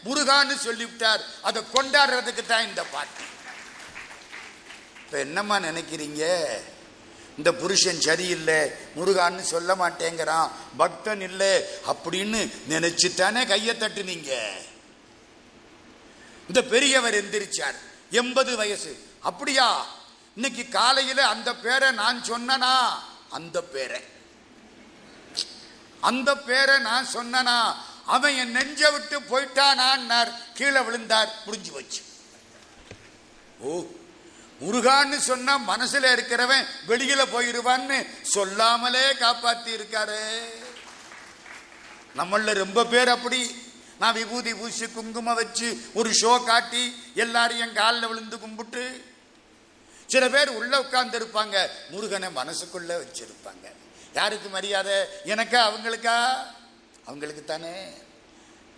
முருகான்னு 0.05 0.55
சொல்லிவிட்டார். 0.57 1.21
அதை 1.41 1.63
கொண்டாடுறதுக்கு 1.73 2.45
தான் 2.45 2.67
இந்த 2.67 2.83
பாட்டு. 2.83 3.23
இப்போ 5.05 5.17
என்னம்மா 5.19 5.59
நினைக்கிறீங்க? 5.59 6.23
இந்த 7.37 7.51
புருஷன் 7.51 8.01
சரியில்லை 8.01 8.71
முருகான்னு 8.97 9.39
சொல்ல 9.39 9.75
மாட்டேங்கிறான் 9.75 10.51
பக்தன் 10.77 11.21
இல்லை 11.21 11.53
அப்படின்னு 11.91 12.51
நினைச்சுத்தானே 12.69 13.47
கையை 13.47 13.75
தட்டுனீங்க? 13.75 14.31
இந்த 16.47 16.61
பெரியவர் 16.63 17.13
எந்திரிச்சார் 17.13 17.77
எண்பது 18.11 18.55
வயசு. 18.55 18.93
அப்படியா? 19.23 19.85
இன்னைக்கு 20.35 20.69
காலையில 20.69 21.27
அந்த 21.27 21.55
பேரை 21.55 21.91
நான் 21.91 22.21
சொன்னனா? 22.21 22.79
அந்த 23.29 23.61
பேரை. 23.61 24.01
அந்த 26.01 26.37
பேரை 26.37 26.79
நான் 26.79 27.07
சொன்னனா? 27.13 27.75
அவன் 28.05 28.35
என் 28.35 28.51
நெஞ்ச 28.51 28.91
விட்டு 28.91 29.19
போயிட்டானான்னார். 29.19 30.33
கீழே 30.53 30.79
விழுந்தார். 30.79 31.33
முடிஞ்சு 31.45 31.71
போச்சு. 31.71 32.01
ஓ 33.59 33.85
முருகான்னு 34.61 35.17
சொன்னா 35.17 35.59
மனசுல 35.59 36.11
இருக்கிறவன் 36.11 36.65
வெளியில 36.87 37.25
போயிருவான்னு 37.25 38.21
சொல்லாமலே 38.21 39.11
காப்பாத்தி 39.11 39.77
இருக்காரு. 39.77 40.49
நம்மள 42.15 42.53
ரொம்ப 42.53 42.85
பேர் 42.85 43.09
அப்படி. 43.09 43.71
நான் 43.99 44.13
விபூதி 44.13 44.53
பூசி 44.53 44.87
குங்குமம் 44.87 45.35
வச்சு 45.35 45.91
ஒரு 45.93 46.09
ஷோ 46.09 46.43
காட்டி 46.43 47.11
எல்லாரையும் 47.15 47.73
காலில் 47.73 48.07
விழுந்து 48.07 48.39
கும்பிட்டு 48.39 49.12
சில 50.13 50.29
பேர் 50.29 50.49
உள்ள 50.49 50.79
உட்கார்ந்துருப்பாங்க. 50.79 51.69
முருகனை 51.89 52.29
மனசுக்குள்ள 52.29 52.97
வச்சிருப்பாங்க. 52.97 53.71
யாருக்கு 54.13 54.49
மரியாதை? 54.49 54.93
எனக்கா? 55.25 55.65
அவங்களுக்கா? 55.65 56.33
அவங்களுக்கு 57.05 57.43
தானே. 57.43 57.93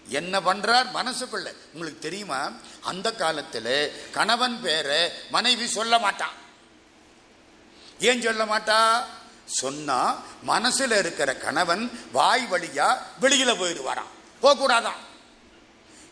என்ன 0.07 0.39
பண்றார்? 0.39 0.87
மனசுக்குள்ள. 0.93 1.55
உங்களுக்கு 1.73 1.99
தெரியுமா? 1.99 2.51
அந்த 2.81 3.11
காலத்தில் 3.11 4.09
கணவன் 4.11 4.61
பேரை 4.61 5.11
மனைவி 5.29 5.67
சொல்ல 5.67 5.99
மாட்டான் 5.99 6.33
ஏன் 7.99 8.21
சொல்ல 8.21 8.45
மாட்டா? 8.45 9.03
சொன்னா 9.45 10.23
மனசுல 10.47 10.97
இருக்கிற 10.97 11.35
கணவன் 11.35 12.09
வாய் 12.11 12.47
வழியா 12.51 12.97
வெளியில 13.21 13.57
போயிடுவாராம். 13.57 14.13
போகக்கூடாதான் 14.41 14.99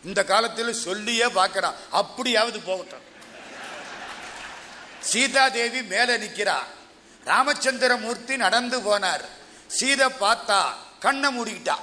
இந்த 0.04 0.24
காலத்தில் 0.24 0.72
சொல்லியே 0.72 1.24
பார்க்கறான். 1.24 1.74
அப்படியாவது 1.90 2.60
போகட்டும். 2.60 3.03
சீதா 5.04 5.48
தேவி 5.48 5.82
மேல 5.82 6.16
ராமச்சந்திர 6.16 6.52
ராமச்சந்திரமூர்த்தி 7.26 8.36
நடந்து 8.36 8.78
போனார். 8.80 9.24
சீதை 9.66 10.06
பார்த்தா 10.20 10.64
கண்ணை 11.00 11.38
மூடிக்கிட்டா. 11.38 11.76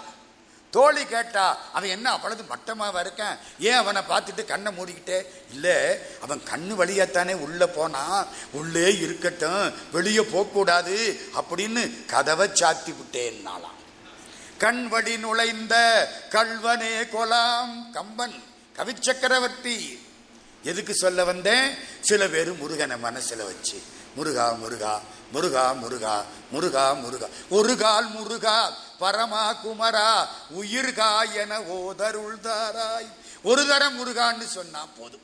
தோழி 0.72 1.06
கேட்டா 1.06 1.58
அவன் 1.74 1.90
என்ன 1.90 2.12
அவ்வளவு 2.12 2.44
மட்டமாக 2.44 3.02
இருக்கான்? 3.02 3.38
ஏன் 3.60 3.74
அவனை 3.74 4.02
பார்த்துட்டு 4.02 4.46
கண்ணை 4.46 4.72
மூடிக்கிட்டே? 4.78 5.22
இல்லை 5.52 5.98
அவன் 6.22 6.40
கண்ணு 6.40 6.80
வழியாத்தானே 6.82 7.34
உள்ளே 7.34 7.66
போனான் 7.66 8.28
உள்ளே 8.52 8.98
இருக்கட்டும் 8.98 9.74
வெளியே 9.92 10.22
போகக்கூடாது 10.22 11.20
அப்படின்னு 11.36 12.06
கதவை 12.06 12.48
சாத்தி 12.48 12.96
விட்டேன்னாலாம் 13.02 13.80
கண் 14.58 14.88
வழி 14.88 15.18
நுழைந்த 15.18 15.76
கல்வனே 16.30 17.10
கொலாம் 17.10 17.92
கம்பன் 17.92 18.44
கவிச்சக்கரவர்த்தி 18.78 20.01
எதுக்கு 20.64 20.96
சொல்ல 20.96 21.24
வந்தேன்? 21.24 21.76
சில 22.02 22.28
பேர் 22.28 22.54
முருகனை 22.54 22.98
மனசில் 22.98 23.44
வச்சு 23.44 23.82
முருகா 24.16 24.52
முருகா 24.52 25.02
முருகா 25.32 25.72
முருகா 25.72 26.26
முருகா 26.52 26.94
முருகா 26.94 27.28
ஒரு 27.50 27.78
கால் 27.78 28.08
முருகா 28.12 28.74
பரமா 29.00 29.56
குமரா 29.64 30.28
உயிர்கா 30.60 31.34
என 31.34 31.60
ஓதருள்தாராய் 31.60 33.12
ஒரு 33.44 33.68
தரம் 33.68 33.98
முருகான்னு 34.00 34.46
சொன்னா 34.46 34.86
போதும். 34.86 35.22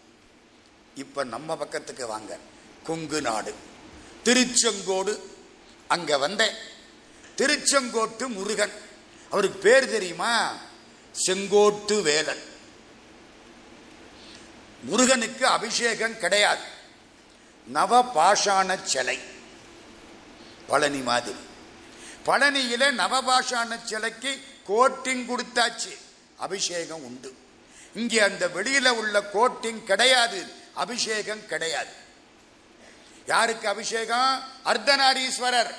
இப்ப 0.96 1.24
நம்ம 1.24 1.56
பக்கத்துக்கு 1.56 2.08
வாங்க 2.08 2.38
கொங்கு 2.84 3.22
நாடு. 3.22 3.54
திருச்செங்கோடு 4.24 5.20
அங்க 5.88 6.18
வந்தேன். 6.18 6.54
திருச்செங்கோட்டு 7.36 8.28
முருகன். 8.28 8.72
அவருக்கு 9.30 9.60
பேர் 9.60 9.92
தெரியுமா? 9.92 10.54
செங்கோட்டு 11.12 12.02
வேலன். 12.02 12.47
முருகனுக்கு 14.88 15.48
அபிஷேகம் 15.48 16.18
கிடையாது. 16.18 16.62
நவ 17.66 18.04
பாஷாண 18.04 18.84
சிலை. 18.84 19.20
பழனி 20.68 21.00
மாதிரி. 21.00 21.38
பழனியில 22.26 22.92
நவபாஷாண 22.92 23.84
சிலைக்கு 23.84 24.42
கோட்டிங் 24.68 25.26
கொடுத்தாச்சு. 25.26 25.98
அபிஷேகம் 26.38 27.04
உண்டு. 27.04 27.38
இங்கே 27.96 28.20
அந்த 28.20 28.48
வெளியில 28.48 28.90
உள்ள 28.90 29.22
கோட்டிங் 29.22 29.84
கிடையாது. 29.84 30.46
அபிஷேகம் 30.74 31.46
கிடையாது. 31.46 31.92
யாருக்கு 33.26 33.68
அபிஷேகம்? 33.68 34.44
அர்த்தநாரீஸ்வரர். 34.66 35.74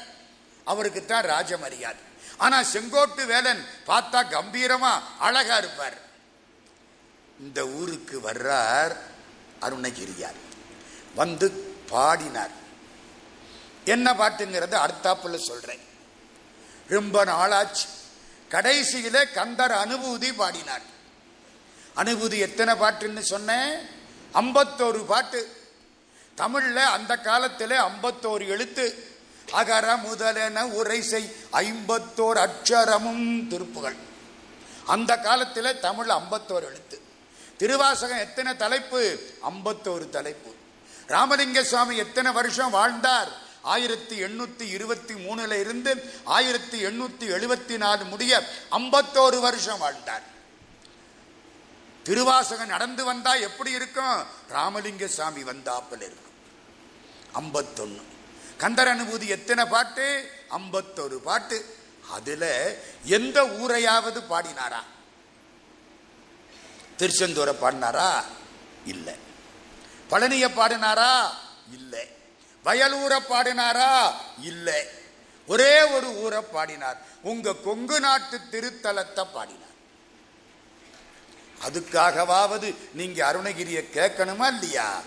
அவருக்கு 0.64 1.04
தான் 1.04 1.22
ராஜ 1.22 1.58
மரியாதை 1.58 2.00
ஆனா 2.36 2.62
செங்கோட்டு 2.62 3.26
வேலன் 3.26 3.66
பார்த்தா 3.86 4.24
கம்பீரமா 4.30 5.00
அழகா 5.18 5.56
இருப்பார். 5.56 6.06
இந்த 7.40 7.66
ஊருக்கு 7.66 8.20
வர்றார் 8.20 8.96
அருணகிரியார். 9.60 10.38
வந்து 11.14 11.50
பாடினார். 11.88 12.50
என்ன 13.84 14.12
பாட்டுங்கிறது 14.12 14.86
அடுத்தாப்புல 14.86 15.36
சொல்றேன். 15.36 15.80
ரொம்ப 16.88 17.24
நாளாச்சு. 17.24 17.88
கடைசியில 18.50 19.32
கந்தர் 19.32 19.70
அனுபூதி 19.70 20.34
பாடினார். 20.34 20.82
அனுபூதி 21.96 22.38
எத்தனை 22.38 22.74
பாட்டுன்னு 22.74 23.20
சொன்னேன்? 23.20 23.78
ஐம்பத்தோரு 24.34 25.04
பாட்டு. 25.04 25.56
தமிழ்ல 26.36 26.74
அந்த 26.74 27.16
காலத்தில் 27.16 27.70
ஐம்பத்தோரு 27.70 28.46
எழுத்து. 28.46 29.06
அகர 29.50 29.96
முதலென 29.96 30.64
உரைசை 30.64 31.32
ஐம்பத்தோர் 31.50 32.36
அட்சரமும் 32.36 33.48
திருப்புகள். 33.48 33.96
அந்த 34.86 35.18
காலத்தில் 35.18 35.80
தமிழ் 35.80 36.10
ஐம்பத்தோரு 36.10 36.64
எழுத்து. 36.64 36.97
திருவாசகம் 37.58 38.18
எத்தனை 38.18 38.56
தலைப்பு? 38.56 39.20
ஐம்பத்தோரு 39.50 40.10
தலைப்பு. 40.10 40.54
ராமலிங்க 41.06 41.64
சுவாமி 41.64 41.96
எத்தனை 41.96 42.32
வருஷம் 42.32 42.70
வாழ்ந்தார்? 42.70 43.28
ஆயிரத்தி 43.62 44.22
எண்ணூத்தி 44.22 44.60
இருபத்தி 44.60 45.14
மூணுல 45.14 45.60
இருந்து 45.60 46.12
ஆயிரத்தி 46.24 46.84
எண்ணூத்தி 46.84 47.20
எழுபத்தி 47.20 47.76
நாலு 47.76 48.04
முடிய 48.04 48.44
ஐம்பத்தோரு 48.70 49.40
வருஷம் 49.40 49.78
வாழ்ந்தார். 49.78 50.22
திருவாசகம் 52.02 52.66
நடந்து 52.66 53.04
வந்தா 53.04 53.34
எப்படி 53.34 53.70
இருக்கும்? 53.70 54.24
ராமலிங்க 54.48 55.06
சாமி 55.06 55.42
வந்தாப்பில் 55.42 56.02
இருக்கும். 56.02 56.36
ஐம்பத்தொன்னு. 57.34 58.02
கந்தர் 58.56 58.88
அனுபூதி 58.88 59.26
எத்தனை 59.26 59.64
பாட்டு? 59.64 60.30
ஐம்பத்தொரு 60.48 61.18
பாட்டு. 61.18 61.76
அதுல 62.10 62.74
எந்த 63.02 63.44
ஊரையாவது 63.44 64.22
பாடினாரா? 64.30 64.96
திருச்செந்தூரை 66.98 67.52
பாடினாரா? 67.52 68.24
இல்லை. 68.84 69.14
பழனிய 70.10 70.48
பாடினாரா? 70.48 71.30
இல்லை. 71.72 72.08
வயலூரை 72.64 73.18
பாடினாரா? 73.28 74.12
இல்லை. 74.40 74.84
ஒரே 75.46 75.82
ஒரு 75.82 76.06
ஊரை 76.06 76.40
பாடினார். 76.40 77.02
உங்க 77.22 77.54
கொங்கு 77.54 78.00
நாட்டு 78.00 78.40
திருத்தலத்தை 78.50 79.26
பாடினார். 79.32 79.66
அதுக்காகவாவது 81.64 82.74
நீங்க 82.92 83.32
அருணகிரியை 83.32 83.84
கேட்கணுமா 83.92 84.46
இல்லையா? 84.46 85.02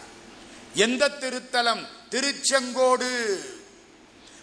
எந்த 0.74 1.10
திருத்தலம்? 1.10 1.88
திருச்செங்கோடு. 2.10 3.40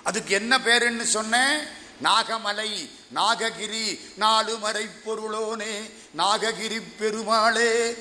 அதுக்கு 0.03 0.35
என்ன 0.35 0.59
பேருன்னு 0.59 1.03
சொன்னேன்? 1.03 1.77
நாகமலை 2.03 2.91
நாககிரி 3.15 4.01
நாலு 4.17 4.59
மறை 4.59 4.89
பொருளோனே. 5.05 5.98
நாககிரி 6.17 6.83
பெருமாளே. 6.99 7.97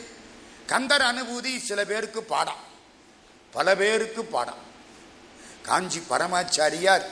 கந்தர் 0.65 1.01
அனுபூதி 1.01 1.63
சில 1.63 1.85
பேருக்கு 1.85 2.23
பாடம். 2.23 2.63
பல 3.51 3.75
பேருக்கு 3.75 4.25
பாடம். 4.25 4.65
காஞ்சி 5.61 6.01
பரமாச்சாரியார் 6.09 7.03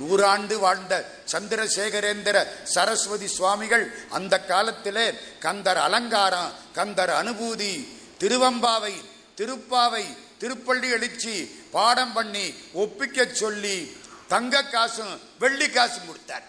நூறாண்டு 0.00 0.58
வாழ்ந்த 0.58 1.22
சந்திரசேகரேந்திர 1.32 2.64
சரஸ்வதி 2.64 3.26
சுவாமிகள் 3.26 4.08
அந்த 4.08 4.40
காலத்திலே 4.40 5.14
கந்தர் 5.38 5.76
அலங்காரம் 5.76 6.52
கந்தர் 6.72 7.10
அனுபூதி 7.10 7.88
திருவம்பாவை 8.18 8.94
திருப்பாவை 9.36 10.16
திருப்பள்ளி 10.38 10.88
எழுச்சி 10.90 11.44
பாடம் 11.70 12.12
பண்ணி 12.12 12.54
ஒப்பிக்க 12.72 13.26
சொல்லி 13.32 13.96
தங்க 14.28 14.64
காசும் 14.64 15.20
வெள்ளி 15.38 15.70
காசும் 15.70 16.06
கொடுத்தார். 16.06 16.44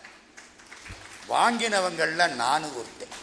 வாங்கினவங்களில் 1.30 2.34
நானும் 2.34 2.78
ஒருத்தன். 2.78 3.23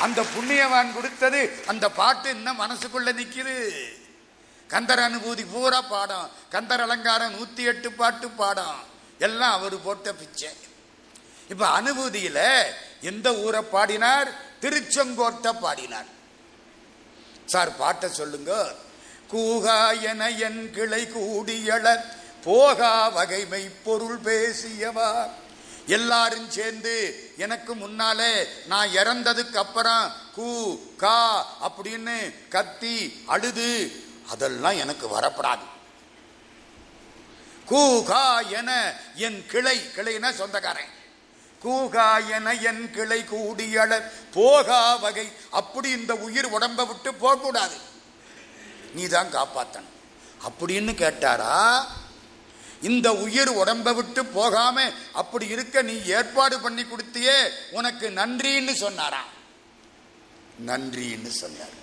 அந்த 0.00 0.22
புண்ணியவான் 0.22 0.94
கொடுத்தது 0.94 1.58
அந்த 1.66 1.90
பாட்டு 1.90 2.30
இன்னும் 2.30 2.60
மனசுக்குள்ள 2.60 3.12
நிற்கிது 3.12 3.74
கந்தர் 4.68 4.98
அனுபூதி 4.98 5.44
பூரா 5.52 5.80
பாடம். 5.82 6.30
கந்தர் 6.50 6.80
அலங்காரம் 6.80 7.34
நூத்தி 7.34 7.58
எட்டு 7.58 7.92
பாட்டு 7.92 8.28
பாடம். 8.28 8.80
எல்லாம் 9.18 9.52
அவர் 9.52 9.82
போட்ட 9.82 10.12
பிச்சை. 10.12 10.48
இப்ப 11.48 11.80
அனுபூதியில 11.80 12.62
எந்த 13.00 13.34
ஊரை 13.34 13.62
பாடினார்? 13.62 14.32
திருச்செங்கோட்டை 14.60 15.52
பாடினார். 15.60 16.04
சார் 17.46 17.76
பாட்டை 17.76 18.10
சொல்லுங்க. 18.10 18.74
கூகா 19.28 19.90
என 19.90 20.30
என் 20.30 20.70
கிளை 20.70 21.02
கூடியள 21.04 22.00
போகா 22.44 23.12
வகைமை 23.12 23.70
பொருள் 23.84 24.20
பேசியவா? 24.20 25.30
எல்லாரும் 25.86 26.50
சேர்ந்து 26.50 26.94
எனக்கு 27.36 27.74
முன்னாலே 27.74 28.48
நான் 28.66 28.88
இறந்ததுக்கு 28.88 29.54
அப்புறம் 29.54 30.12
கூ 30.34 30.78
கா 30.96 31.46
அப்படின்னு 31.68 32.34
கத்தி 32.48 33.22
அழுது 33.26 34.02
அதெல்லாம் 34.30 34.76
எனக்கு 34.76 35.20
வரப்படாது. 35.20 35.66
கூகா 37.66 38.40
என 38.40 38.94
என் 39.14 39.46
கிளை 39.46 39.80
கிளைனா 39.96 40.32
சொந்தக்காரன். 40.32 40.92
கூகா 41.60 42.18
என 42.18 42.54
என் 42.54 42.90
கிளை 42.90 43.24
கூடியள 43.30 44.02
போகா 44.34 45.00
வகை. 45.00 45.32
அப்படி 45.50 45.90
இந்த 45.90 46.14
உயிர் 46.14 46.52
உடம்ப 46.52 46.86
விட்டு 46.86 47.14
போகக்கூடாது. 47.14 47.76
நீ 48.94 49.06
தான் 49.06 49.32
காப்பாத்தன் 49.32 49.88
அப்படின்னு 50.48 50.94
கேட்டாரா? 50.94 51.84
இந்த 52.82 53.14
உயிர் 53.14 53.48
உடம்ப 53.48 53.94
விட்டு 53.94 54.26
போகாம 54.26 54.92
அப்படி 55.12 55.46
இருக்க 55.46 55.82
நீ 55.82 56.02
ஏற்பாடு 56.04 56.60
பண்ணி 56.60 56.82
கொடுத்தியே 56.82 57.48
உனக்கு 57.70 58.10
நன்றின்னு 58.10 58.72
சொன்னாரா? 58.72 59.24
நன்றின்னு 60.66 61.26
சொன்னார். 61.26 61.74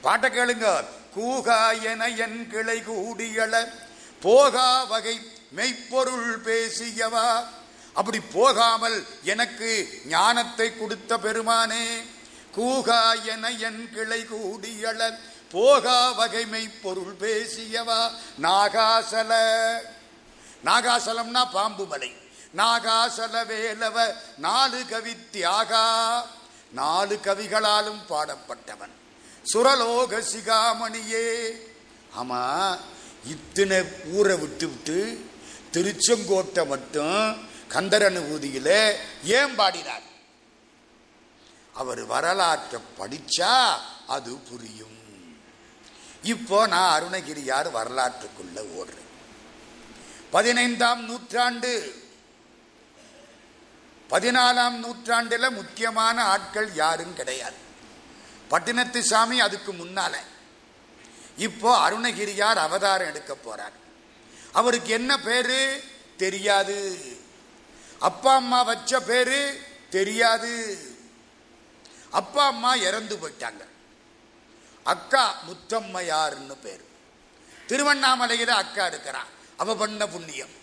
பாட்டை 0.00 0.30
கேளுங்க. 0.30 0.84
கூகா 1.14 1.72
என 1.72 2.08
என் 2.08 2.48
கிளை 2.48 2.82
கூடியள 2.86 3.68
போகா 4.22 4.86
வகை 4.86 5.20
மெய்ப்பொருள் 5.50 6.40
பேசியவா? 6.40 7.44
அப்படி 7.92 8.20
போகாமல் 8.20 9.06
எனக்கு 9.22 10.00
ஞானத்தை 10.06 10.78
கொடுத்த 10.78 11.18
பெருமானே 11.18 12.00
கூகா 12.50 13.12
என 13.12 13.50
என் 13.50 13.90
கிளை 13.92 14.24
கூடியள 14.24 15.18
போகா 15.52 16.14
வகைமை 16.18 16.70
பொருள் 16.82 17.14
பேசியவா? 17.20 18.10
நாகாசல. 18.42 19.50
நாகாசலம்னா 20.64 21.50
பாம்பு 21.52 21.86
மலை. 21.86 22.12
நாகாசல 22.56 23.46
வேலவ 23.46 24.12
நாலு 24.36 24.86
கவி 24.86 25.12
தியாகா. 25.32 26.20
நாலு 26.72 27.18
கவிகளாலும் 27.22 28.00
பாடப்பட்டவன். 28.08 28.94
சுரலோக 29.54 30.22
சிகாமணியே. 30.34 31.50
ஆமா 32.18 32.78
இத்தனை 33.24 33.82
ஊரை 34.12 34.36
விட்டு 34.36 34.68
விட்டு 34.68 35.30
திருச்செங்கோட்டை 35.72 36.66
மட்டும் 36.66 37.48
கந்தர் 37.68 38.02
அனுபூதியில 38.02 38.96
ஏன் 39.24 39.54
பாடினார்? 39.54 40.06
அவர் 41.74 42.04
வரலாற்றை 42.04 42.80
படிச்சா 42.98 43.74
அது 44.06 44.34
புரியும். 44.34 44.87
இப்போ 46.28 46.66
நான் 46.66 47.02
அருணகிரியார் 47.02 47.74
வரலாற்றுக்குள்ள 47.74 48.54
ஓடுறேன். 48.54 49.06
பதினைந்தாம் 50.30 51.04
நூற்றாண்டு. 51.04 52.02
பதினாலாம் 54.10 54.70
நூற்றாண்டில் 54.70 55.50
முக்கியமான 55.50 56.24
ஆட்கள் 56.24 56.74
யாரும் 56.74 57.14
கிடையாது. 57.14 57.56
பட்டினத்து 58.50 59.00
சாமி 59.00 59.40
அதுக்கு 59.40 59.72
முன்னால. 59.72 60.16
இப்போ 61.36 61.76
அருணகிரியார் 61.76 62.58
அவதாரம் 62.58 63.08
எடுக்க 63.08 63.36
போறார். 63.44 63.76
அவருக்கு 64.52 64.92
என்ன 64.92 65.20
பேரு? 65.20 65.82
தெரியாது. 66.16 67.06
அப்பா 67.98 68.34
அம்மா 68.34 68.62
வச்ச 68.62 69.00
பேரு? 69.00 69.60
தெரியாது. 69.90 70.78
அப்பா 72.10 72.46
அம்மா 72.46 72.74
இறந்து 72.74 73.16
போயிட்டாங்க. 73.16 73.64
அக்கா 74.88 75.24
முத்தம்மையார்னு 75.48 76.56
பேர். 76.62 76.84
திருவண்ணாமலையில் 77.66 78.48
அக்கா 78.48 78.86
இருக்கிறான் 78.86 79.26
அவ 79.56 79.76
பண்ண 79.76 80.06
புண்ணியம். 80.06 80.54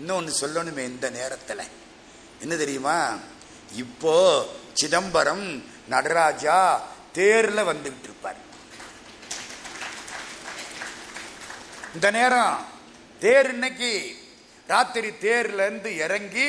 இன்னொன்னு 0.00 0.32
சொல்லணுமே 0.40 0.78
இந்த 0.78 1.10
நேரத்தில். 1.10 1.68
என்ன 2.40 2.56
தெரியுமா? 2.56 3.16
இப்போ 3.72 4.46
சிதம்பரம் 4.72 5.64
நடராஜா 5.88 6.82
தேரில் 7.12 7.68
வந்துகிட்டு 7.70 8.02
இருப்பார். 8.02 8.48
இந்த 11.94 12.10
நேரம் 12.10 12.66
தேர் 13.18 13.50
இன்னைக்கு 13.50 13.92
ராத்திரி 14.66 15.08
தேர்ல 15.08 15.60
இருந்து 15.66 15.96
இறங்கி 15.96 16.48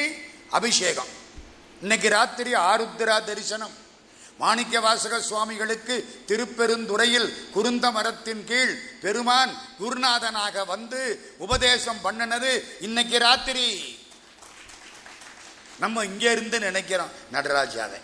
அபிஷேகம். 0.49 1.11
இன்னைக்கு 1.81 2.09
ராத்திரி 2.09 2.53
ஆருத்ரா 2.53 3.23
தரிசனம். 3.23 3.80
மாணிக்க 4.41 4.79
வாசக 4.79 5.21
சுவாமிகளுக்கு 5.21 6.23
திருப்பெருந்துறையில் 6.25 7.47
குருந்த 7.55 7.91
மரத்தின் 7.91 8.45
கீழ் 8.45 8.79
பெருமான் 9.01 9.55
குருநாதனாக 9.79 10.65
வந்து 10.65 11.33
உபதேசம் 11.37 11.99
பண்ணினது 12.03 12.63
இன்னைக்கு 12.79 13.19
ராத்திரி. 13.19 13.97
நம்ம 15.79 16.05
இங்கே 16.05 16.31
இருந்து 16.31 16.59
நினைக்கிறோம் 16.59 17.11
நடராஜாவை. 17.31 18.01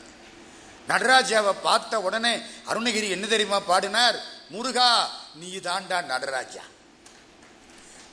நடராஜாவை 0.88 1.54
பார்த்த 1.62 2.02
உடனே 2.02 2.42
அருணகிரி 2.68 3.10
என்ன 3.10 3.28
தெரியுமா 3.28 3.60
பாடினார்? 3.60 4.20
முருகா 4.50 5.10
நீ 5.36 5.58
தாண்டா 5.58 6.06
நடராஜா. 6.06 6.62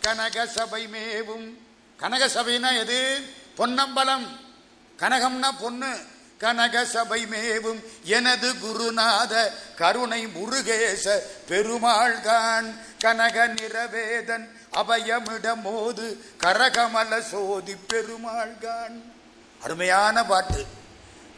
கனக 0.01 0.47
சபை 0.47 0.87
மேவும். 0.87 1.67
கனக 1.97 2.27
சபைனா 2.27 2.79
எது? 2.79 3.29
பொன்னம்பலம். 3.55 4.41
கனகம்னா 4.99 5.51
பொண்ணு. 5.61 6.13
கனக 6.39 6.85
சபை 6.85 7.27
மேவும் 7.27 7.81
எனது 8.05 8.49
குருநாத 8.53 9.35
கருணை 9.77 10.27
முருகேச 10.27 11.05
பெருமாள்கான் 11.49 12.69
கனக 12.99 13.47
நிறவேதன் 13.49 14.47
அபயமிடமோது 14.73 16.07
கரகமல 16.43 17.21
சோதி 17.21 17.77
பெருமாள்கான் 17.93 18.97
அருமையான 19.63 20.25
பாட்டு. 20.25 20.63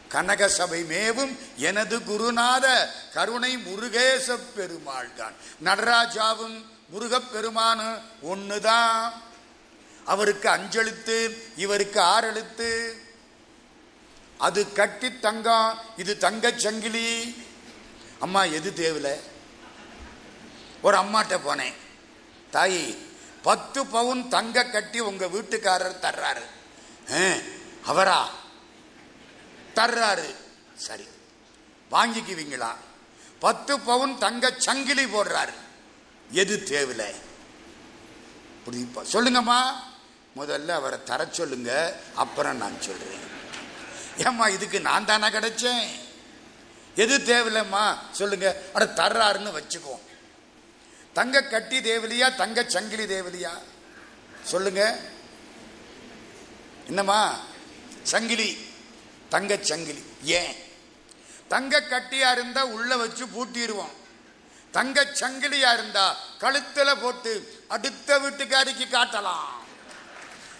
கனக 0.09 0.47
சபை 0.47 0.81
மேவும் 0.83 1.33
எனது 1.57 1.97
குருநாத 1.99 2.65
கருணை 3.13 3.53
முருகேச 3.57 4.37
பெருமாள்கான் 4.57 5.35
நடராஜாவும் 5.63 6.57
முருகப்பெருமானு 6.93 7.89
ஒன்றுதான் 8.21 9.13
அவருக்கு 10.05 10.49
அஞ்செழுத்து 10.49 11.17
இவருக்கு 11.55 11.99
ஆறெழுத்து. 12.01 12.71
அது 14.37 14.73
கட்டி 14.73 15.19
தங்கம் 15.19 15.79
இது 15.97 16.17
தங்கச் 16.17 16.59
சங்கிலி 16.59 17.35
அம்மா 18.19 18.43
எது 18.43 18.71
தேவையில்ல? 18.71 19.19
ஒரு 20.81 20.97
அம்மாட்ட 20.97 21.39
போனேன். 21.45 21.73
தாய் 22.51 22.97
பத்து 23.41 23.85
பவுன் 23.85 24.29
தங்க 24.29 24.65
கட்டி 24.65 24.99
உங்க 24.99 25.25
வீட்டுக்காரர் 25.25 25.99
தர்றாரு. 26.01 26.41
"ஆ, 27.13 27.35
அவரா? 27.85 28.29
தர்றாரு. 29.75 30.35
சரி 30.75 31.07
வாங்கிக்குவீங்களா? 31.91 32.71
பத்து 33.39 33.79
பவுன் 33.79 34.17
தங்க 34.17 34.53
சங்கிலி 34.57 35.03
போடுறாரு. 35.03 35.53
எது 36.31 36.63
தேவையில்லை? 36.63 37.15
புரியுப்பா 38.65 39.05
சொல்லுங்கம்மா. 39.11 39.61
முதல்ல 40.35 40.67
அவரை 40.67 41.03
தர 41.03 41.27
சொல்லுங்க 41.31 41.99
அப்புறம் 42.15 42.57
நான் 42.57 42.81
சொல்றேன். 42.81 43.36
ஏம்மா 44.17 44.47
இதுக்கு 44.47 44.81
நான் 44.81 45.05
தானே 45.05 45.27
கிடைச்சேன்? 45.27 45.87
எது 46.95 47.17
தேவையில்லைம்மா? 47.17 47.97
சொல்லுங்க. 48.11 48.61
அட 48.73 48.85
தர்றாருன்னு 48.85 49.61
வச்சுக்குவோம் 49.61 50.05
தங்க 51.13 51.43
கட்டி 51.43 51.79
தேவலியா 51.79 52.35
தங்க 52.35 52.63
சங்கிலி 52.67 53.03
தேவலியா? 53.03 53.49
சொல்லுங்க. 54.43 54.99
என்னம்மா? 56.87 57.39
சங்கிலி. 58.03 58.73
தங்க 59.29 59.57
சங்கிலி. 59.61 60.03
ஏன்? 60.23 60.55
தங்க 61.47 61.79
கட்டியா 61.79 62.31
இருந்தா 62.31 62.65
உள்ள 62.65 62.97
வச்சு 62.97 63.25
பூட்டிடுவோம். 63.25 63.91
தங்க 64.71 65.03
சங்கிலியா 65.03 65.73
இருந்தா 65.73 66.17
கழுத்துல 66.39 67.01
போட்டு 67.01 67.63
அடுத்த 67.67 68.19
வீட்டுக்காரிக்கு 68.19 68.87
காட்டலாம். 68.91 69.47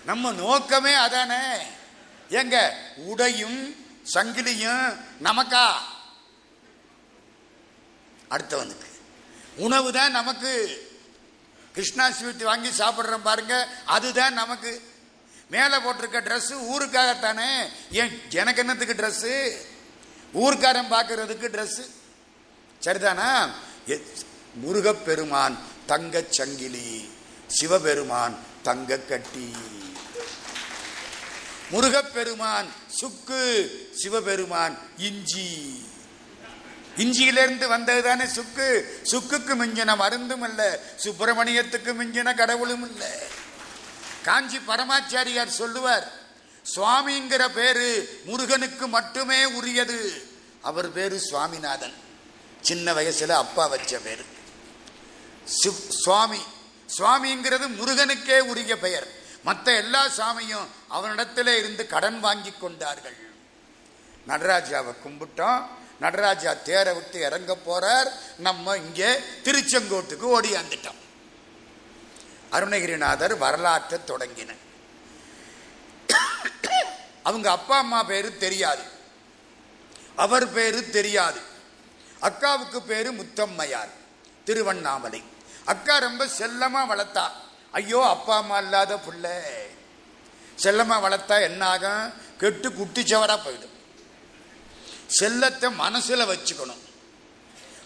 நம்ம 0.05 0.31
நோக்கமே 0.31 0.93
அதானே? 0.93 1.75
ஏங்க 2.29 2.69
உடையும் 2.95 3.75
சங்கிலியும் 4.13 4.97
நமக்கா? 5.23 5.73
அடுத்தவனுக்கு. 8.29 8.87
உணவு 9.55 9.91
தான் 9.91 10.11
நமக்கு. 10.11 10.53
கிருஷ்ணா 11.71 12.11
ஸ்வீட் 12.11 12.43
வாங்கி 12.43 12.69
சாப்பிட்றோம் 12.69 13.23
பாருங்க 13.23 13.67
அதுதான் 13.85 14.33
நமக்கு. 14.33 14.81
மேலே 15.49 15.75
போட்டிருக்க 15.75 16.19
ட்ரெஸ்ஸு 16.21 16.55
ஊருக்காகத்தானே? 16.73 17.69
ஏன் 17.91 18.21
எனக்கு 18.29 18.59
என்னத்துக்கு 18.59 18.93
ட்ரெஸ்ஸு 18.93 19.55
ஊர்க்காரன் 20.37 20.93
பார்க்கறதுக்கு 20.93 21.47
ட்ரெஸ்ஸு 21.55 21.85
சரிதானா? 22.81 23.49
முருகப்பெருமான் 24.53 25.57
தங்கச் 25.87 26.29
சங்கிலி 26.29 27.09
சிவபெருமான் 27.47 28.37
தங்க 28.63 28.97
கட்டி. 28.97 29.53
முருகப்பெருமான் 31.69 32.65
சுக்கு 32.87 33.69
சிவபெருமான் 33.95 34.77
இஞ்சி. 34.97 35.85
இஞ்சியிலிருந்து 36.97 37.67
வந்தது 37.67 38.03
தானே 38.03 38.25
சுக்கு? 38.25 38.99
சுக்குக்கு 39.03 39.55
மிஞ்சின 39.55 39.95
மருந்தும் 39.95 40.43
இல்ல 40.43 40.79
சுப்பிரமணியத்துக்கு 41.03 41.93
மிஞ்சின 41.93 42.33
கடவுளும் 42.33 42.91
இல்ல. 42.91 43.21
காஞ்சி 44.23 44.57
பரமாச்சாரியார் 44.57 45.47
சொல்லுவார் 45.47 46.11
சுவாமிங்கிற 46.75 47.49
பேரு 47.49 48.21
முருகனுக்கு 48.25 48.87
மட்டுமே 48.87 49.45
உரியது. 49.45 50.27
அவர் 50.61 50.93
பேரு 50.93 51.19
சுவாமிநாதன். 51.19 51.93
சின்ன 52.61 52.93
வயசுல 52.93 53.29
அப்பா 53.29 53.67
வச்ச 53.67 53.99
பேரு. 53.99 54.25
சுவாமி. 55.89 56.39
சுவாமிங்கிறது 56.97 57.75
முருகனுக்கே 57.75 58.39
உரிய 58.39 58.77
பெயர். 58.77 59.16
மற்ற 59.43 59.75
எல்லா 59.75 60.05
சாமியும் 60.05 60.67
அவனிடத்தில் 60.87 61.47
இருந்து 61.47 61.87
கடன் 61.87 62.19
வாங்கி 62.19 62.51
கொண்டார்கள். 62.51 63.17
நடராஜாவை 64.27 64.95
கும்பிட்டோம். 65.05 65.65
நடராஜா 65.99 66.53
தேரை 66.53 66.93
விட்டு 66.93 67.19
இறங்க 67.19 67.57
போறார். 67.67 68.39
நம்ம 68.39 68.77
இங்கே 68.77 69.19
திருச்செங்கோட்டுக்கு 69.43 70.25
ஓடியாந்துட்டோம் 70.37 71.05
அருணகிரிநாதர் 72.51 73.37
வரலாற்றை 73.37 73.99
தொடங்கின 74.07 74.55
அவங்க 77.23 77.51
அப்பா 77.51 77.77
அம்மா 77.77 78.03
பேரு 78.03 78.37
தெரியாது. 78.37 78.81
அவர் 80.15 80.53
பேரு 80.53 80.89
தெரியாது. 80.89 81.41
அக்காவுக்கு 82.21 82.79
பேரு 82.79 83.11
முத்தம்மையார். 83.13 83.89
திருவண்ணாமலை. 84.43 85.23
அக்கா 85.65 85.97
ரொம்ப 85.97 86.25
செல்லமா 86.25 86.85
வளர்த்தா. 86.91 87.31
ஐயோ 87.77 88.07
அப்பா 88.07 88.37
அம்மா 88.37 88.57
இல்லாத 88.57 88.99
பிள்ளை. 88.99 89.35
செல்லமா 90.63 90.95
வளர்த்தா 91.05 91.41
என்ன 91.41 91.65
ஆகும்? 91.67 92.13
கெட்டு 92.37 92.69
குட்டிச்சவரா 92.69 93.35
போயிடும். 93.45 93.75
செல்லத்தை 95.19 95.67
மனசுல 95.83 96.25
வச்சுக்கணும். 96.31 96.83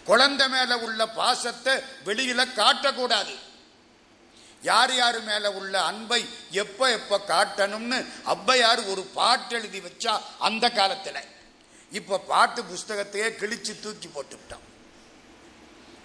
குழந்தை 0.06 0.50
மேல 0.50 0.78
உள்ள 0.78 1.08
பாசத்தை 1.08 1.74
வெளியில 2.06 2.42
காட்டக்கூடாது. 2.60 3.36
யார் 4.62 4.96
யார் 4.96 5.24
மேல 5.24 5.52
உள்ள 5.52 5.82
அன்பை 5.82 6.26
எப்ப 6.52 6.92
எப்ப 6.92 7.20
காட்டணும்னு 7.28 8.06
ஔவையார் 8.26 8.82
ஒரு 8.92 9.02
பாட்டு 9.02 9.56
எழுதி 9.56 9.80
வச்சா 9.80 10.14
அந்த 10.40 10.70
காலத்துல. 10.70 11.18
இப்ப 11.92 12.18
பாட்டு 12.18 12.62
புஸ்தகத்தையே 12.62 13.30
கிழிச்சு 13.40 13.80
தூக்கி 13.80 14.08
போட்டுவிட்டான் 14.08 14.68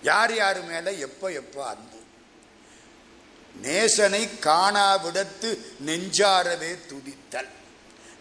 யார் 0.02 0.34
யார் 0.34 0.60
மேல 0.62 0.92
எப்ப 0.92 1.32
எப்ப 1.32 1.66
அன்பு? 1.68 1.98
நேசனை 3.62 4.24
காணாவிடத்து 4.24 5.58
நெஞ்சாரவே 5.86 6.86
துதித்தல் 6.86 7.48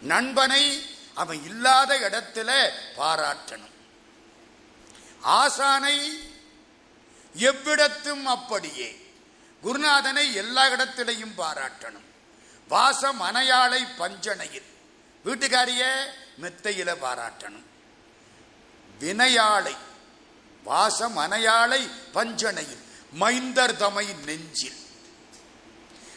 நண்பனை 0.02 0.86
அவன் 1.14 1.44
இல்லாத 1.44 2.00
இடத்துல 2.00 2.70
பாராட்டணும். 2.98 3.74
ஆசானை 5.24 5.98
எவ்விடத்தும் 7.38 8.24
அப்படியே 8.24 9.14
குருநாதனை 9.64 10.34
எல்லா 10.34 10.66
இடத்திலையும் 10.66 11.34
பாராட்டணும். 11.38 12.04
வாசம் 12.68 13.20
அனையாளை 13.20 13.86
பஞ்சனையில். 13.98 14.74
வீட்டுக்காரிய 15.26 16.06
மெத்தையில 16.42 16.96
பாராட்டணும். 16.96 17.64
வினையாளை 19.00 19.76
வாசம் 20.64 21.18
அனையாளை 21.18 21.90
பஞ்சனையில். 22.14 22.84
மைந்தர் 23.12 23.78
தமை 23.78 24.14
நெஞ்சில். 24.26 24.84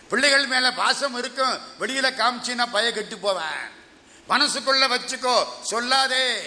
பிள்ளைகள் 0.08 0.46
மேல 0.46 0.72
பாசம் 0.72 1.16
இருக்கும். 1.16 1.58
வெளியில 1.80 2.14
காமிச்சின்னா 2.14 2.66
பய 2.70 2.92
கெட்டு 2.92 3.18
போவேன். 3.18 3.76
மனசுக்குள்ள 4.28 4.88
வச்சுக்கோ. 4.88 5.46
சொல்லாதே. 5.70 6.40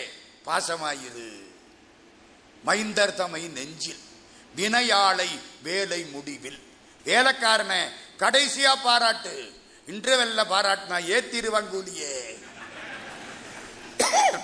பாசமாயிரு. 0.46 1.40
மைந்தர் 2.64 3.14
தமை 3.14 3.48
நெஞ்சில். 3.48 4.00
வினையாளை 4.56 5.40
வேலை 5.64 6.06
முடிவில். 6.06 6.74
வேலைக்காரனை 7.06 7.90
கடைசியா 8.18 8.72
பாராட்டு. 8.84 9.62
இன்டர்வெல்ல 9.88 10.44
பாராட்டினா 10.44 11.02
ஏத்திருவாங்கூலியே. 11.06 12.46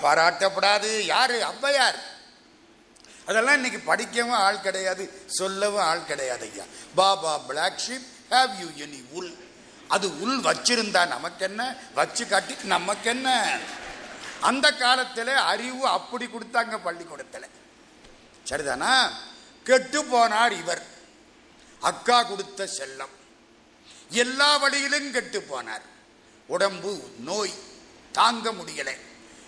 பாராட்டப்படாது. 0.02 1.00
யாரு? 1.00 1.44
அவ்வையார். 1.44 2.00
அதெல்லாம் 3.26 3.56
இன்னைக்கு 3.56 3.80
படிக்கவும் 3.80 4.36
ஆள் 4.36 4.62
கிடையாது 4.62 5.22
சொல்லவும் 5.28 5.82
ஆள் 5.82 6.06
கிடையாது 6.06 6.50
ஐயா. 6.52 6.64
Baa 6.96 7.38
black 7.38 7.80
sheep 7.88 8.16
have 8.32 8.60
you 8.60 8.86
any 8.86 9.04
wool 9.12 9.50
அது 9.88 10.22
உள் 10.22 10.38
வச்சிருந்தா 10.38 11.08
நமக்கு 11.08 11.46
என்ன 11.46 11.76
வச்சு 11.94 12.28
காட்டி 12.28 12.56
நமக்கு 12.64 13.10
என்ன 13.10 13.60
அந்த 14.42 14.72
காலத்தில் 14.72 15.28
அறிவு 15.28 15.88
அப்படி 15.88 16.26
கொடுத்தாங்க 16.26 16.78
பள்ளிக்கூடத்தில். 16.78 17.50
சரிதானா? 18.50 19.10
கெட்டு 19.64 20.04
போனார் 20.04 20.52
இவர். 20.52 20.86
அக்கா 21.80 22.24
கொடுத்த 22.24 22.70
செல்லம். 22.78 23.10
எல்லா 24.10 24.58
வழியிலும் 24.58 25.12
கெட்டு 25.12 25.48
போனார். 25.52 25.82
உடம்பு 26.48 27.12
நோய் 27.20 27.54
தாங்க 28.12 28.52
முடியலை. 28.52 28.98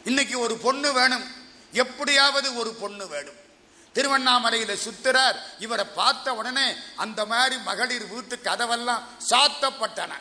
இன்னைக்கு 0.03 0.39
ஒரு 0.39 0.57
பொண்ணு 0.57 0.93
வேணும். 0.93 1.23
எப்படியாவது 1.71 2.55
ஒரு 2.55 2.73
பொண்ணு 2.73 3.07
வேணும். 3.07 3.48
திருவண்ணாமலையில 3.93 4.77
சுத்துறார். 4.85 5.35
இவரை 5.59 5.85
பார்த்த 5.85 6.33
உடனே 6.33 6.73
அந்த 6.95 7.25
மாதிரி 7.25 7.57
மகளிர் 7.57 8.07
வீட்டு 8.07 8.35
கதவெல்லாம் 8.35 9.03
சாத்தப்பட்டன. 9.29 10.11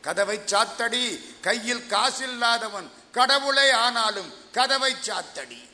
கதவை 0.00 0.38
சாத்தடி 0.38 1.34
கையில் 1.40 1.88
காசில்லாதவன் 1.88 2.90
கடவுளை 3.12 3.70
ஆனாலும் 3.70 4.50
கதவை 4.52 4.94
சாத்தடி. 4.94 5.68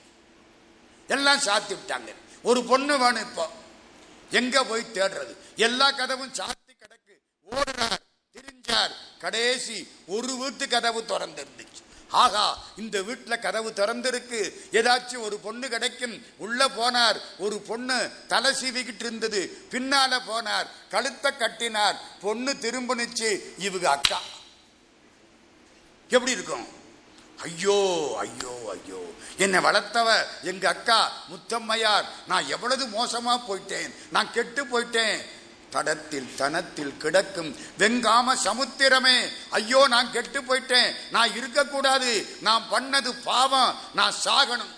எல்லாம் 1.08 1.38
சாத்தி 1.38 1.68
விட்டாங்க. 1.68 2.14
ஒரு 2.42 2.64
பொண்ணு 2.64 2.98
வேணும் 2.98 3.22
இப்போ. 3.22 3.50
எங்க 4.30 4.64
போய் 4.64 4.86
தேடுறது? 4.94 5.36
எல்லா 5.56 5.90
கதவும் 5.90 6.32
சாத்தி 6.32 6.76
கிடக்கு. 6.78 7.14
ஓடுறார் 7.50 7.98
திரிஞ்சார். 8.32 8.90
கடைசி 9.18 9.88
ஒரு 10.06 10.36
வீட்டு 10.36 10.68
கதவு 10.68 11.04
திறந்திருந்து 11.08 11.65
ஆகா 12.10 12.58
இந்த 12.76 13.02
வீட்டில் 13.02 13.38
கதவு 13.38 13.70
திறந்திருக்கு. 13.70 14.52
ஏதாச்சும் 14.72 15.20
ஒரு 15.20 15.38
பொண்ணு 15.38 15.68
கிடைக்கும். 15.68 16.24
உள்ளே 16.36 16.64
போனார். 16.64 17.20
ஒரு 17.38 17.58
பொண்ணு 17.58 18.10
தலை 18.28 18.54
சீவிக்கிட்டு 18.54 19.00
இருந்தது. 19.00 19.66
பின்னால 19.70 20.20
போனார். 20.28 20.66
கழுத்தை 20.90 21.36
கட்டினார். 21.36 22.00
பொண்ணு 22.20 22.52
திரும்பினுச்சு. 22.52 23.40
இவங்க 23.58 23.90
அக்கா. 23.90 24.20
எப்படி 26.08 26.30
இருக்கும்? 26.30 26.74
ஐயோ 27.42 28.14
ஐயோ 28.18 28.58
ஐயோ. 28.70 29.10
என்னை 29.36 29.60
வளர்த்தவ 29.60 30.26
எங்க 30.42 30.68
அக்கா 30.68 31.12
முத்தம்மையார். 31.28 32.04
நான் 32.26 32.46
எவ்வளவு 32.46 32.84
மோசமா 32.84 33.40
போயிட்டேன். 33.48 33.94
நான் 34.10 34.32
கெட்டு 34.32 34.64
போயிட்டேன். 34.64 35.35
தடத்தில் 35.76 36.34
தனத்தில் 36.34 36.96
கிடக்கும் 36.96 37.56
வெங்காம 37.78 38.36
சமுத்திரமே. 38.44 39.28
ஐயோ 39.50 39.86
நான் 39.88 40.12
கெட்டு 40.12 40.42
போயிட்டேன். 40.42 40.94
நான் 41.10 41.36
இருக்கக்கூடாது. 41.36 42.36
நான் 42.40 42.62
பண்ணது 42.70 43.14
பாவம். 43.24 43.78
நான் 43.94 44.14
சாகணும். 44.24 44.74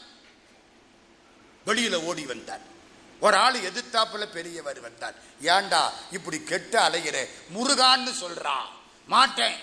வெளியில 1.67 1.95
ஓடி 1.95 2.27
வந்தார் 2.27 2.61
ஒரு 3.21 3.37
ஆள் 3.37 3.55
எதிர்த்தாப்புல 3.55 4.27
பெரியவர் 4.27 4.81
வந்தார் 4.81 5.15
ஏண்டா 5.41 5.93
இப்படி 6.11 6.43
கெட்டு 6.43 6.79
அலைகிற 6.79 7.29
முருகான்னு 7.55 8.13
சொல்றான் 8.21 8.69
மாட்டேன். 9.07 9.57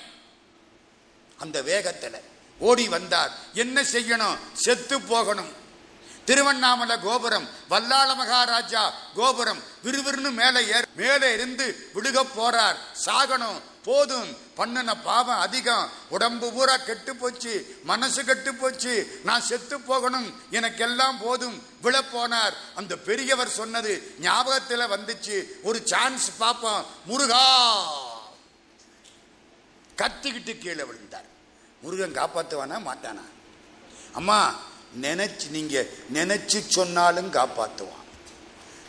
அந்த 1.37 1.61
வேகத்துல 1.61 2.19
ஓடி 2.59 2.87
வந்தார். 2.87 3.31
என்ன 3.53 3.81
செய்யணும்? 3.81 4.37
செத்து 4.53 5.01
போகணும். 5.01 5.64
திருவண்ணாமலை 6.25 6.99
கோபுரம் 6.99 7.49
வல்லாள 7.69 8.15
மகாராஜா 8.15 8.93
கோபுரம் 9.15 9.63
விறுவிறுன்னு 9.83 10.31
மேலே 10.31 10.67
ஏற் 10.67 10.87
மேலே 10.95 11.33
இருந்து 11.33 11.89
விடுக 11.93 12.23
போறார். 12.23 12.75
சாகணும் 13.05 13.61
போதும். 13.83 14.53
பண்ணின 14.55 14.97
பாவம் 14.97 15.39
அதிகம். 15.39 15.89
உடம்பு 16.09 16.51
பூரா 16.53 16.77
கெட்டு 16.77 17.15
போச்சு 17.15 17.79
மனசு 17.83 18.23
கெட்டு 18.23 18.55
போச்சு. 18.55 19.21
நான் 19.23 19.41
செத்து 19.41 19.79
போகணும். 19.79 20.41
எனக்கெல்லாம் 20.51 21.19
போதும். 21.21 21.63
விழப்போனார் 21.83 22.11
போனார். 22.13 22.53
அந்த 22.75 22.95
பெரியவர் 22.95 23.49
சொன்னது 23.49 24.15
ஞாபகத்தில் 24.19 24.79
வந்துச்சு. 24.79 25.45
ஒரு 25.63 25.81
சான்ஸ் 25.85 26.29
பார்ப்போம் 26.37 26.85
முருகா! 27.05 27.93
கத்திக்கிட்டு 29.97 30.57
கீழே 30.57 30.83
விழுந்தார். 30.83 31.25
முருகன் 31.81 32.23
காப்பாற்றுவானா 32.23 32.79
மாட்டானா? 32.87 33.25
அம்மா 34.13 34.55
நினைச்சு 35.01 35.49
நீங்க 35.49 35.85
நினைச்சு 36.13 36.67
சொன்னாலும் 36.67 37.33
காப்பாத்துவான். 37.33 38.03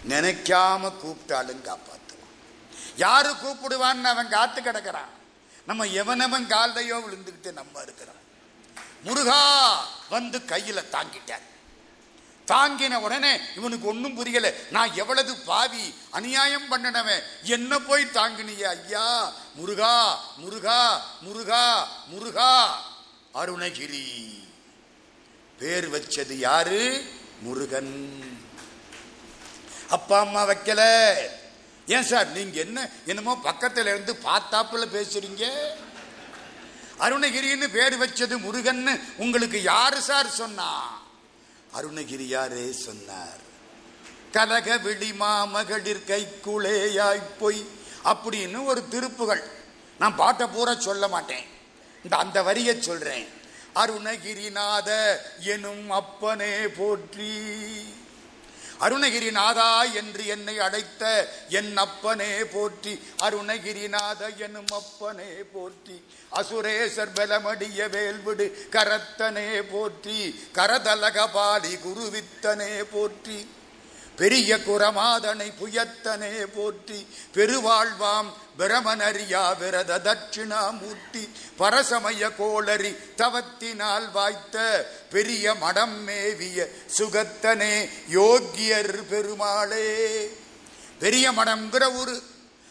நினைக்காம 0.09 0.93
கூப்பிட்டாலும் 0.97 1.65
காப்பாத்துவான். 1.65 2.35
யாரு 2.97 3.31
கூப்பிடுவான்னு 3.31 4.03
அவன் 4.03 4.29
காத்து 4.29 4.63
கிடக்கிறான். 4.63 5.15
நம்ம 5.67 5.85
எவனவன் 5.85 6.47
காலையோ 6.47 7.01
விழுந்துக்கிட்டு 7.01 7.53
நம்ம 7.53 7.83
இருக்கிறான் 7.83 8.25
முருகா 9.03 9.87
வந்து 10.11 10.39
கையில 10.39 10.85
தாங்கிட்டார். 10.93 11.47
தாங்கின 12.47 12.95
உடனே 12.95 13.41
இவனுக்கு 13.57 13.87
ஒன்றும் 13.87 14.15
புரியல. 14.15 14.53
நான் 14.71 14.95
எவ்வளவு 14.95 15.37
பாவி 15.37 15.95
அநியாயம் 16.11 16.71
பண்ணினவன் 16.71 17.23
என்ன 17.43 17.79
போய் 17.79 18.11
தாங்கினிய 18.11 18.69
ஐயா? 18.69 19.33
முருகா 19.55 20.21
முருகா 20.37 21.05
முருகா 21.21 21.89
முருகா 22.07 22.83
அருணகிரி. 23.35 24.46
பேர் 25.59 25.91
வச்சது 25.91 26.33
யாரு? 26.33 27.05
முருகன். 27.41 28.23
அப்பா 29.91 30.21
அம்மா 30.21 30.49
வைக்கல. 30.49 31.13
ஏன் 31.87 32.03
சார் 32.03 32.33
நீங்க 32.33 32.61
என்ன 32.61 32.89
என்னமோ 33.07 33.41
பக்கத்துல 33.45 33.81
இருந்து 33.81 34.13
பார்த்தாப்புல 34.13 34.87
பேசுறீங்க? 34.93 35.51
அருணகிரின்னு 36.99 37.69
பேர் 37.69 37.99
வச்சது 37.99 38.39
முருகன் 38.39 39.01
உங்களுக்கு 39.17 39.63
யாரு 39.63 40.01
சார் 40.01 40.31
சொன்னா? 40.31 41.01
அருணகிரியாரே 41.75 42.71
சொன்னார். 42.71 43.45
கலக 44.33 44.79
விழி 44.79 45.13
மாமகளிர் 45.13 46.03
கைக்குளேயாய் 46.07 47.23
பொய் 47.39 47.67
அப்படின்னு 48.05 48.65
ஒரு 48.65 48.85
திருப்புகள். 48.91 49.43
நான் 49.99 50.17
பாட்டை 50.17 50.47
பூரா 50.47 50.75
சொல்ல 50.75 51.09
மாட்டேன். 51.09 51.45
இந்த 52.05 52.17
அந்த 52.17 52.43
வரியை 52.43 52.83
சொல்றேன். 52.83 53.45
அருணகிரிநாத 53.77 55.19
எனும் 55.39 55.91
அப்பனே 55.91 56.69
போற்றி. 56.69 57.35
அருணகிரிநாதா 58.81 59.95
என்று 59.95 60.27
என்னை 60.27 60.59
அழைத்த 60.59 61.29
என் 61.49 61.77
அப்பனே 61.77 62.45
போற்றி. 62.45 63.03
அருணகிரிநாத 63.23 64.37
எனும் 64.37 64.73
அப்பனே 64.73 65.31
போற்றி. 65.53 66.05
அசுரேசர் 66.29 67.13
பலமடிய 67.15 67.89
வேல்விடு 67.89 68.47
கரத்தனே 68.71 69.63
போற்றி. 69.71 70.41
கரதலகபாலி 70.55 71.75
குருவித்தனே 71.87 72.83
போற்றி. 72.83 73.39
பெரிய 74.17 74.57
குரமாதனை 74.57 75.53
புயத்தனே 75.61 76.45
போற்றி. 76.55 77.07
பெருவாழ்வாம் 77.35 78.31
பிரமனரியா 78.59 79.57
விரத 79.59 79.99
தட்சிணாமூர்த்தி 79.99 81.29
பரசமய 81.59 82.33
கோளரி 82.37 82.97
தவத்தினால் 83.17 84.11
வாய்த்த 84.11 84.87
பெரிய 85.11 85.55
மடம் 85.55 86.09
மேவிய 86.09 86.69
சுகத்தனே 86.99 87.89
யோக்கியர் 88.15 89.03
பெருமாளே. 89.03 90.29
பெரிய 90.99 91.33
மடம்ங்கிற 91.33 91.95
ஊரு. 91.95 92.23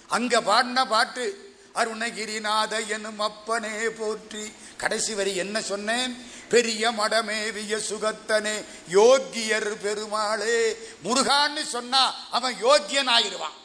அங்க 0.07 0.41
பாடின 0.41 0.85
பாட்டு 0.85 1.53
அருணகிரிநாத 1.75 2.87
எனும் 2.87 3.19
அப்பனே 3.19 3.89
போற்றி. 3.89 4.53
கடைசி 4.77 5.13
வரி 5.13 5.35
என்ன 5.35 5.61
சொன்னேன்? 5.61 6.25
பெரிய 6.49 6.91
மடமேவிய 6.91 7.77
சுகத்தனே 7.89 8.65
யோக்கியர் 8.91 9.75
பெருமாளே. 9.81 10.77
முருகான்னு 11.03 11.65
சொன்னா 11.65 12.15
அவன் 12.31 12.55
யோக்கியன் 12.63 13.07
ஆயிடுவான் 13.07 13.63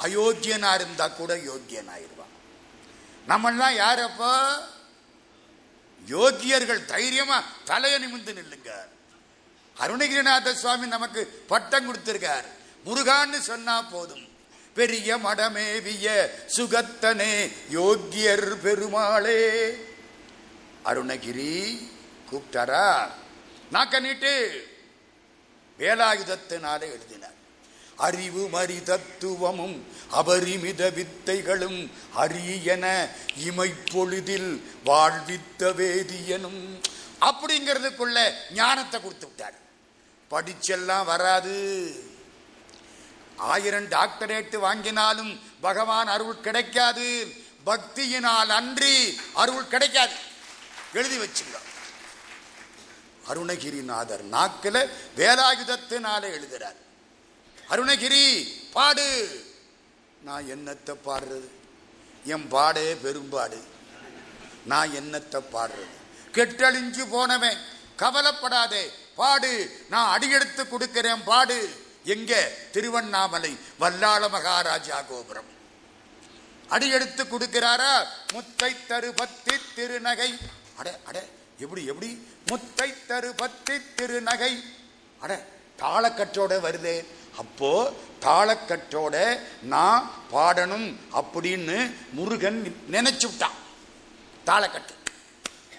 அயோக்கியனா 0.00 0.74
இருந்தா 0.74 1.08
கூட 1.08 1.36
யோக்கியன் 1.36 1.88
ஆயிருவான் 1.88 2.32
நம்மெல்லாம் 3.28 3.74
யாரப்போ? 3.74 4.54
யோக்கியர்கள் 6.06 6.84
தைரியமா 6.84 7.42
தலையை 7.64 8.04
நிமிந்து 8.04 8.32
நில்லுங்க 8.32 8.70
அருணகிரிநாத 9.80 10.54
சுவாமி 10.54 10.86
நமக்கு 10.86 11.44
பட்டம் 11.46 11.94
கொடுத்திருக்கார். 11.94 12.44
முருகான்னு 12.86 13.38
சொன்னா 13.38 13.82
போதும். 13.82 14.28
பெரிய 14.74 15.16
மடமேவிய 15.16 16.30
சுகத்தனே 16.56 17.52
யோக்கியர் 17.72 18.54
பெருமாளே. 18.54 19.70
அருணகிரி 20.84 21.88
கூப்பிட்டாரா? 22.30 23.10
நாக்க 23.72 24.00
நீட்டு 24.00 24.66
வேலாயுதத்தினாலே 25.78 26.80
எழுதினார். 26.80 27.33
அறிவு 27.96 28.48
மறி 28.48 28.82
தத்துவமும் 28.82 29.86
அபரிமித 30.12 30.90
வித்தைகளும் 30.90 31.90
அரியன 32.16 33.08
இமைப்பொழுதில் 33.44 34.62
வாழ்வித்த 34.84 35.70
வேதியனும் 35.70 36.80
அப்படிங்கிறதுக்குள்ள 37.20 38.32
ஞானத்தை 38.54 39.02
கொடுத்து 39.02 39.26
விட்டார். 39.26 39.54
படிச்செல்லாம் 40.30 41.04
வராது. 41.04 41.94
ஆயிரம் 43.36 43.88
டாக்டரேட்டு 43.88 44.58
வாங்கினாலும் 44.58 45.40
பகவான் 45.60 46.06
அருள் 46.06 46.40
கிடைக்காது. 46.40 47.32
பக்தியினால் 47.66 48.46
அன்றி 48.46 49.20
அருள் 49.32 49.68
கிடைக்காது. 49.68 50.14
எழுதி 50.94 51.18
வச்சுங்க. 51.18 51.58
அருணகிரிநாதர் 53.28 54.22
நாக்கில் 54.22 54.90
வேலாயுதத்தினால 55.16 56.26
எழுதுறார். 56.28 56.82
அருணகிரி 57.70 58.46
பாடு. 58.72 59.06
நான் 60.22 60.44
என்னத்தை 60.44 60.94
பாடுறது? 61.06 61.48
என் 62.24 62.48
பாடே 62.48 62.94
பெரும்பாடு 62.94 63.64
நான் 64.64 64.90
என்னத்தை 64.90 65.42
பாடுறது? 65.52 65.94
கெட்டழிஞ்சு 66.32 67.10
போனவன் 67.10 67.58
கவலைப்படாதே. 67.96 68.92
பாடு. 69.16 69.84
நான் 69.90 70.10
அடியெடுத்து 70.10 70.68
கொடுக்கிறேன் 70.68 71.24
பாடு. 71.24 71.82
எங்க? 72.04 72.52
திருவண்ணாமலை 72.70 73.58
வல்லாள 73.80 74.28
மகாராஜா 74.28 75.02
கோபுரம். 75.02 75.50
அடியெடுத்து 76.68 77.24
கொடுக்கிறாரா? 77.24 78.06
முத்தை 78.32 78.76
தரு 78.88 79.12
பத்தி 79.16 79.56
திருநகை. 79.76 80.38
அட 80.76 81.00
அட 81.04 81.24
எப்படி 81.58 81.84
எப்படி? 81.84 82.26
முத்தை 82.46 82.94
தரு 83.08 83.32
பத்தி 83.36 83.74
திருநகை. 83.74 84.64
அட 85.20 85.46
தாளக்கற்றோட 85.78 86.60
வருதே. 86.60 87.04
அப்போ 87.38 87.92
தாளக்கட்டோட 88.20 89.40
நான் 89.62 90.10
பாடணும் 90.32 90.96
அப்படின்னு 91.12 91.94
முருகன் 92.12 92.76
நினைச்சு 92.90 93.26
விட்டான் 93.26 93.62
தாளக்கட்டு. 94.46 94.94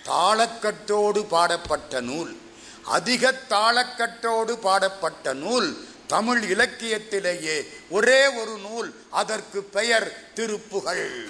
தாளக்கட்டோடு 0.06 1.24
பாடப்பட்ட 1.24 2.02
நூல் 2.02 2.38
அதிக 2.84 3.32
தாளக்கட்டோடு 3.50 4.52
பாடப்பட்ட 4.52 5.34
நூல் 5.34 5.88
தமிழ் 6.08 6.44
இலக்கியத்திலேயே 6.44 7.68
ஒரே 7.90 8.28
ஒரு 8.28 8.58
நூல் 8.58 8.96
அதற்கு 9.12 9.64
பெயர் 9.64 10.30
திருப்புகள். 10.36 11.30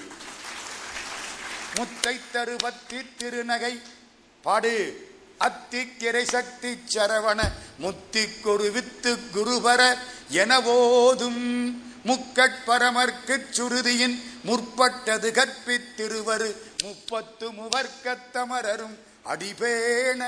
முத்தை 1.76 2.19
தருபத்தி 2.34 3.05
திருநகை. 3.17 3.82
பாடு. 4.41 4.73
அத்திக்கிரை 5.39 6.23
சக்தி 6.23 6.79
சரவண 6.93 7.51
முத்திக்கொரு 7.79 8.71
வித்து 8.71 9.17
குருபர 9.33 9.97
எனவோதும் 10.31 11.73
முக்கட்பரமர்க்குச் 12.05 13.49
சுருதியின் 13.51 14.23
முற்பட்டது 14.45 15.31
கற்பித்திருவரு 15.31 16.55
முப்பத்து 16.83 17.51
முவர்க்கத்தமரரும் 17.51 18.95
அடிபேண. 19.25 20.23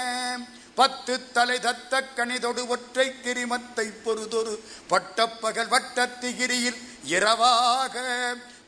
பத்து 0.76 1.32
தலை 1.32 1.58
தத்த 1.58 2.04
கணிதொடு 2.16 2.68
ஒற்றை 2.68 3.14
கிரிமத்தை 3.24 3.94
பொறுதொரு 4.04 4.64
பட்டப்பகல் 4.90 5.70
வட்டத்திகிரியில் 5.70 6.78
இரவாக. 7.04 7.96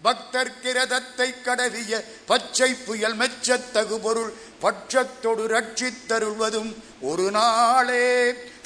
பக்தர் 0.02 0.52
கிரதத்தை 0.64 1.28
கடவிய 1.46 1.94
பச்சை 2.30 2.70
புயல் 2.86 3.18
மெச்சத்தகு 3.22 3.98
பொருள் 4.06 4.32
பட்சத்தொடு 4.64 5.44
ரட்சித்தருள்வதும் 5.54 6.72
ஒரு 7.10 7.28
நாளே. 7.32 8.06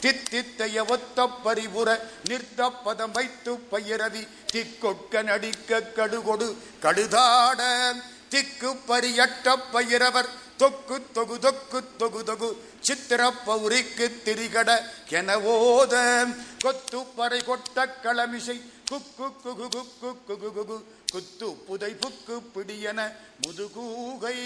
தித்தித்தைய 0.03 0.77
ஒத்த 0.93 1.27
பரிபுற 1.45 1.89
நிறுத்த 2.29 2.69
பதம் 2.85 3.13
வைத்து 3.17 3.51
பயிரவி 3.71 4.23
திக்கொட்க 4.53 5.23
நடிக்க 5.29 5.81
கடுகொடு 5.97 6.47
கடுதாட. 6.83 7.61
திக்கு 8.31 8.69
பரியட்ட 8.87 9.55
பயிரவர் 9.73 10.29
தொக்கு 10.61 10.95
தொகு 11.15 11.35
தொக்கு 11.45 11.79
தொகு 12.01 12.21
தொகு 12.29 12.49
சித்திர 12.87 13.21
பௌரிக்கு 13.45 14.05
திரிகட 14.25 14.69
கெனவோத 15.09 15.93
கொத்து 16.63 16.99
பறை 17.15 17.39
கொட்ட 17.47 17.85
களமிசை 18.03 18.57
குக்கு 18.89 19.27
குகு 19.43 19.67
குக்கு 19.73 20.09
குகு 20.27 20.49
குகு 20.57 20.77
குத்து 21.13 21.47
புதைப்புக்கு 21.67 22.35
பிடியன 22.53 22.99
முதுகூகை 23.43 24.37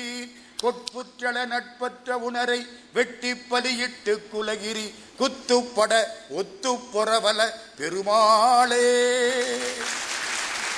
கொட்புற்றள 0.61 1.36
நட்பற்ற 1.51 2.09
உணரை 2.28 2.57
வெட்டி 2.95 3.32
பலியிட்டு 3.49 4.13
குலகிரி 4.32 4.86
குத்துப்பட 5.20 5.91
ஒத்து 6.39 6.72
பொறவல 6.93 7.39
பெருமாளே. 7.78 8.88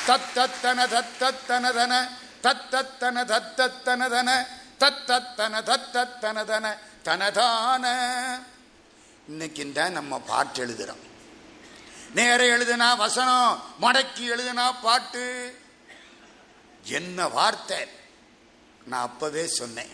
தத்தத்தன 0.07 0.79
தத்தத்தனதன 0.95 1.93
தத்தத்தன 2.45 3.23
தத்தத்தனதன 3.31 4.29
தத்தத்தன 4.81 5.53
தத்தத்தனதன 5.69 6.65
தனதான. 7.07 7.85
இன்னைக்கு 9.27 9.71
தான் 9.79 9.97
நம்ம 9.99 10.19
பாட்டு 10.29 10.59
எழுதுறோம். 10.65 11.03
நேர 12.17 12.39
எழுதுனா 12.57 12.89
வசனம் 12.97 13.63
மடக்கி 13.81 14.23
எழுதுனா 14.35 14.67
பாட்டு. 14.85 15.25
என்ன 16.83 17.27
வார்த்தை? 17.27 17.77
நான் 18.85 19.01
அப்பவே 19.01 19.47
சொன்னேன். 19.47 19.89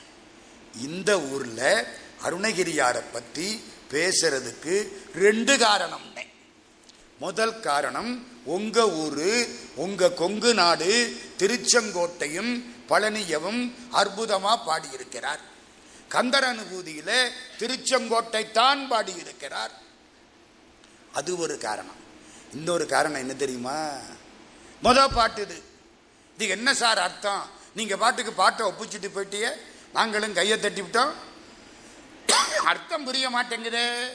இந்த 0.82 1.22
ஊர்ல 1.22 1.86
அருணகிரியாரை 2.24 3.04
பத்தி 3.12 3.64
பேசுறதுக்கு 3.92 4.88
ரெண்டு 5.16 5.58
காரணம் 5.58 6.14
முதல் 7.20 7.60
காரணம் 7.60 8.28
உங்க 8.44 8.90
ஊரு 8.90 9.60
உங்க 9.76 10.12
கொங்கு 10.12 10.54
நாடு 10.54 11.18
திருச்செங்கோட்டையும் 11.38 12.64
பழனியவும் 12.90 13.74
அற்புதமா 13.92 14.58
பாடியிருக்கிறார். 14.66 15.40
கந்தர் 16.10 16.44
அனுபூதியில 16.44 17.30
திருச்செங்கோட்டை 17.58 18.52
தான் 18.52 18.88
பாடியிருக்கிறார். 18.88 19.72
அது 21.14 21.38
ஒரு 21.38 21.58
காரணம். 21.58 21.96
இன்னொரு 22.54 22.86
காரணம் 22.86 23.20
என்ன 23.20 23.34
தெரியுமா? 23.34 23.98
முத 24.84 25.14
பாட்டு 25.14 25.42
இது. 25.42 25.64
இது 26.38 26.48
என்ன 26.48 26.74
சார் 26.74 27.00
அர்த்தம்? 27.00 27.50
நீங்கள் 27.76 27.98
பாட்டுக்கு 27.98 28.34
பாட்டை 28.34 28.68
ஒப்பிச்சுட்டு 28.68 29.10
போயிட்டியே 29.16 29.50
நாங்களும் 29.94 30.34
கையை 30.34 30.60
தட்டி 30.60 30.82
விட்டோம். 30.82 31.14
அர்த்தம் 32.64 33.04
புரிய 33.04 33.30
மாட்டேங்குதே. 33.30 34.08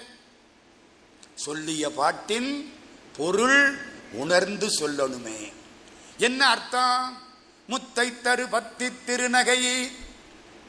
சொல்லிய 1.34 1.90
பாட்டின் 1.90 2.78
பொருள் 3.16 3.78
உணர்ந்து 4.12 4.66
சொல்லணுமே. 4.66 5.52
என்ன 6.18 6.46
அர்த்தம்? 6.46 7.22
முத்தை 7.68 8.12
தரு 8.22 8.46
பத்தி 8.50 8.86
திருநகை. 9.06 9.90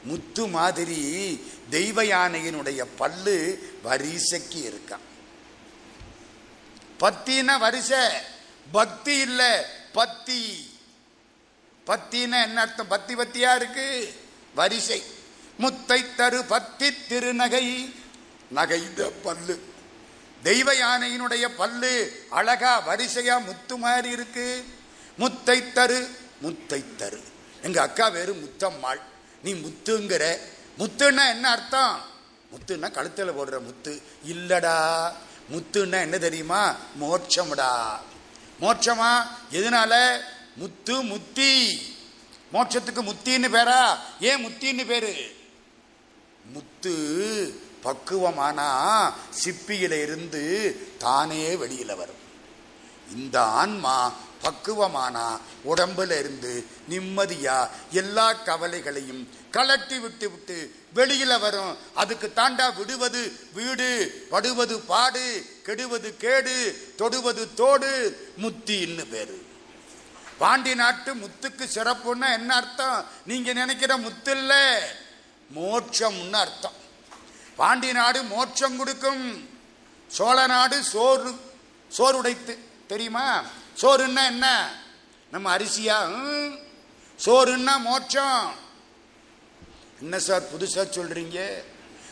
முத்து 0.04 0.46
மாதிரி 0.46 1.44
தெய்வ 1.70 2.02
யானையினுடைய 2.02 2.86
பல்லு 2.96 3.36
வரிசைக்கு 3.82 4.60
இருக்கான் 4.70 5.06
பத்தின 7.00 7.58
வரிசை. 7.58 8.08
பக்தி 8.72 9.14
இல்லை 9.16 9.60
பத்தி. 9.92 10.71
பத்தின்னா 11.86 12.42
என்ன 12.42 12.60
அர்த்தம்? 12.60 12.88
பத்தி 12.88 13.14
பத்தியா 13.14 13.54
இருக்கு? 13.54 14.14
வரிசை. 14.54 15.02
முத்தை 15.60 16.04
தரு 16.16 16.44
பத்தி 16.48 16.90
திருநகை. 16.90 17.96
நகைந்த 18.54 19.12
பல்லு. 19.22 19.70
தெய்வ 20.42 20.74
யானையினுடைய 20.74 21.48
பல்லு 21.56 22.26
அழகா 22.30 22.88
வரிசையா 22.88 23.44
முத்து 23.44 23.76
மாதிரி 23.76 24.10
இருக்கு. 24.10 24.64
முத்தை 25.18 25.62
தரு 25.74 26.08
முத்தை 26.42 26.84
தரு. 26.98 27.22
எங்க 27.62 27.82
அக்கா 27.82 28.08
வேறு 28.08 28.34
முத்தம்மாள். 28.34 29.00
நீ 29.42 29.52
முத்துங்கிற. 29.52 30.38
முத்துன்னா 30.78 31.28
என்ன 31.28 31.50
அர்த்தம்? 31.50 32.02
முத்துன்னா 32.52 32.90
கழுத்தில் 32.90 33.30
போடுற 33.30 33.60
முத்து. 33.60 34.02
இல்லடா. 34.28 35.12
முத்துன்னா 35.52 36.00
என்ன 36.00 36.18
தெரியுமா? 36.18 36.76
மோட்சம்டா. 37.00 37.98
மோட்சமா? 38.60 39.26
எதனால? 39.52 40.20
முத்து 40.56 41.02
முத்தி. 41.02 41.82
மோட்சத்துக்கு 42.52 43.02
முத்தின்னு 43.02 43.48
பேரா? 43.48 43.98
ஏன் 44.20 44.46
முத்தின்னு 44.46 44.86
பேரு? 44.86 45.34
முத்து 46.52 46.94
பக்குவமானா 47.84 49.12
சிப்பியில 49.44 50.02
இருந்து 50.02 50.76
தானே 50.98 51.54
வெளியில 51.54 51.96
வரும். 51.96 52.20
இந்த 53.14 53.42
ஆன்மா 53.42 54.14
பக்குவமானா 54.42 55.40
உடம்புல 55.64 56.18
இருந்து 56.18 56.64
நிம்மதியா 56.88 57.68
எல்லா 57.90 58.32
கவலைகளையும் 58.32 59.28
கலட்டி 59.52 60.00
விட்டு 60.00 60.30
விட்டு 60.30 60.74
வெளியில 60.94 61.40
வரும். 61.40 61.76
அதுக்கு 61.94 62.32
தாண்டா 62.36 62.76
விடுவது 62.76 63.32
வீடு 63.54 64.26
படுவது 64.30 64.80
பாடு 64.80 65.46
கெடுவது 65.62 66.16
கேடு 66.16 66.92
தொடுவது 66.96 67.54
தோடு 67.54 68.16
முத்தின்னு 68.42 69.08
பேரு. 69.10 69.50
பாண்டி 70.38 70.74
நாட்டு 70.74 71.14
முத்துக்கு 71.14 71.68
சிறப்புன்னா 71.74 72.32
என்ன 72.32 72.54
அர்த்தம்? 72.54 73.04
நீங்க 73.26 73.52
நினைக்கிற 73.52 73.96
முத்து 73.96 74.30
இல்ல 74.30 74.82
மோட்சம்னு 75.56 76.32
அர்த்தம். 76.32 76.72
பாண்டி 77.56 77.92
நாடு 77.92 78.22
மோட்சம் 78.22 78.76
கொடுக்கும். 78.76 79.48
சோழ 80.08 80.46
நாடு 80.46 80.82
சோறு 80.82 81.40
சோறு 81.88 82.16
உடைத்து 82.16 82.58
தெரியுமா? 82.86 83.42
சோறுன்னா 83.80 84.24
என்ன? 84.24 84.74
நம்ம 85.30 85.56
அரிசியா? 85.56 86.08
ம். 86.08 86.58
சோறுன்னா 87.24 87.78
மோட்சம். 87.78 88.52
என்ன 90.00 90.18
சார் 90.18 90.42
புதுசா 90.42 90.86
சொல்றீங்க? 90.90 91.64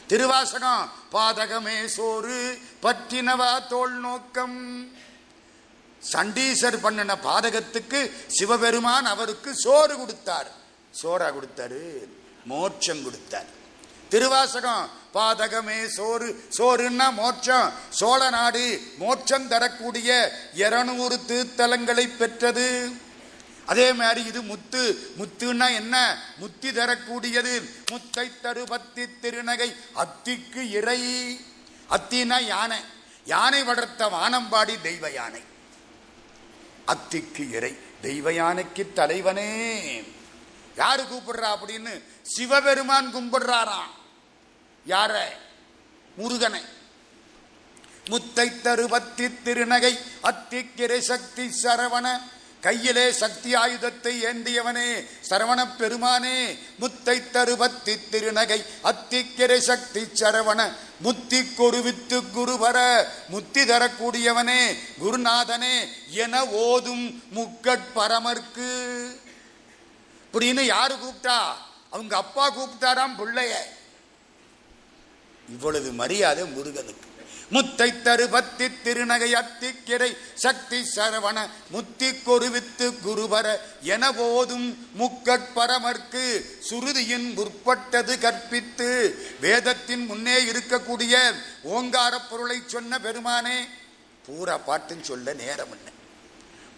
திருவாசகம். 0.07 0.93
பாதகமே 1.13 1.85
சோறு 1.87 2.59
பற்றினவா 2.83 3.67
தோல் 3.67 3.93
நோக்கம். 3.93 4.91
சண்டீசர் 6.13 6.81
பண்ணின 6.81 7.15
பாதகத்துக்கு 7.15 8.11
சிவபெருமான் 8.27 9.07
அவருக்கு 9.07 9.55
சோறு 9.55 9.97
கொடுத்தார். 9.97 10.51
சோறா 11.03 11.33
கொடுத்தாரு? 11.33 12.07
மோட்சம் 12.45 13.05
கொடுத்தார். 13.05 13.45
திருவாசகம் 14.09 14.91
பாதகமே 15.15 15.87
சோறு. 15.87 16.45
சோறுன்னா 16.57 17.13
மோட்சம். 17.13 17.73
சோழ 17.91 18.31
நாடு 18.31 18.81
மோட்சம் 18.99 19.49
தரக்கூடிய 19.49 20.33
இருநூறு 20.55 21.21
தீர்த்தலங்களை 21.29 22.17
பெற்றது. 22.17 22.91
அதே 23.67 23.93
மாதிரி 23.93 24.25
இது 24.25 24.43
முத்து. 24.43 25.13
முத்துன்னா 25.19 25.75
என்ன? 25.75 26.23
முத்தி 26.37 26.73
தரக்கூடியது. 26.73 27.63
முத்தை 27.91 28.31
தரு 28.43 28.67
பத்தி 28.67 29.03
திருநகை. 29.03 29.77
அத்திக்கு 29.95 30.71
இறை. 30.71 31.41
அத்தினா 31.91 32.47
யானை. 32.47 32.79
யானை 33.25 33.63
வளர்த்த 33.63 34.07
வானம்பாடி 34.07 34.81
தெய்வ 34.81 35.11
யானை. 35.11 35.49
அத்திக்கு 36.87 37.51
இறை. 37.51 37.77
தெய்வ 38.01 38.33
யானைக்கு 38.33 38.93
தலைவனே. 38.95 40.05
யாரு 40.77 41.03
கூப்பிடுறா 41.03 41.47
அப்படின்னு 41.47 42.03
சிவபெருமான் 42.23 43.15
கும்பிடுறாராம். 43.15 43.91
யார? 44.87 45.21
முருகனை. 46.17 46.61
முத்தை 48.05 48.53
தருபத்தி 48.63 49.33
திருநகை 49.45 49.99
அத்திக்கிரை 50.23 50.99
சக்தி 50.99 51.51
சரவண 51.63 52.19
கையிலே 52.61 53.13
சக்தி 53.13 53.55
ஆயுதத்தை 53.55 54.25
ஏந்தியவனே 54.25 54.89
சரவண 55.29 55.61
பெருமானே 55.79 56.59
முத்தை 56.81 57.17
தருபத்தி 57.33 57.95
திருநகை 58.11 58.59
அத்திக்கிரை 58.83 59.59
சக்தி 59.59 60.01
சரவண 60.01 60.73
முத்தி 61.01 61.41
கொருவித்து 61.43 62.23
குருவர 62.37 62.79
முத்தி 63.29 63.65
தரக்கூடியவனே 63.65 64.77
குருநாதனே 65.03 65.75
என 66.09 66.45
ஓதும் 66.47 67.23
முக்கட் 67.35 67.89
பரமர்க்கு. 67.95 68.71
இப்படின்னு 70.27 70.61
யாரு 70.61 70.95
கூப்பிட்டா? 70.95 71.39
அவங்க 71.91 72.17
அப்பா 72.17 72.45
கூப்பிட்டாராம் 72.57 73.19
பிள்ளைய. 73.19 73.53
இவ்வளவு 75.49 75.93
மரியாதை 75.93 76.45
முருகனுக்கு. 76.45 77.10
முத்தை 77.53 78.03
தரு 78.03 78.31
பத்தி 78.31 78.67
திருநகை 78.67 79.33
அத்திக்கிரை 79.35 80.17
சக்தி 80.35 80.91
சரவண 80.95 81.49
முத்தி 81.71 82.11
கொருவித்து 82.13 82.91
குருபர 82.91 83.57
என 83.81 84.13
போதும் 84.13 84.89
முக்கட்பரமர்க்கு 84.99 86.45
சுருதியின் 86.71 87.35
முற்பட்டது 87.35 88.19
கற்பித்து 88.19 89.15
வேதத்தின் 89.41 90.07
முன்னே 90.07 90.43
இருக்கக்கூடிய 90.43 91.35
ஓங்கார 91.63 92.19
பொருளை 92.19 92.63
சொன்ன 92.67 92.99
பெருமானே 92.99 93.59
பூரா 94.27 94.59
பாட்டுன்னு 94.67 95.03
சொல்ல 95.03 95.33
நேரம் 95.33 95.71
என்ன 95.71 95.89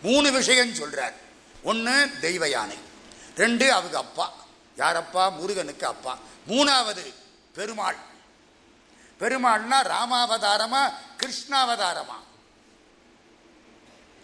மூணு 0.03 0.33
விஷயம் 0.33 0.75
சொல்றார். 0.75 1.13
ஒன்று 1.63 2.11
தெய்வ 2.21 2.49
யானை 2.49 2.77
ரெண்டு 3.37 3.73
அவங்க 3.73 3.99
அப்பா. 3.99 4.47
யாரப்பா 4.77 5.39
முருகனுக்கு 5.39 5.87
அப்பா. 5.87 6.19
மூணாவது 6.49 7.15
பெருமாள். 7.55 7.97
பெருமாள்னா 9.23 9.83
ராமாவதாரமா 9.83 10.93
கிருஷ்ணாவதாரமா? 11.19 12.19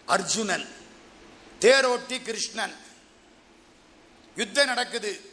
அர்ஜுனன். 0.05 0.69
தேரோட்டி 1.59 2.21
கிருஷ்ணன். 2.21 2.75
யுத்தம் 4.35 4.65
நடக்குது. 4.65 5.31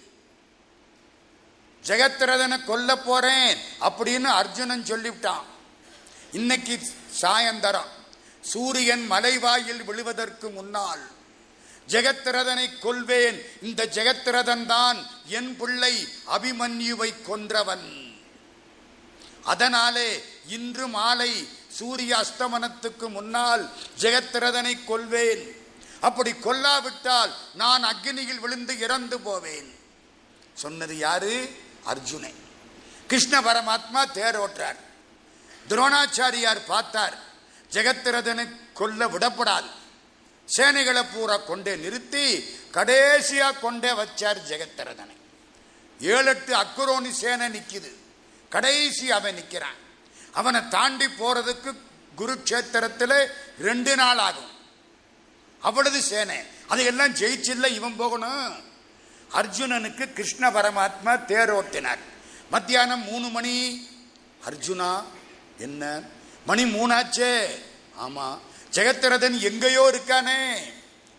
ஜெகத்ரதனை 1.84 2.64
கொல்ல 2.64 2.96
போறேன் 2.96 3.58
அப்படின்னு 3.80 4.24
அர்ஜுனன் 4.24 4.82
சொல்லிவிட்டான். 4.82 5.44
இன்னைக்கு 6.32 6.80
சாயந்தரம். 7.20 7.88
சூரியன் 8.40 9.06
மலைவாயில் 9.06 9.84
விழுவதற்கு 9.84 10.50
முன்னால் 10.50 11.02
ஜெகத்ரதனை 11.88 12.78
கொல்வேன். 12.78 13.50
இந்த 13.62 13.86
ஜெகத்ரதன் 13.86 14.66
தான் 14.66 15.06
என் 15.26 15.56
பிள்ளை 15.56 16.08
அபிமன்யுவை 16.26 17.22
கொன்றவன். 17.22 18.05
அதனாலே 19.52 20.08
இன்று 20.56 20.86
மாலை 20.96 21.32
சூரிய 21.78 22.12
அஸ்தமனத்துக்கு 22.22 23.06
முன்னால் 23.16 23.64
ஜெகத்ரதனை 24.02 24.74
கொல்வேன். 24.90 25.44
அப்படி 26.08 26.32
கொல்லாவிட்டால் 26.46 27.32
நான் 27.62 27.84
அக்னியில் 27.92 28.42
விழுந்து 28.44 28.74
இறந்து 28.84 29.16
போவேன். 29.26 29.68
சொன்னது 30.62 30.94
யாரு? 31.06 31.34
அர்ஜுனை 31.92 32.34
கிருஷ்ண 33.10 33.34
பரமாத்மா 33.46 34.02
தேரோற்றார் 34.18 34.78
துரோணாச்சாரியார் 35.70 36.62
பார்த்தார் 36.72 37.16
ஜெகத்திரதனை 37.74 38.46
கொல்ல 38.80 39.00
விடப்படாது. 39.14 39.68
சேனைகளை 40.48 41.02
பூரா 41.12 41.36
கொண்டே 41.36 41.72
நிறுத்தி 41.84 42.26
கடைசியாக 42.76 43.60
கொண்டே 43.62 43.92
வச்சார் 44.00 44.40
ஜெகத்திரதனை 44.50 45.16
ஏழு 46.00 46.30
எட்டு 46.32 46.52
அக்குரோனி 46.62 47.10
சேனை 47.20 47.46
நிற்கிது 47.54 47.90
கடைசி 48.48 49.10
அவன் 49.10 49.34
நிற்கிறான் 49.34 49.84
அவனை 50.32 50.68
தாண்டி 50.68 51.04
போறதுக்கு 51.04 51.74
குருக்ஷேத்திரத்தில் 52.16 53.26
ரெண்டு 53.60 53.96
நாள் 53.96 54.18
ஆகும். 54.18 54.50
அவ்வளவு 55.60 56.02
சேனை. 56.02 56.36
அதையெல்லாம் 56.66 57.14
ஜெயிச்சில்ல 57.14 57.66
இவன் 57.66 57.96
போகணும். 57.96 58.64
அர்ஜுனனுக்கு 59.32 60.12
கிருஷ்ண 60.12 60.50
பரமாத்மா 60.50 61.04
தேரோட்டினார் 61.04 61.98
மத்தியானம் 62.50 63.04
மூணு 63.04 63.28
மணி. 63.28 63.88
அர்ஜுனா 64.44 65.02
என்ன? 65.58 66.00
மணி 66.46 66.64
மூணாச்சே. 66.64 67.46
ஆமா. 68.00 68.38
ஜெகத்திரதன் 68.70 69.40
எங்கேயோ 69.40 69.90
இருக்கானே. 69.92 70.54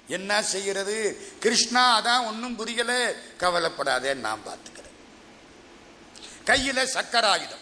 என்ன 0.08 0.44
செய்கிறது 0.44 1.28
கிருஷ்ணா 1.40 2.02
அதான் 2.02 2.26
ஒன்றும் 2.26 2.56
புரியல. 2.56 3.14
கவலைப்படாதே 3.38 4.14
நான் 4.14 4.42
பார்த்துக்கிறேன். 4.46 4.87
கையில் 6.48 6.88
சக்கர 6.88 7.30
ஆயுதம். 7.30 7.60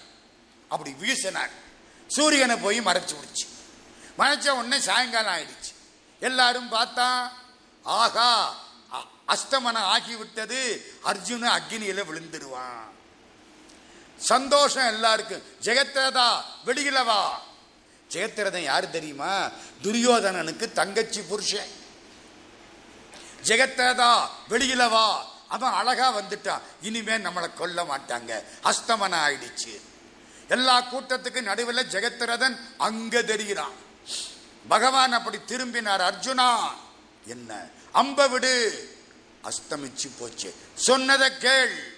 அப்படி 0.70 0.96
வீசினார். 1.02 1.50
சூரியனை 2.08 2.56
போய் 2.56 2.82
மறைச்சு 2.82 3.16
விடுச்சு 3.16 3.48
மறைச்ச 4.18 4.50
உடனே 4.50 4.80
சாயங்காலம் 4.80 5.34
ஆயிடுச்சு. 5.34 5.76
எல்லாரும் 6.20 6.72
பார்த்தா 6.72 7.30
ஆகா 7.84 8.56
அ- 8.94 9.06
அஸ்தமனம் 9.28 9.98
ஆகிவிட்டது. 9.98 10.86
அர்ஜுன 11.06 11.60
அக்னியில 11.60 12.04
விழுந்துருவான் 12.04 12.84
சந்தோஷம் 14.18 14.88
எல்லாருக்கும். 14.88 15.44
ஜெகத்ரதா 15.62 16.42
வெளியில 16.66 17.06
வா. 17.06 17.42
ஜெகத்ரதன் 18.10 18.64
யாரு 18.64 18.90
தெரியுமா? 18.90 19.52
துரியோதனனுக்கு 19.82 20.72
தங்கச்சி 20.72 21.22
புருஷன். 21.22 21.70
ஜெகத்ரதா 23.44 24.30
வெளியில 24.50 24.90
வா. 24.90 25.34
அவன் 25.48 25.72
அழகா 25.72 26.20
வந்துட்டான் 26.20 26.62
இனிமே 26.82 27.18
நம்மளை 27.18 27.54
கொல்ல 27.54 27.84
மாட்டாங்க. 27.84 28.44
அஸ்தமனம் 28.64 29.28
ஆயிடுச்சு. 29.28 29.82
எல்லா 30.48 30.82
கூட்டத்துக்கு 30.82 31.42
நடுவில் 31.42 31.88
ஜெகத்ரதன் 31.92 32.60
அங்க 32.78 33.22
தெரிகிறான். 33.22 33.74
பகவான் 34.68 35.12
அப்படி 35.12 35.40
திரும்பினார் 35.46 36.02
அர்ஜுனா 36.02 36.56
என்ன? 37.26 37.68
அம்ப 37.92 38.28
விடு. 38.28 38.88
அஸ்தமிச்சு 39.44 40.10
போச்சு. 40.18 40.56
சொன்னதை 40.76 41.38
கேள். 41.38 41.94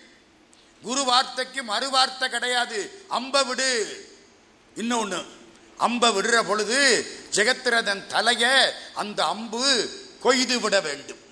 குரு 0.81 1.03
வார்த்தைக்கு 1.03 1.63
மறு 1.63 1.89
வார்த்தை 1.89 2.29
கிடையாது. 2.29 3.05
அம்ப 3.07 3.43
விடு. 3.43 4.05
இன்னொன்னு 4.75 5.25
அம்ப 5.77 6.09
விடுற 6.09 6.47
பொழுது 6.47 7.05
ஜெகத்ரதன் 7.31 8.07
தலைய 8.07 8.71
அந்த 8.93 9.25
அம்பு 9.25 9.89
கொய்து 10.21 10.59
விட 10.59 10.81
வேண்டும். 10.81 11.26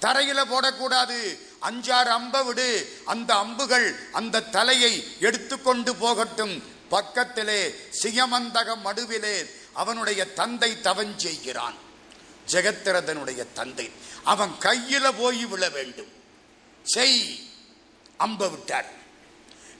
தரையில 0.00 0.44
போடக்கூடாது. 0.44 1.38
அஞ்சாறு 1.62 2.10
அம்ப 2.10 2.42
விடு. 2.42 3.00
அந்த 3.04 3.34
அம்புகள் 3.34 4.00
அந்த 4.12 4.42
தலையை 4.42 5.16
எடுத்துக்கொண்டு 5.20 5.96
போகட்டும். 5.96 6.62
பக்கத்திலே 6.88 7.74
சியமந்தக 8.02 8.76
மடுவிலே 8.84 9.50
அவனுடைய 9.72 10.32
தந்தை 10.32 10.76
தவஞ்செய்கிறான் 10.82 11.74
ஜெகத்திரதனுடைய 12.50 13.46
தந்தை. 13.52 13.90
அவன் 14.24 14.50
கையில 14.60 15.12
போய் 15.18 15.44
விழ 15.44 15.68
வேண்டும். 15.68 16.12
செய். 16.82 17.50
அம்ப 18.16 18.48
விட்டார். 18.48 18.86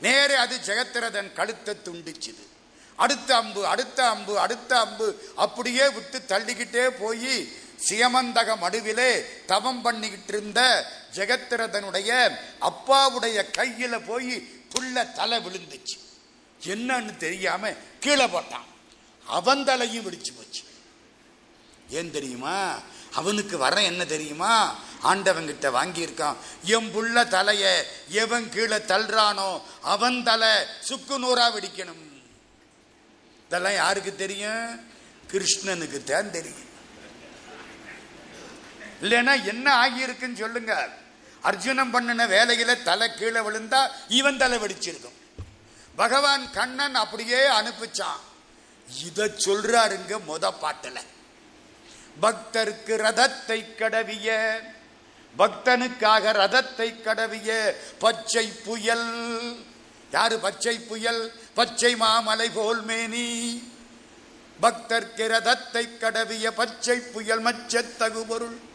நேரே 0.01 0.35
அது 0.35 0.57
ஜெகத்திரதன் 0.57 1.33
கழுத்தை 1.33 1.77
துண்டிச்சுது. 1.85 2.49
அடுத்த 2.97 3.37
அம்பு 3.37 3.67
அடுத்த 3.67 4.09
அம்பு 4.09 4.39
அடுத்த 4.39 4.81
அம்பு 4.81 5.33
அப்படியே 5.37 5.89
விட்டு 5.89 6.23
தள்ளிக்கிட்டே 6.29 6.91
போய் 6.99 7.53
சியமந்தக 7.89 8.57
மடுவிலே 8.57 9.25
தவம் 9.47 9.83
பண்ணிக்கிட்டு 9.83 10.29
இருந்த 10.29 10.87
ஜெகத்திரதனுடைய 11.15 12.37
அப்பாவுடைய 12.61 13.45
கையில 13.59 14.01
போய் 14.07 14.49
புள்ள 14.73 15.13
தலை 15.13 15.39
விழுந்துச்சு. 15.39 15.99
என்னன்னு 16.63 17.17
தெரியாம 17.17 17.73
கீழே 18.01 18.25
போட்டான். 18.25 18.69
அவன் 19.25 19.65
தலையும் 19.65 20.05
விடிச்சு 20.05 20.37
போச்சு. 20.37 20.63
ஏன் 21.89 22.11
தெரியுமா? 22.11 22.81
அவனுக்கு 23.13 23.59
வர 23.59 23.83
என்ன 23.83 24.05
தெரியுமா? 24.05 24.79
ஆண்டவங்கிட்ட 25.03 25.69
வாங்கியிருக்கான். 25.71 26.37
என் 26.63 26.95
புள்ள 26.95 27.29
தலைய 27.29 27.83
எவன் 28.09 28.49
கீழே 28.49 28.77
தள்ளுறானோ 28.77 29.63
அவன் 29.83 30.23
தலை 30.23 30.49
சுக்கு 30.81 31.19
நூறா 31.19 31.51
வெடிக்கணும். 31.51 32.05
இதெல்லாம் 33.47 33.75
யாருக்கு 33.75 34.17
தெரியும்? 34.17 34.89
கிருஷ்ணனுக்கு 35.31 36.05
தான் 36.05 36.31
தெரியும். 36.31 36.69
இல்லைன்னா 39.01 39.45
என்ன 39.45 39.89
ஆகியிருக்குன்னு 39.89 40.37
சொல்லுங்க. 40.37 40.89
அர்ஜுனன் 41.43 41.91
பண்ணின 41.91 42.27
வேலையில 42.27 42.83
தலை 42.83 43.15
கீழே 43.15 43.41
விழுந்தா 43.41 43.91
இவன் 44.09 44.37
தலை 44.37 44.59
வெடிச்சிருக்கும். 44.59 45.19
பகவான் 45.97 46.51
கண்ணன் 46.51 46.95
அப்படியே 46.95 47.39
அனுப்பிச்சான். 47.39 48.21
இத 49.05 49.25
சொல்றாருங்க 49.25 50.21
மொத 50.29 50.53
பாட்டுல. 50.63 50.99
பக்தருக்கு 52.23 52.95
ரதத்தை 53.07 53.75
கடவிய 53.75 54.61
பக்தனுக்காக 55.39 56.33
ரதத்தை 56.33 57.03
கடவிய 57.03 57.75
பச்சை 57.99 58.53
புயல். 58.65 59.09
யாரு 60.11 60.39
பச்சை 60.39 60.79
புயல்? 60.79 61.33
பச்சை 61.55 61.97
மாமலை 61.97 62.51
போல் 62.55 62.85
மேனி. 62.85 63.29
பக்தர்க்கு 64.63 65.27
ரதத்தை 65.27 65.99
கடவிய 65.99 66.51
பச்சை 66.51 66.99
புயல் 66.99 67.43
மச்சத்தகு 67.43 68.25
பொருள். 68.27 68.69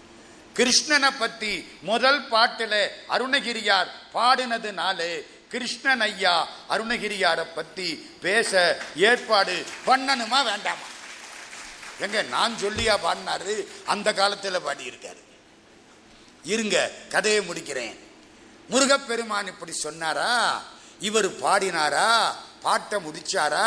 கிருஷ்ணனை 0.55 1.11
பத்தி 1.19 1.69
முதல் 1.81 2.29
பாட்டுல 2.29 2.87
அருணகிரியார் 3.09 3.87
பாடினதுனாலே 4.13 5.21
கிருஷ்ணன் 5.49 6.01
ஐயா 6.01 6.47
அருணகிரியாரை 6.69 7.45
பத்தி 7.55 7.93
பேச 8.21 8.77
ஏற்பாடு 8.95 9.65
பண்ணணுமா 9.85 10.43
வேண்டாமா? 10.43 10.87
எங்க 11.99 12.21
நான் 12.21 12.53
சொல்லியா 12.53 12.97
பாடினாரு 13.03 13.67
அந்த 13.85 14.11
காலத்துல 14.11 14.59
பாடியிருக்காரு. 14.67 15.23
இருங்க 16.43 16.91
கதையை 17.09 17.47
முடிக்கிறேன். 17.47 17.99
முருகப்பெருமான் 18.69 19.47
இப்படி 19.47 19.71
சொன்னாரா? 19.71 20.63
இவர் 20.99 21.39
பாடினாரா? 21.39 22.35
பாட்டை 22.65 22.97
முடிச்சாரா? 23.05 23.65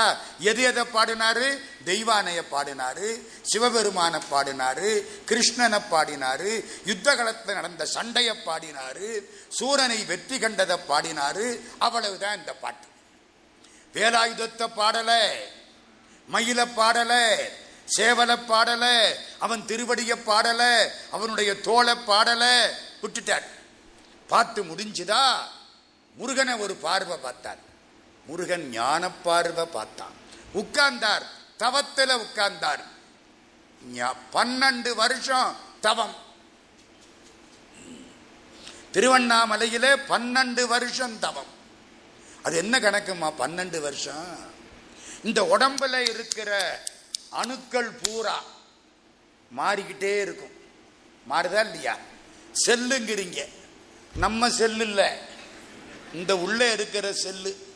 எது 0.48 0.62
எதை 0.62 0.84
பாடினாரு? 0.94 1.46
தெய்வானைய 1.88 2.40
பாடினாரு 2.52 3.08
சிவபெருமான 3.50 4.14
பாடினாரு 4.30 4.90
கிருஷ்ணனை 5.30 5.80
பாடினாரு 5.92 6.52
யுத்தகலத்தில் 6.90 7.58
நடந்த 7.58 7.86
சண்டைய 7.94 8.30
பாடினாரு 8.46 9.10
சூரனை 9.58 10.00
வெற்றி 10.10 10.38
கண்டதை 10.38 10.76
பாடினாரு. 10.90 11.46
அவ்வளவுதான் 11.78 12.38
இந்த 12.38 12.52
பாட்டு. 12.62 12.86
வேலாயுதத்தை 13.94 14.66
பாடல 14.80 15.10
மயில 16.32 16.60
பாடல 16.78 17.12
சேவல 17.96 18.32
பாடல 18.48 18.84
அவன் 19.38 19.62
திருவடிய 19.66 20.14
பாடல 20.26 20.62
அவனுடைய 21.10 21.50
தோலை 21.66 21.94
பாடல 22.10 22.44
விட்டுட்டார். 23.02 23.46
பார்த்து 24.32 24.60
முடிஞ்சுதா? 24.64 25.22
முருகனை 26.18 26.54
ஒரு 26.64 26.74
பார்வை 26.84 27.16
பார்த்தார். 27.16 27.62
முருகன் 28.28 28.70
ஞானப்பார்வை 28.72 29.64
பார்த்தான். 29.64 30.12
உட்கார்ந்தார். 30.54 31.22
தவத்தில் 31.56 32.08
உட்கார்ந்தார். 32.08 32.80
ஞா- 33.94 34.16
பன்னெண்டு 34.32 34.94
வருஷம் 34.94 35.56
தவம். 35.80 36.14
திருவண்ணாமலையிலே 38.92 39.96
பன்னெண்டு 40.08 40.66
வருஷம் 40.66 41.18
தவம். 41.18 41.46
அது 42.42 42.56
என்ன 42.56 42.78
கணக்குமா 42.78 43.32
பன்னெண்டு 43.38 43.80
வருஷம்? 43.80 44.38
இந்த 45.24 45.42
உடம்புல 45.42 45.98
இருக்கிற 45.98 46.82
அணுக்கள் 47.30 47.90
பூரா 47.90 48.42
மாறிக்கிட்டே 49.56 50.20
இருக்கும். 50.20 50.52
மாறுதா 51.30 51.60
இல்லையா? 51.60 51.98
செல்லுங்கிறீங்க. 52.66 53.48
நம்ம 54.14 54.50
செல்லு 54.50 54.84
இல்லை 54.84 55.10
இந்த 56.12 56.38
உள்ளே 56.38 56.72
இருக்கிற 56.72 57.12
செல்லு. 57.12 57.67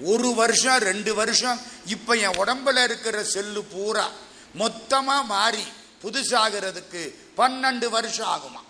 ஒரு 0.00 0.34
வருஷம் 0.34 0.78
ரெண்டு 0.78 1.14
வருஷம் 1.14 1.60
இப்போ 1.86 2.14
என் 2.14 2.38
உடம்புல 2.38 2.84
இருக்கிற 2.84 3.24
செல்லு 3.24 3.64
பூரா 3.64 4.10
மொத்தமாக 4.54 5.22
மாறி 5.22 5.64
புதுசாகிறதுக்கு 6.02 7.14
பன்னெண்டு 7.36 7.88
வருஷம் 7.88 8.28
ஆகுமா. 8.28 8.60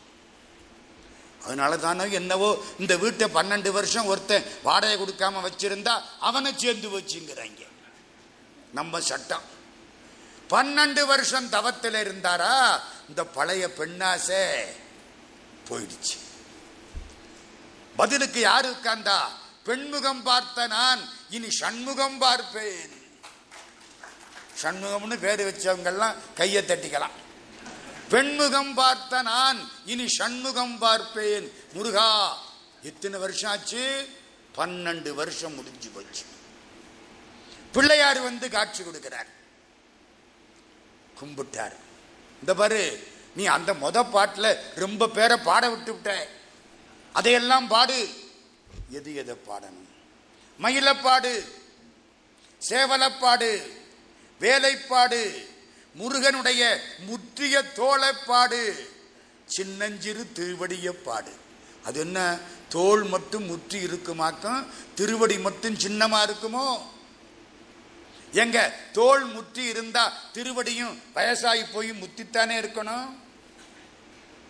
அதனால 1.45 1.77
தானே 1.77 2.11
என்னவோ 2.11 2.65
இந்த 2.79 2.97
வீட்டை 2.97 3.29
பன்னெண்டு 3.29 3.71
வருஷம் 3.71 4.07
ஒருத்தன் 4.07 4.45
வாடகை 4.63 4.97
கொடுக்காம 4.97 5.51
வச்சிருந்தா 5.51 6.01
அவனை 6.21 6.53
சேர்ந்து 6.57 6.99
வச்சுங்கிறாங்க. 6.99 7.67
நம்ம 8.73 9.01
சட்டம். 9.01 9.43
பன்னெண்டு 10.51 11.07
வருஷம் 11.07 11.49
தவத்தில் 11.49 11.95
இருந்தாரா 11.95 12.81
இந்த 13.09 13.25
பழைய 13.25 13.71
பெண்ணாசை 13.79 14.65
போயிடுச்சு. 15.69 16.17
பதிலுக்கு 17.97 18.41
யாரு 18.41 18.71
உட்கார்ந்தா? 18.71 19.19
பெண்முகம் 19.71 20.23
பார்த்த 20.23 20.67
நான் 20.67 21.09
இனி 21.31 21.51
சண்முகம் 21.51 22.19
பார்ப்பேன். 22.19 23.03
சண்முகம்னு 24.63 25.19
பேர் 25.19 25.41
வச்சவங்கெல்லாம் 25.41 26.15
கையை 26.35 26.63
தட்டிக்கலாம். 26.63 27.17
பெண்முகம் 28.09 28.75
பார்த்த 28.75 29.23
நான் 29.23 29.71
இனி 29.85 30.09
சண்முகம் 30.09 30.79
பார்ப்பேன். 30.79 31.53
முருகா 31.73 32.39
எத்தனை 32.83 33.19
வருஷம் 33.19 33.51
ஆச்சு? 33.51 34.09
பன்னெண்டு 34.57 35.15
வருஷம் 35.15 35.55
முடிஞ்சு 35.55 35.89
போச்சு. 35.89 36.23
பிள்ளையார் 37.73 38.21
வந்து 38.21 38.51
காட்சி 38.51 38.83
கொடுக்கிறார். 38.83 39.31
கும்பிட்டார். 41.21 41.77
இந்த 42.41 42.55
பாரு 42.55 43.09
நீ 43.35 43.45
அந்த 43.45 43.75
மொத 43.75 44.11
பாட்டில் 44.11 44.59
ரொம்ப 44.75 45.09
பேரை 45.09 45.37
பாட 45.37 45.71
விட்டு 45.71 45.93
விட்ட. 45.93 46.29
அதையெல்லாம் 47.13 47.69
பாடு. 47.69 48.29
எது 48.91 49.15
எதை 49.15 49.37
பாடணும்? 49.49 49.89
மயிலப்பாடு 50.61 51.45
சேவலப்பாடு 52.69 53.63
வேலைப்பாடு 54.41 55.49
முருகனுடைய 55.95 56.81
முற்றிய 56.99 57.63
தோளப்பாடு 57.77 58.89
சின்னஞ்சிறு 59.45 60.27
திருவடியப்பாடு. 60.35 61.33
அது 61.85 62.01
என்ன? 62.01 62.39
தோல் 62.69 63.03
மட்டும் 63.05 63.45
முற்றி 63.45 63.85
இருக்குமாக்கும் 63.85 64.67
திருவடி 64.95 65.39
மட்டும் 65.39 65.75
சின்னமா 65.75 66.21
இருக்குமோ? 66.23 66.81
எங்க? 68.33 68.75
தோல் 68.93 69.25
முற்றி 69.25 69.63
இருந்தா 69.65 70.13
திருவடியும் 70.35 71.03
வயசாகி 71.15 71.65
போய் 71.73 71.91
முத்தித்தானே 71.91 72.57
இருக்கணும்? 72.61 73.17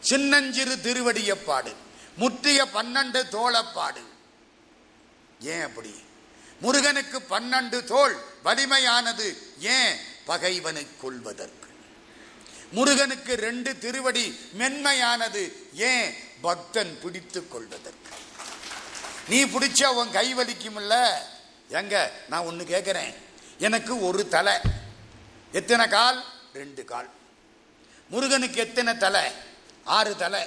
சின்னஞ்சிறு 0.00 0.80
திருவடியப்பாடு 0.80 1.74
முற்றிய 2.16 2.64
பன்னெண்டு 2.74 3.28
தோளப்பாடு. 3.28 4.09
ஏன் 5.40 5.62
அப்படி? 5.62 5.94
முருகனுக்கு 6.60 7.18
பன்னெண்டு 7.18 7.84
தோல் 7.84 8.24
வலிமையானது 8.44 9.36
ஏன்? 9.58 9.96
பகைவனை 10.24 10.86
கொள்வதற்கு 11.00 11.58
முருகனுக்கு 12.72 13.34
ரெண்டு 13.34 13.78
திருவடி 13.78 14.40
மென்மையானது 14.58 15.52
ஏன்? 15.72 16.14
பக்தன் 16.40 16.98
பிடித்து 17.02 17.48
கொள்வதற்கு. 17.48 18.16
நீ 19.28 19.44
பிடிச்சா 19.44 19.86
உன் 19.86 20.10
கை 20.10 20.34
வலிக்கும்ல? 20.34 21.12
எங்க? 21.68 22.12
நான் 22.28 22.44
ஒன்னு 22.44 22.64
கேட்கிறேன் 22.64 23.14
எனக்கு 23.58 24.02
ஒரு 24.02 24.28
தலை. 24.28 24.58
எத்தனை 25.52 25.88
கால்? 25.88 26.24
ரெண்டு 26.54 26.84
கால். 26.84 27.08
முருகனுக்கு 28.08 28.60
எத்தனை 28.60 28.96
தலை? 28.96 29.32
ஆறு 29.84 30.16
தலை. 30.16 30.46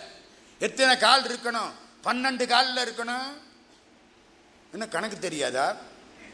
எத்தனை 0.59 0.97
கால் 0.97 1.23
இருக்கணும்? 1.23 1.71
பன்னெண்டு 2.03 2.47
காலில் 2.47 2.93
இருக்கணும்? 2.93 3.41
என்ன 4.73 4.87
கணக்கு 4.87 5.19
தெரியாதா? 5.19 5.75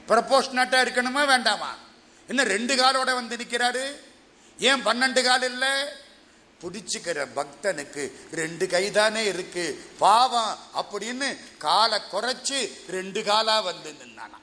ப்ரப்போஷனட்டாக 0.08 0.84
இருக்கணுமா 0.86 1.26
வேண்டாமா? 1.26 1.76
என்ன 2.28 2.44
ரெண்டு 2.44 2.76
காலோட 2.76 3.14
வந்து 3.14 3.36
நிற்கிறாரு 3.36 3.96
ஏன் 4.58 4.86
பன்னெண்டு 4.86 5.24
கால் 5.24 5.42
இல்லை? 5.42 5.70
பிடிச்சுக்கிற 6.62 7.28
பக்தனுக்கு 7.36 8.12
ரெண்டு 8.32 8.68
கை 8.68 8.92
தானே 8.92 9.26
இருக்கு. 9.26 9.90
பாவம். 9.98 10.58
அப்படின்னு 10.76 11.38
காலை 11.58 12.00
குறைச்சி 12.12 12.70
ரெண்டு 12.90 13.24
காலாக 13.24 13.62
வந்து 13.62 13.92
நின்னானா 13.92 14.40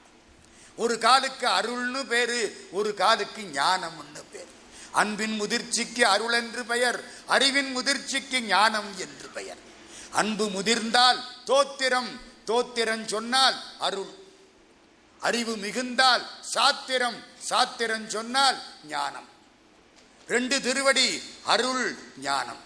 ஒரு 0.75 0.97
காலுக்கு 0.97 1.47
அருள்னு 1.47 2.07
பேரு 2.07 2.67
ஒரு 2.71 2.93
காலுக்கு 2.93 3.41
ஞானம்னு 3.41 4.23
பேர். 4.31 4.47
அன்பின் 4.91 5.41
முதிர்ச்சிக்கு 5.41 6.01
அருள் 6.01 6.33
என்று 6.33 6.65
பெயர் 6.65 7.03
அறிவின் 7.25 7.77
முதிர்ச்சிக்கு 7.77 8.39
ஞானம் 8.39 8.97
என்று 8.97 9.29
பெயர். 9.29 9.57
அன்பு 10.11 10.49
முதிர்ந்தால் 10.49 11.23
தோத்திரம் 11.45 12.35
தோத்திரம் 12.47 13.05
சொன்னால் 13.05 13.63
அருள். 13.79 14.09
அறிவு 15.19 15.57
மிகுந்தால் 15.57 16.27
சாத்திரம் 16.41 17.23
சாத்திரம் 17.39 18.09
சொன்னால் 18.09 18.61
ஞானம். 18.87 19.27
ரெண்டு 20.27 20.61
திருவடி 20.61 21.21
அருள் 21.43 21.97
ஞானம். 22.21 22.65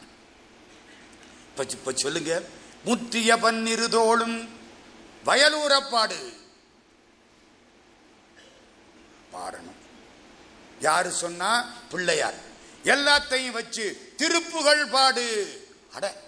இப்ப 1.69 1.91
சொல்லுங்க. 1.95 2.41
முத்திய 2.85 3.35
பன்னிருதோளும் 3.35 4.47
வயலூரப்பாடு. 5.25 6.33
பாடணும். 9.33 9.79
யாரு 10.79 11.11
சொன்னா? 11.11 11.67
பிள்ளையார். 11.89 12.33
எல்லாத்தையும் 12.83 13.51
வச்சு 13.51 14.13
திருப்புகள் 14.17 14.89
பாடு. 14.89 15.25
அட 15.93 16.21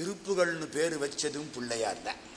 திருப்புகள்னு 0.00 0.64
பேர் 0.64 1.00
வச்சதும் 1.00 1.52
பிள்ளையார் 1.52 2.02
தான். 2.02 2.34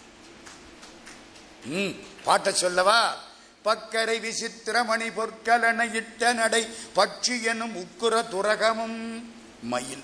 ம் 1.65 1.95
பாட்ட 2.25 2.51
சொல்லவா? 2.51 3.27
பக்கரை 3.65 4.19
விசித்திரமணி 4.19 5.11
பொற்கலன 5.15 5.93
இட்ட 5.93 6.33
நடை 6.33 6.67
பட்சி 6.95 7.41
எனும் 7.41 7.75
உக்குர 7.75 8.27
துரகமும் 8.27 9.31
மயில். 9.61 10.03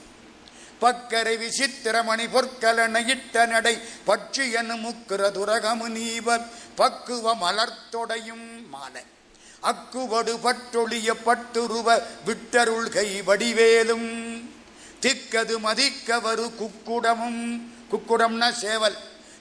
பக்கரை 0.82 1.38
விசித்திரமணி 1.38 2.28
பொற்கலன 2.28 3.08
இட்ட 3.08 3.46
நடை 3.46 3.80
பட்சி 4.08 4.52
எனும் 4.52 4.86
உக்குர 4.86 5.32
துரகமு 5.32 5.88
நீவர் 5.88 6.46
பக்குவ 6.76 7.36
மலர்த்தொடையும் 7.36 8.68
மாலை. 8.70 9.02
அக்குவடு 9.64 10.38
பட்டொழிய 10.38 11.14
பட்டுருவ 11.26 12.02
விட்டருள் 12.26 12.90
கை 12.90 13.22
வடிவேலும் 13.22 14.50
திக்கது 15.02 15.60
மதிக்கவரு 15.60 16.52
குக்குடமும் 16.60 17.62
குக்குடம்னா 17.92 18.52
சேவல். 18.52 18.98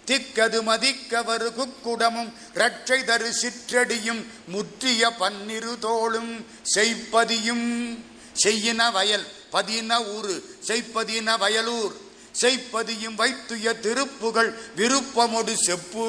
திக்கது 0.07 0.63
மதிக்கவரு 0.63 1.53
குக்குடமும் 1.53 2.33
ரட்சை 2.55 3.05
தரு 3.05 3.31
சிற்றடியும் 3.43 4.27
முற்றிய 4.47 5.11
பன்னிரு 5.11 5.77
தோளும் 5.81 6.45
செய்ப்பதியும். 6.75 8.05
செய்யின 8.45 8.91
வயல் 8.91 9.27
பதின 9.53 10.07
ஊரு 10.07 10.57
செய்ப்பதின 10.67 11.37
வயலூர். 11.39 11.93
செய்ப்பதியும் 12.33 13.15
வைத்துய 13.15 13.75
திருப்புகள் 13.83 14.55
விருப்பமொடு 14.77 15.55
செப்பு. 15.57 16.07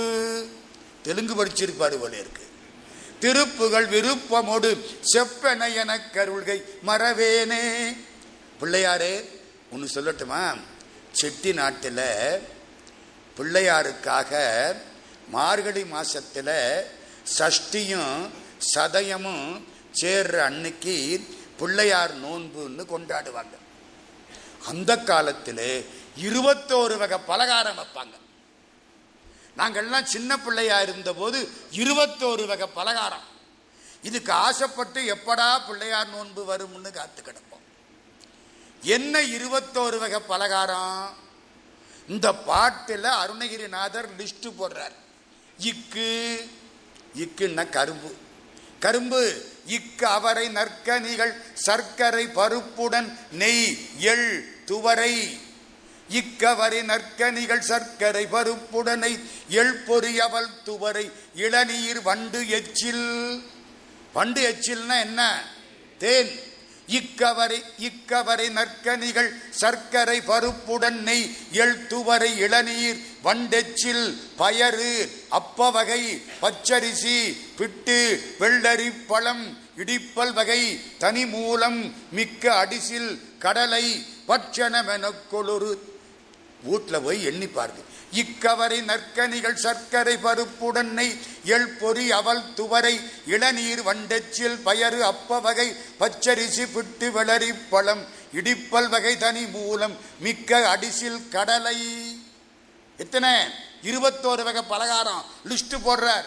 தெலுங்கு 1.01 1.45
படிச்சிருப்பாரு 1.45 1.99
போல 1.99 2.17
இருக்கு. 2.17 2.43
திருப்புகள் 3.21 3.87
விருப்பமொடு 3.87 4.77
செப்பென 5.13 5.73
என 5.73 5.99
கருள்கை 6.13 6.63
மறவேனே. 6.87 7.97
பிள்ளையாரே 8.61 9.29
ஒன்று 9.71 10.01
சொல்லட்டுமா? 10.01 10.59
செட்டி 11.11 11.53
நாட்டில் 11.53 12.53
பிள்ளையாருக்காக 13.37 14.31
மார்கழி 15.29 15.81
மாசத்துல 15.81 16.81
சஷ்டியும் 17.37 18.29
சதயமும் 18.73 19.63
சேர்ற 20.01 20.37
அன்னைக்கு 20.37 21.27
பிள்ளையார் 21.57 22.23
நோன்புன்னு 22.23 22.83
கொண்டாடுவாங்க. 22.93 23.55
அந்த 24.67 24.97
காலத்தில் 24.97 25.89
இருபத்தோரு 26.21 26.97
வகை 26.97 27.17
பலகாரம் 27.17 27.77
வைப்பாங்க. 27.77 28.15
நாங்கள்லாம் 29.57 30.03
சின்ன 30.03 30.37
பிள்ளையா 30.37 30.81
இருந்தபோது 30.81 31.49
இருபத்தோரு 31.71 32.45
வகை 32.45 32.67
பலகாரம். 32.67 33.27
இதுக்கு 34.01 34.31
ஆசைப்பட்டு 34.31 35.01
எப்படா 35.15 35.49
பிள்ளையார் 35.67 36.09
நோன்பு 36.09 36.41
வரும்னு 36.51 36.91
காத்து 36.91 37.21
கிடப்போம் 37.21 37.63
என்ன 38.81 39.21
இருபத்தோரு 39.21 39.97
வகை 39.97 40.19
பலகாரம்? 40.19 41.23
இந்த 42.07 42.33
பாட்டில் 42.33 43.03
அருணகிரிநாதர் 43.03 44.07
லிஸ்ட் 44.17 44.53
போடுறார். 44.59 44.95
இக்கு 45.61 46.37
இக்குன்னா 47.17 47.69
கரும்பு. 47.69 48.15
கரும்பு 48.79 49.45
இக்கு 49.67 50.03
அவரை 50.03 50.49
நற்கனிகள் 50.49 51.41
சர்க்கரை 51.53 52.27
பருப்புடன் 52.27 53.17
நெய் 53.31 53.77
எள் 53.97 54.63
துவரை. 54.65 55.39
இக்கவரை 56.09 56.81
நற்கனிகள் 56.81 57.61
சர்க்கரை 57.61 58.25
பருப்புடனை 58.25 59.19
எள் 59.49 59.83
பொறியவள் 59.83 60.61
துவரை. 60.63 61.11
இளநீர் 61.35 62.01
வண்டு 62.01 62.47
எச்சில். 62.49 63.43
வண்டு 64.13 64.55
எச்சில்னா 64.55 64.99
என்ன? 64.99 65.45
தேன். 65.97 66.39
இக்கவரை 66.93 67.59
இக்கவரை 67.87 68.47
நற்கனிகள் 68.57 69.29
சர்க்கரை 69.61 70.17
பருப்புடன் 70.29 70.99
நெய் 71.07 71.25
எள் 71.63 71.77
துவரை 71.91 72.31
இளநீர் 72.45 72.99
வண்டெச்சில் 73.25 74.05
பயறு 74.41 74.91
அப்பவகை 75.39 76.01
பச்சரிசி 76.41 77.17
பிட்டு 77.59 77.97
வெள்ளரி 78.41 78.89
பழம் 79.11 79.45
இடிப்பல் 79.83 80.33
வகை 80.33 80.61
தனி 81.03 81.25
மூலம் 81.33 81.79
மிக்க 82.19 82.43
அடிசில் 82.63 83.11
கடலை 83.45 83.85
பட்சணமென 84.29 85.13
கொளுரு 85.31 85.73
வீட்டில் 86.67 87.03
போய் 87.05 87.27
எண்ணி 87.29 87.47
பாருங்க. 87.47 87.81
இக்கவரை 88.15 88.81
நற்கனிகள் 88.81 89.55
சர்க்கரை 89.55 90.15
பருப்புடன்னை 90.15 91.17
எள் 91.43 91.67
பொறி 91.67 92.11
அவல் 92.11 92.53
துவரை 92.53 92.99
இளநீர் 93.27 93.83
வண்டச்சில் 93.83 94.57
பயறு 94.65 94.99
அப்ப 94.99 95.39
வகை 95.39 95.75
பச்சரிசி 95.99 96.67
பிட்டு 96.71 97.09
விளரி 97.11 97.53
பழம் 97.69 98.05
இடிப்பல் 98.33 98.89
வகை 98.89 99.17
தனி 99.17 99.45
மூலம் 99.45 99.97
மிக்க 100.19 100.77
அடிசில் 100.77 101.29
கடலை. 101.29 101.77
எத்தனை? 102.97 103.33
இருபத்தோரு 103.83 104.43
வகை 104.43 104.61
பலகாரம் 104.61 105.25
லிஸ்ட் 105.49 105.77
போடுறார். 105.85 106.25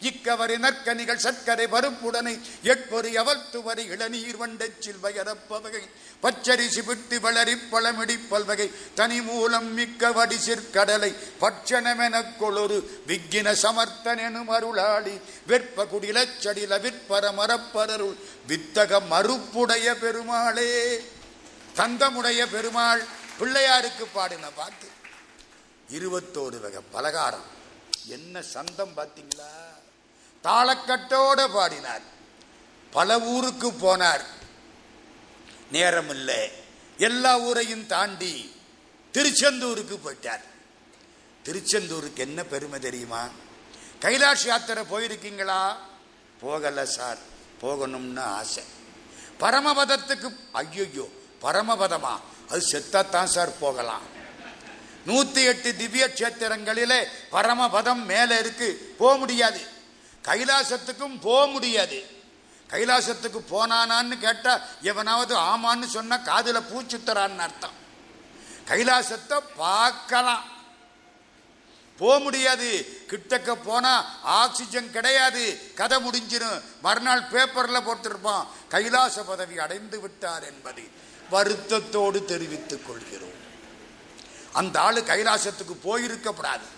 இக்கவரி 0.00 0.58
நற்கனிகள் 0.58 1.18
சர்க்கரை 1.18 1.66
பருப்புடனை 1.66 2.40
எட்பொரு 2.62 3.14
அவல் 3.14 3.40
இளநீர் 3.76 4.36
வண்டச்சில் 4.36 4.98
வயரப்ப 5.02 5.60
வகை 5.60 5.88
பச்சரிசி 6.22 6.84
விட்டு 6.84 7.18
வளரி 7.18 7.58
பழமிடி 7.70 8.18
பல்வகை 8.28 8.70
தனி 8.94 9.20
மூலம் 9.20 9.72
மிக்க 9.72 10.10
வடிசிற்கடலை 10.10 11.14
பட்சணமெனக் 11.40 12.36
கொளொரு 12.40 13.00
விக்கின 13.06 13.52
சமர்த்தன் 13.52 14.18
எனும் 14.18 14.50
அருளாளி. 14.50 15.20
வெற்ப 15.48 15.84
குடிலச்சடில 15.84 16.80
விற்பர 16.80 17.32
மரப்பரருள். 17.32 18.16
வித்தக 18.48 19.00
மறுப்புடைய 19.10 19.94
பெருமாளே. 19.94 21.00
தந்தமுடைய 21.76 22.46
பெருமாள். 22.46 23.04
பிள்ளையாருக்கு 23.40 24.06
பாடின 24.12 24.48
பாட்டு. 24.48 24.88
இருபத்தோரு 25.90 26.60
வகை 26.60 26.80
பலகாரம். 26.90 27.54
என்ன 28.06 28.42
சந்தம் 28.42 28.92
பார்த்தீங்களா 28.96 29.65
தாளக்கட்டோட 30.46 31.52
பாடினார். 31.52 32.00
பல 32.90 33.20
ஊருக்கு 33.20 33.70
போனார். 33.70 34.24
நேரம் 35.70 36.10
இல்லை 36.10 36.50
எல்லா 36.96 37.38
ஊரையும் 37.38 37.86
தாண்டி 37.86 38.54
திருச்செந்தூருக்கு 39.12 39.96
போயிட்டார். 39.96 40.44
திருச்செந்தூருக்கு 41.42 42.16
என்ன 42.16 42.44
பெருமை 42.44 42.78
தெரியுமா? 42.78 43.28
கைலாஷ் 44.00 44.46
யாத்திரை 44.46 44.84
போயிருக்கீங்களா? 44.90 45.76
போகல 46.40 46.84
சார். 46.84 47.18
போகணும்னு 47.62 48.20
ஆசை. 48.20 48.62
பரமபதத்துக்கு 49.40 50.30
ஐயோ 50.52 51.08
பரமபதமா? 51.42 52.20
அது 52.48 52.66
செத்தாத்தான் 52.72 53.24
சார் 53.24 53.58
போகலாம். 53.58 54.02
நூத்தி 55.06 55.44
எட்டு 55.44 55.76
திவ்ய 55.76 56.10
கஷேத்திரங்களிலே 56.14 57.06
பரமபதம் 57.30 58.04
மேல 58.04 58.38
இருக்கு. 58.38 58.94
போக 58.98 59.16
முடியாது. 59.16 59.74
கைலாசத்துக்கும் 60.26 61.20
போக 61.20 61.46
முடியாது. 61.46 62.06
கைலாசத்துக்கு 62.70 63.40
போனானான்னு 63.50 64.18
கேட்டால் 64.18 64.60
எவனாவது 64.82 65.36
ஆமான்னு 65.36 65.86
சொன்னால் 65.86 66.22
காதில் 66.22 66.68
பூச்சுத்தரான்னு 66.70 67.38
அர்த்தம். 67.38 67.84
கைலாசத்தை 68.66 69.40
பார்க்கலாம். 69.56 70.44
போக 71.98 72.18
முடியாது. 72.18 73.00
கிட்டக்க 73.08 73.56
போனால் 73.64 74.04
ஆக்சிஜன் 74.22 74.90
கிடையாது. 74.90 75.72
கதை 75.74 75.98
முடிஞ்சிடும் 76.04 76.62
மறுநாள் 76.82 77.22
பேப்பரில் 77.22 77.86
போட்டிருப்பான். 77.86 78.46
கைலாச 78.68 79.22
பதவி 79.22 79.58
அடைந்து 79.58 80.00
விட்டார் 80.00 80.44
என்பதை 80.44 80.88
வருத்தத்தோடு 81.30 82.24
தெரிவித்துக் 82.24 82.86
கொள்கிறோம். 82.86 83.44
அந்த 84.52 84.80
ஆள் 84.80 85.02
கைலாசத்துக்கு 85.02 85.74
போயிருக்கப்படாது 85.84 86.68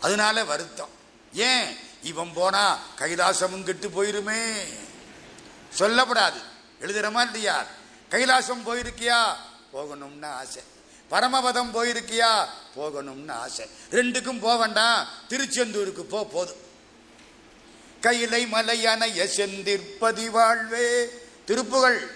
அதனால 0.00 0.44
வருத்தம். 0.44 0.88
ஏன்? 1.32 1.87
இவன் 2.02 2.32
போனா 2.34 2.78
கைலாசமும் 2.98 3.62
கெட்டு 3.62 3.88
போயிருமே. 3.88 4.64
சொல்லப்படாது. 5.78 6.42
எழுதுறமா 6.80 7.20
இல்லையா 7.20 7.66
கைலாசம் 8.10 8.66
போயிருக்கியா? 8.66 9.34
போகணும்னு 9.72 10.26
ஆசை. 10.26 10.62
பரமபதம் 11.10 11.74
போயிருக்கியா? 11.74 12.44
போகணும்னு 12.76 13.30
ஆசை. 13.30 13.66
ரெண்டுக்கும் 13.90 14.40
போக 14.40 14.66
திருச்செந்தூருக்கு 15.28 16.02
போ 16.02 16.24
போதும் 16.24 16.66
கையிலை 18.00 18.46
மலை 18.46 18.86
அணைய 18.86 19.24
செந்திற்பதி 19.24 20.26
வாழ்வே 20.26 21.04
திருப்புகள் 21.46 22.10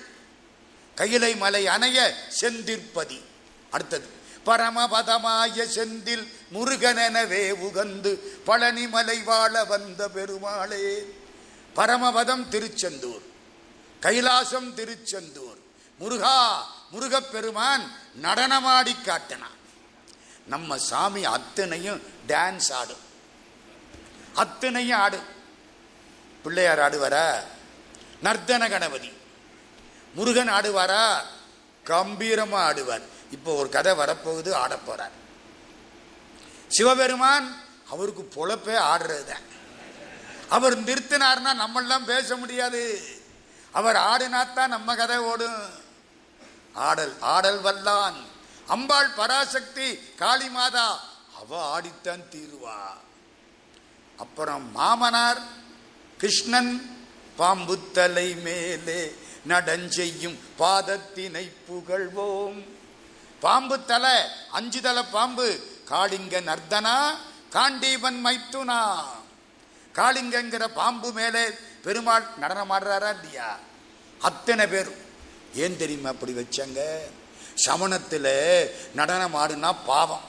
கையிலை 0.94 1.36
மலை 1.36 1.66
அணைய 1.66 2.14
செந்திற்பதி. 2.40 3.20
அடுத்தது. 3.70 4.20
பரமபதமாய 4.46 5.64
செந்தில் 5.74 6.32
முருகனெனவே 6.52 7.50
உகந்து 7.50 8.18
பழனிமலை 8.46 9.24
வாழ 9.24 9.64
வந்த 9.64 10.08
பெருமாளே. 10.08 11.06
பரமபதம் 11.76 12.48
திருச்செந்தூர் 12.48 13.22
கைலாசம் 14.00 14.74
திருச்செந்தூர் 14.74 15.58
முருகா 15.98 16.66
முருகப்பெருமான் 16.90 17.92
நடனமாடி 18.22 19.00
காட்டினான் 19.00 19.60
நம்ம 20.46 20.78
சாமி 20.78 21.24
அத்தனையும் 21.24 22.02
டான்ஸ் 22.28 22.72
ஆடும் 22.72 23.10
அத்தனையும் 24.34 24.98
ஆடும் 24.98 25.40
பிள்ளையார் 26.42 26.78
ஆடுவாரா? 26.78 27.42
நர்த்தன 28.22 28.70
கணபதி. 28.70 29.12
முருகன் 30.14 30.48
ஆடுவாரா? 30.48 31.16
கம்பீரமா 31.84 32.58
ஆடுவார். 32.68 33.02
இப்போ 33.36 33.50
ஒரு 33.60 33.68
கதை 33.76 33.92
வரப்போகுது 34.00 34.50
ஆடப்போறார் 34.62 35.16
சிவபெருமான் 36.76 37.48
அவருக்கு 37.92 38.22
பொழப்பே 38.36 38.76
ஆடுறது 38.92 39.24
தான் 39.30 39.46
அவர் 40.56 40.74
நிறுத்தினார்னா 40.84 41.52
நம்மெல்லாம் 41.62 42.04
பேச 42.12 42.36
முடியாது. 42.42 42.82
அவர் 43.78 43.98
ஆடினாத்தான் 44.10 44.74
நம்ம 44.74 44.94
கதை 45.00 45.18
ஓடும். 45.30 45.62
ஆடல் 46.88 47.14
ஆடல் 47.34 47.60
வல்லான் 47.66 48.18
அம்பாள் 48.74 49.14
பராசக்தி 49.18 49.88
காளி 50.20 50.48
மாதா 50.56 50.88
அவ 51.40 51.50
ஆடித்தான் 51.74 52.24
தீருவா. 52.32 52.80
அப்புறம் 54.22 54.64
மாமனார் 54.76 55.42
கிருஷ்ணன் 56.20 56.72
பாம்புத்தலை 57.38 58.28
மேலே 58.46 59.00
நடஞ்செய்யும் 59.48 60.38
பாதத்தினை 60.58 61.44
புகழ்வோம். 61.68 62.60
பாம்பு 63.42 63.84
தலை 63.84 64.22
அஞ்சு 64.50 64.80
தலை 64.80 65.02
பாம்பு. 65.02 65.60
காளிங்க 65.90 66.40
நர்தனா 66.40 67.10
காண்டீபன் 67.50 68.26
மைத்துனா. 68.26 69.00
காளிங்கங்கிற 69.94 70.64
பாம்பு 70.64 71.12
மேலே 71.12 71.50
பெருமாள் 71.82 72.26
நடனம் 72.36 72.70
ஆடுறாரா 72.70 73.10
இல்லையா? 73.10 73.58
அத்தனை 74.18 74.66
பேரும். 74.66 74.94
ஏன் 75.54 75.76
தெரியுமா 75.76 76.08
அப்படி 76.08 76.32
வச்சாங்க? 76.32 76.98
சமணத்தில் 77.54 78.70
நடனம் 78.94 79.34
ஆடுனா 79.34 79.74
பாவம். 79.86 80.24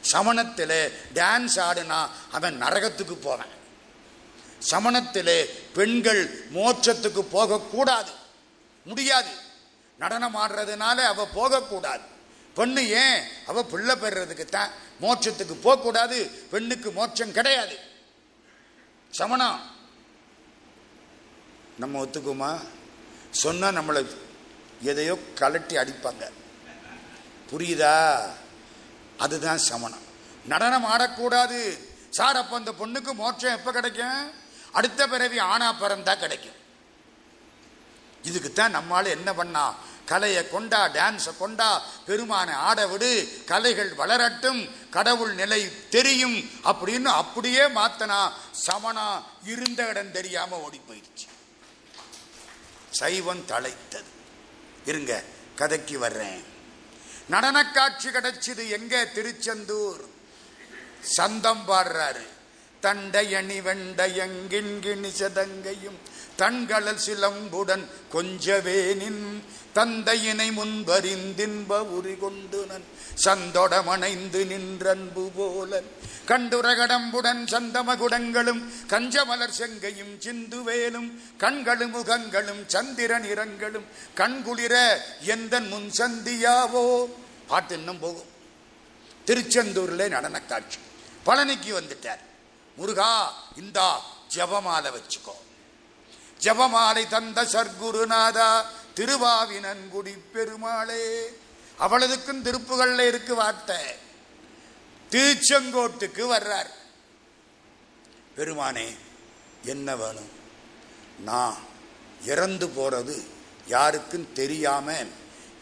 சமணத்தில் 0.00 1.08
டான்ஸ் 1.14 1.56
ஆடுனா 1.56 2.08
அவன் 2.32 2.62
நரகத்துக்கு 2.62 3.12
போவேன். 3.12 3.54
சமணத்தில் 4.58 5.70
பெண்கள் 5.74 6.48
மோட்சத்துக்கு 6.50 7.22
போகக்கூடாது. 7.22 8.10
முடியாது. 8.84 9.44
நடனம் 9.98 10.36
ஆடுறதுனால 10.36 10.94
அவ 10.94 11.26
போகக்கூடாது. 11.26 12.02
பெண்ணு 12.56 12.78
ஏன்? 12.78 13.22
அவ 13.46 13.64
பிள்ளை 13.64 13.94
பெறுறதுக்குத்தான். 13.96 14.70
மோட்சத்துக்கு 15.00 15.54
போகக்கூடாது. 15.54 16.30
பெண்ணுக்கு 16.50 16.90
மோட்சம் 16.90 17.32
கிடையாது. 17.32 17.78
சமணம் 19.10 19.74
நம்ம 21.78 22.04
ஒத்துக்குமா? 22.04 22.58
சொன்னா 23.30 23.68
நம்மளை 23.68 24.06
எதையோ 24.80 25.14
கலட்டி 25.14 25.76
அடிப்பாங்க. 25.76 26.30
புரியுதா? 27.50 28.22
அதுதான் 29.18 29.58
சமணம். 29.58 30.04
நடனம் 30.46 30.84
ஆடக்கூடாது. 30.84 31.78
சார் 32.10 32.36
அப்போ 32.36 32.56
அந்த 32.56 32.72
பொண்ணுக்கு 32.72 33.12
மோட்சம் 33.12 33.52
எப்போ 33.52 33.72
கிடைக்கும்? 33.72 34.32
அடுத்த 34.72 35.06
பிறவி 35.06 35.38
ஆனா 35.38 35.74
பிறந்தா 35.74 36.18
கிடைக்கும். 36.18 36.65
இதுக்குத்தான் 38.26 38.74
நம்மால 38.74 39.06
என்ன 39.06 39.34
பண்ணா? 39.34 39.74
கலையை 40.06 40.48
கொண்டா 40.48 40.88
டான்ஸை 40.88 41.36
கொண்டா 41.38 41.82
பெருமானை 42.06 42.54
ஆட 42.54 42.86
விடு 42.86 43.42
கலைகள் 43.46 43.90
வளரட்டும் 43.90 44.90
கடவுள் 44.90 45.34
நிலை 45.34 45.88
தெரியும் 45.88 46.50
அப்படின்னு 46.64 47.04
அப்படியே 47.04 47.62
மாத்தனா 47.62 48.32
சமணா 48.66 49.22
இருந்த 49.44 49.86
இடம் 49.86 50.12
தெரியாம 50.12 50.58
ஓடி 50.58 50.80
போயிடுச்சு 50.88 51.26
சைவம் 52.90 53.46
தலைத்தது 53.46 54.12
இருங்க 54.84 55.22
கதைக்கு 55.54 55.98
வர்றேன். 55.98 56.44
நடன 57.28 57.70
காட்சி 57.70 58.08
கிடைச்சது 58.08 58.68
எங்க? 58.68 59.04
திருச்செந்தூர். 59.04 60.04
சந்தம் 61.00 61.68
பாடுறாரு. 61.68 62.26
தண்டையணி 62.82 63.62
வெண்டையங்கிண்கிணி 63.62 65.10
சதங்கையும் 65.18 65.98
தண்களல் 66.38 66.98
சிலம்புடன் 67.06 67.86
கொஞ்சவேனின் 68.12 69.42
தந்தையினை 69.74 70.52
முன்பறிந்தின்ப 70.52 71.68
உரி 71.68 72.18
கொண்டு 72.18 72.66
நன் 72.66 72.84
சந்தொடமணைந்து 73.24 74.46
நின்றன்பு 74.46 75.30
போலன். 75.34 75.90
கண்டுரகடம்புடன் 76.26 77.46
சந்தமகுடங்களும் 77.46 78.62
கஞ்சமலர் 78.86 79.56
செங்கையும் 79.58 80.20
சிந்துவேலும் 80.20 81.20
கண்களும் 81.36 81.94
முகங்களும் 81.94 82.66
சந்திர 82.66 83.18
நிறங்களும் 83.18 83.84
கண்குளிர 84.16 84.96
எந்த 85.20 85.60
முன் 85.60 85.90
சந்தியாவோ? 85.98 87.04
பாட்டு 87.46 87.74
இன்னும் 87.74 87.98
போகும். 87.98 88.34
திருச்செந்தூர்ல 89.26 90.08
நடன 90.08 90.40
காட்சி. 90.40 90.78
பழனிக்கு 91.26 91.80
வந்துட்டார். 91.80 92.20
முருகா 92.76 93.34
இந்தா 93.56 94.00
ஜபமாலை 94.34 94.90
வச்சுக்கோ. 94.90 95.45
ஜபமாலை 96.40 97.08
தந்த 97.08 97.42
சர்க்குருநாதா 97.42 98.62
திருவாவினன்குடி 98.94 100.18
பெருமாளே. 100.32 101.28
அவளதுக்கும் 101.80 102.42
திருப்புகள்ல 102.42 102.98
இருக்கு 102.98 103.34
வார்த்தை. 103.34 103.76
திருச்செங்கோட்டுக்கு 105.10 106.26
வர்றார். 106.26 106.70
பெருமானே 108.36 108.96
என்ன 109.64 109.96
வேணும்? 109.96 110.30
நான் 111.18 111.56
இறந்து 112.24 112.66
போறது 112.66 113.26
யாருக்கும் 113.66 114.32
தெரியாம 114.32 114.92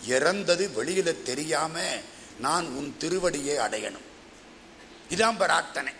இறந்தது 0.04 0.70
வெளியில 0.76 1.22
தெரியாம 1.22 1.80
நான் 2.38 2.66
உன் 2.66 2.96
திருவடியை 3.00 3.56
அடையணும். 3.58 4.12
இதான் 5.08 5.36
பிரார்த்தனை. 5.36 5.92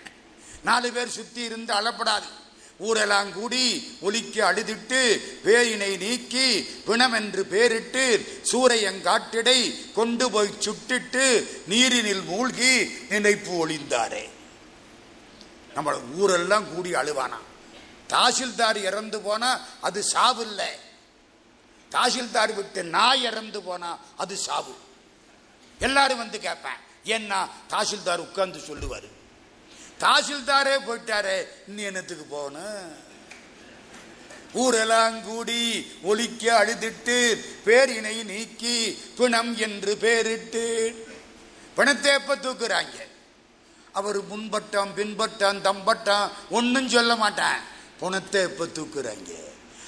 நாலு 0.63 0.93
பேர் 0.93 1.09
சுத்தி 1.09 1.41
இருந்து 1.41 1.75
அளப்படாது 1.75 2.43
ஊரெல்லாம் 2.79 3.33
கூடி 3.33 3.99
ஒலிக்கு 4.03 4.43
அழுதிட்டு 4.45 5.21
வேயினை 5.45 5.97
நீக்கி 5.99 6.61
பிணமென்று 6.87 7.43
பேரிட்டு 7.43 8.29
சூரையங்காட்டிடை 8.53 9.93
கொண்டு 9.93 10.31
போய் 10.31 10.55
சுட்டிட்டு 10.61 11.49
நீரினில் 11.69 12.25
மூழ்கி 12.25 12.97
நினைப்பு 13.09 13.69
ஒளிந்தாரே. 13.69 14.29
நம்ம 15.75 16.01
ஊரெல்லாம் 16.01 16.75
கூடி 16.75 16.93
அழுவானா? 16.93 17.39
தாசில்தார் 18.09 18.77
இறந்து 18.77 19.21
போனா 19.21 19.61
அது 19.81 20.03
சாவு 20.03 20.43
இல்லை. 20.43 20.69
தாசில்தார் 21.91 22.55
விட்டு 22.55 22.83
நாய் 22.83 23.23
இறந்து 23.23 23.63
போனா 23.63 23.99
அது 24.17 24.37
சாவு. 24.37 24.75
எல்லாரும் 25.79 26.19
வந்து 26.19 26.41
கேட்பேன் 26.41 26.81
ஏன்னா 27.05 27.49
தாசில்தார் 27.69 28.19
உட்கார்ந்து 28.19 28.59
சொல்லுவாரு. 28.59 29.14
தாசில்தாரே 30.01 30.77
போயிட்டாரே 30.87 31.49
இன்னும் 31.69 31.85
என்னத்துக்கு 31.85 32.25
போகணும்? 32.25 33.03
ஊரெல்லாம் 34.53 35.23
கூடி 35.23 35.87
ஒலிக்க 36.03 36.65
அழுதிட்டு 36.65 37.45
பேரினை 37.65 38.25
நீக்கி 38.25 39.03
பிணம் 39.17 39.57
என்று 39.57 39.95
பேரிட்டு 39.95 40.95
பிணத்தை 41.75 42.13
எப்ப 42.13 42.37
தூக்குறாங்க? 42.37 42.97
அவர் 43.93 44.19
முன்பட்டம் 44.29 44.91
பின்பட்டம் 44.97 45.61
தம்பட்டம் 45.61 46.33
ஒன்னும் 46.51 46.89
சொல்ல 46.89 47.17
மாட்டேன். 47.17 47.59
பிணத்தை 48.01 48.43
எப்ப 48.43 48.65
தூக்குறாங்க? 48.65 49.33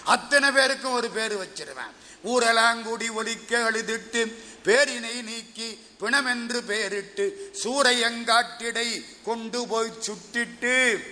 அத்தனை 0.04 0.50
பேருக்கும் 0.50 0.92
ஒரு 0.92 1.10
பேர் 1.10 1.36
வச்சிருவேன். 1.36 1.94
ஊரெல்லாம் 2.22 2.82
கூடி 2.82 3.08
ஒலிக்க 3.08 3.70
அழுதிட்டு 3.70 4.38
பேரினை 4.66 5.22
நீக்கி 5.22 5.78
பிணமென்று 6.00 6.60
பேரிட்டு 6.68 7.30
சூரையங்காட்டிடை 7.62 9.04
கொண்டு 9.24 9.66
போய் 9.66 9.92
சுட்டிட்டு 10.06 11.04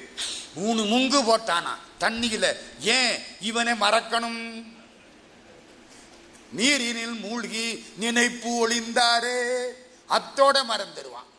மூணு 0.54 0.82
முங்கு 0.82 1.22
போட்டானா 1.22 1.76
தண்ணியில. 2.00 2.56
ஏன்? 2.80 3.22
இவனை 3.40 3.72
மறக்கணும். 3.72 4.64
நீரினில் 6.56 7.20
மூழ்கி 7.20 7.84
நினைப்பு 7.96 8.68
ஒளிந்தாரே. 8.68 9.68
அத்தோட 10.08 10.62
மறந்துடுவான் 10.68 11.30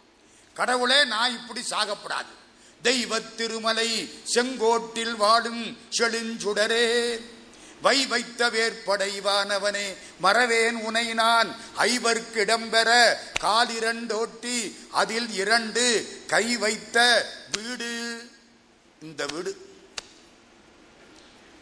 கடவுளே 0.53 1.05
நான் 1.05 1.32
இப்படி 1.32 1.61
சாகப்படாது. 1.70 2.34
தெய்வ 2.82 3.20
திருமலை 3.20 4.09
செங்கோட்டில் 4.34 5.16
வாடும் 5.16 5.78
செழுஞ்சுடரே. 5.99 7.20
வை 7.86 8.06
வைத்த 8.06 8.50
வேற்படைவானவனே 8.50 9.98
மறவேன் 10.20 10.76
உனை 10.76 11.14
நான். 11.14 11.56
ஐவர்க்கு 11.78 12.36
இடம்பெற 12.36 13.18
காலிரண்டோட்டி 13.42 14.76
அதில் 14.92 15.32
இரண்டு 15.32 16.08
கை 16.28 16.58
வைத்த 16.58 17.26
வீடு. 17.52 18.30
இந்த 19.02 19.26
வீடு. 19.26 19.78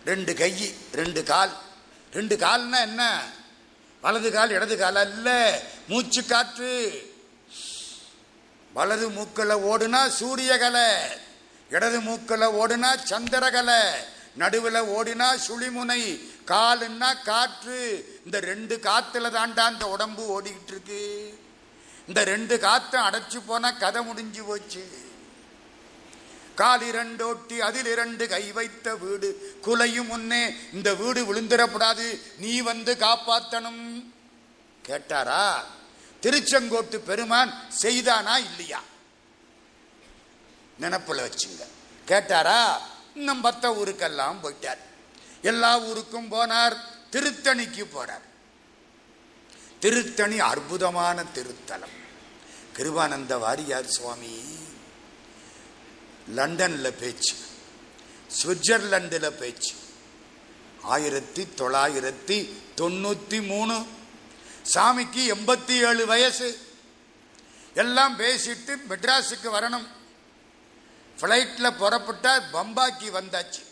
ரெண்டு 0.05 0.33
கை 0.33 0.75
ரெண்டு 0.93 1.23
கால். 1.23 1.51
ரெண்டு 2.13 2.35
கால்னா 2.35 2.81
என்ன? 2.81 3.21
வலது 4.01 4.31
கால் 4.31 4.49
இடது 4.49 4.77
கால் 4.77 4.95
அல்ல. 4.95 5.61
மூச்சு 5.87 6.25
காற்று. 6.25 7.03
வலது 8.73 9.09
மூக்கில் 9.09 9.55
ஓடுனா 9.55 10.11
சூரியகலை. 10.19 10.95
இடது 11.69 12.01
மூக்கில் 12.01 12.41
ஓடுனா 12.41 12.97
சந்திரகலை. 13.09 13.91
நடுவில் 14.35 14.73
ஓடினா 14.73 15.39
சுழிமுனை 15.47 16.31
காலுன்னா 16.47 17.21
காற்று. 17.23 18.05
இந்த 18.25 18.39
ரெண்டு 18.39 18.77
காத்துல 18.77 19.29
தாண்டா 19.29 19.71
இந்த 19.71 19.87
உடம்பு 19.87 20.41
ஓடிக்கிட்டு 20.41 20.67
இருக்கு 20.67 21.39
இந்த 22.07 22.23
ரெண்டு 22.23 22.59
காத்து 22.59 22.99
அடைச்சு 22.99 23.41
போனா 23.45 23.71
கதை 23.71 24.03
முடிஞ்சு 24.03 24.43
போச்சு. 24.43 25.01
கால் 26.55 26.79
இரண்டோட்டி 26.79 27.57
அதில் 27.57 27.85
இரண்டு 27.85 28.27
கை 28.27 28.51
வைத்த 28.51 28.95
வீடு. 28.95 29.57
குலையும் 29.61 30.07
முன்னே 30.07 30.55
இந்த 30.73 30.93
வீடு 30.93 31.33
விழுந்துடக்கூடாது 31.33 32.21
நீ 32.37 32.61
வந்து 32.61 32.95
காப்பாத்தணும். 32.99 34.13
கேட்டாரா? 34.87 35.53
திருச்செங்கோட்டு 36.21 36.95
பெருமான் 36.95 37.53
செய்தானா 37.81 38.37
இல்லையா? 38.37 38.81
நினப்பில் 40.79 41.19
வச்சுங்க. 41.19 41.63
கேட்டாரா? 42.07 42.91
இன்னும் 43.15 43.43
பத்த 43.43 43.65
ஊருக்கெல்லாம் 43.79 44.35
போயிட்டார். 44.43 44.81
எல்லா 45.41 45.79
ஊருக்கும் 45.79 46.31
போனார் 46.31 46.77
திருத்தணிக்கு 47.11 47.85
போனார். 47.95 48.25
திருத்தணி 49.79 50.39
அற்புதமான 50.39 51.23
திருத்தலம். 51.35 51.95
கிருபானந்த 52.77 53.33
வாரியார் 53.39 53.85
சுவாமி 53.85 54.41
லண்டன்ல 56.35 56.89
பேச்சு 56.89 57.35
சுவிட்சர்லாண்டில் 58.41 59.29
பேச்சு. 59.29 59.73
ஆயிரத்தி 60.81 61.47
தொள்ளாயிரத்தி 61.57 62.37
தொண்ணூற்றி 62.77 63.45
மூணு 63.45 63.85
சாமிக்கு 64.73 65.23
எண்பத்தி 65.35 65.75
ஏழு 65.85 66.05
வயசு. 66.05 66.47
எல்லாம் 67.73 68.19
பேசிட்டு 68.19 68.73
மெட்ராஸுக்கு 68.89 69.49
வரணும். 69.53 69.87
ஃப்ளைட்டில் 71.19 71.77
புறப்பட்டா 71.81 72.41
பம்பாக்கி 72.53 73.09
வந்தாச்சு. 73.11 73.63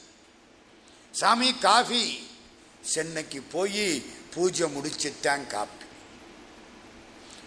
சாமி 1.12 1.54
காஃபி. 1.54 2.30
சென்னைக்கு 2.82 3.42
போய் 3.42 4.04
பூஜை 4.34 4.68
முடிச்சுட்டான் 4.76 5.48
காப்பி. 5.48 5.86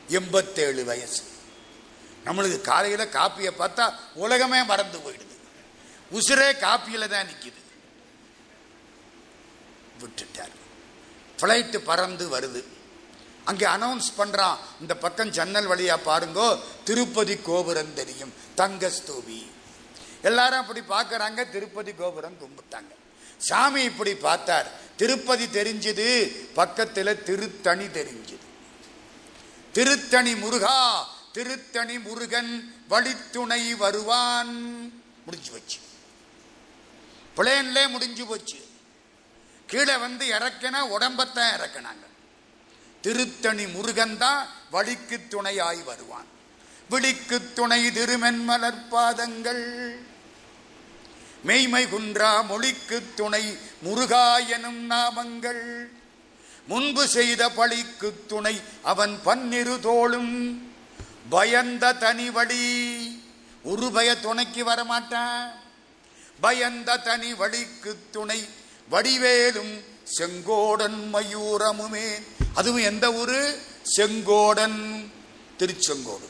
எண்பத்தேழு 0.09 0.85
வயசு. 0.85 1.23
நம்மளுக்கு 2.25 2.61
காலையில் 2.61 3.13
காப்பியை 3.19 3.53
பார்த்தா 3.59 3.95
உலகமே 4.15 4.63
மறந்து 4.63 4.99
போயிடுது. 4.99 5.37
உசுரே 6.13 6.51
காப்பியில் 6.53 7.09
தான் 7.09 7.27
நிற்கிது 7.27 7.63
விட்டுட்டார். 10.01 10.55
ஃப்ளைட்டு 11.41 11.77
பறந்து 11.77 12.39
வருது. 12.39 12.65
அங்கே 13.45 13.67
அனௌன்ஸ் 13.67 14.11
பண்றான் 14.19 14.57
இந்த 14.81 14.97
பக்கம் 14.97 15.31
ஜன்னல் 15.31 15.69
வழியா 15.69 15.97
பாருங்கோ 16.05 16.61
திருப்பதி 16.85 17.37
கோபுரம் 17.37 17.95
தெரியும் 17.95 18.33
தங்கஸ்தூபி. 18.57 19.53
எல்லாரும் 20.25 20.59
அப்படி 20.59 20.81
பார்க்கறாங்க. 20.81 21.51
திருப்பதி 21.51 21.93
கோபுரம் 21.93 22.37
கும்பிட்டாங்க. 22.41 22.93
சாமி 23.39 23.83
இப்படி 23.83 24.15
பார்த்தார். 24.15 24.71
திருப்பதி 24.97 25.45
தெரிஞ்சது 25.45 26.37
பக்கத்தில் 26.55 27.23
திருத்தணி 27.23 27.87
தெரிஞ்சது. 27.87 28.47
திருத்தணி 29.73 30.35
முருகா 30.35 31.09
திருத்தணி 31.33 31.99
முருகன் 31.99 32.85
வழித்துணை 32.89 33.75
வருவான். 33.75 34.53
முடிஞ்சு 35.25 35.51
போச்சு. 35.51 35.79
பிளேன்ல 37.37 37.89
முடிஞ்சு 37.89 38.27
போச்சு. 38.27 38.67
கீழே 39.67 39.97
வந்து 39.97 40.27
இறக்கினா 40.27 40.81
உடம்பத்தான் 40.99 41.53
இறக்கினாங்க. 41.57 42.07
திருத்தணி 43.01 43.67
முருகன் 43.67 44.19
தான் 44.19 44.47
வழிக்கு 44.71 45.21
துணையாய் 45.29 45.83
வருவான். 45.83 46.33
விழிக்கு 46.91 47.53
துணை 47.53 47.87
திருமென்மலர் 47.87 48.89
பாதங்கள். 48.89 50.13
மெய்மை 51.45 51.85
குன்றா 51.85 52.45
மொழிக்கு 52.47 53.03
துணை 53.15 53.59
முருகா 53.83 54.39
எனும் 54.39 54.91
நாமங்கள். 54.91 55.85
முன்பு 56.69 57.09
செய்த 57.09 57.51
பழிக்கு 57.51 58.25
துணை 58.27 58.61
அவன் 58.83 59.21
பன்னிரு 59.25 59.79
தோளும். 59.83 60.63
பயந்த 61.29 61.93
தனிவழி 61.93 62.89
ஒரு 63.63 63.91
பய 63.93 64.17
துணைக்கு 64.17 64.65
வரமாட்டான் 64.65 65.51
பயந்த 66.41 66.97
தனி 66.97 67.35
வழிக்கு 67.35 67.99
துணை 68.11 68.49
வடிவேலும் 68.91 69.85
செங்கோடன் 70.19 71.11
மயூரமுமே. 71.13 72.23
அதுவும் 72.55 72.83
எந்த 72.83 73.13
ஊரு? 73.13 73.59
செங்கோடன் 73.97 75.07
திருச்செங்கோடு. 75.59 76.29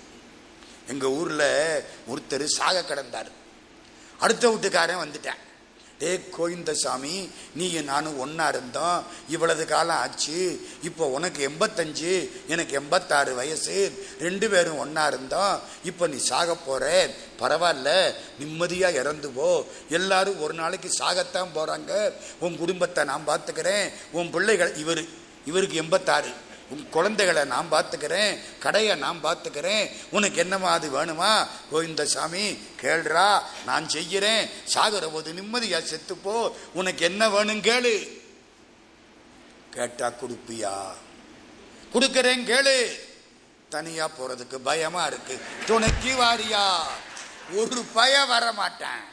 எங்க 0.88 1.06
ஊர்ல 1.06 1.80
ஒருத்தர் 2.08 2.44
சாக 2.44 2.82
கிடந்தார். 2.82 3.42
அடுத்த 4.18 4.48
வீட்டுக்காரன் 4.48 5.02
வந்துட்டேன். 5.04 5.42
டே 5.98 6.20
கோவிந்தசாமி 6.38 7.30
நீ 7.54 7.72
நானும் 7.80 8.18
ஒன்றா 8.18 8.48
இருந்தோம். 8.48 9.04
இவ்வளவு 9.28 9.64
காலம் 9.64 9.96
ஆச்சு. 9.96 10.66
இப்போ 10.82 11.06
உனக்கு 11.06 11.48
எண்பத்தஞ்சு 11.48 12.30
எனக்கு 12.48 12.74
எண்பத்தாறு 12.74 13.34
வயசு. 13.34 14.06
ரெண்டு 14.20 14.50
பேரும் 14.50 14.78
ஒன்றா 14.78 15.06
இருந்தோம். 15.06 15.60
இப்போ 15.84 16.06
நீ 16.06 16.16
சாக 16.16 16.54
போகிற 16.54 17.10
பரவாயில்ல 17.38 18.14
நிம்மதியாக 18.38 18.98
இறந்து 18.98 19.30
போ. 19.30 19.66
எல்லாரும் 19.88 20.40
ஒரு 20.40 20.54
நாளைக்கு 20.54 20.90
சாகத்தான் 20.98 21.54
போகிறாங்க 21.54 22.12
உன் 22.38 22.58
குடும்பத்தை 22.58 23.04
நான் 23.04 23.26
பார்த்துக்கிறேன். 23.26 23.92
உன் 24.10 24.30
பிள்ளைகள் 24.30 24.76
இவர் 24.76 25.04
இவருக்கு 25.44 25.76
எண்பத்தாறு. 25.76 26.28
உன் 26.70 26.88
குழந்தைகளை 26.88 27.44
நான் 27.44 27.66
பார்த்துக்கிறேன் 27.70 28.38
கடையை 28.58 28.96
நான் 28.96 29.24
பார்த்துக்கிறேன் 29.24 29.90
உனக்கு 30.10 30.36
என்னமா 30.36 30.70
அது 30.70 30.90
வேணுமா? 30.90 31.46
கோவிந்தசாமி 31.70 32.58
கேள்றா 32.80 33.42
நான் 33.64 33.88
செய்கிறேன். 33.88 34.48
சாகுற 34.74 35.12
போது 35.12 35.32
நிம்மதியா 35.32 35.82
செத்துப்போ 35.82 36.52
உனக்கு 36.72 37.04
என்ன 37.04 37.28
வேணும் 37.28 37.60
கேளு. 37.60 38.22
கேட்டா 39.70 40.08
கொடுப்பியா? 40.08 40.86
கொடுக்கறேன் 41.92 42.44
கேளு. 42.44 42.98
தனியா 43.68 44.08
போறதுக்கு 44.08 44.54
பயமா 44.54 45.06
இருக்கு. 45.06 45.40
துணைக்கு 45.66 46.14
வாரியா? 46.14 46.80
ஒரு 47.52 47.84
பய 47.92 48.24
வர 48.24 48.52
மாட்டேன் 48.52 49.12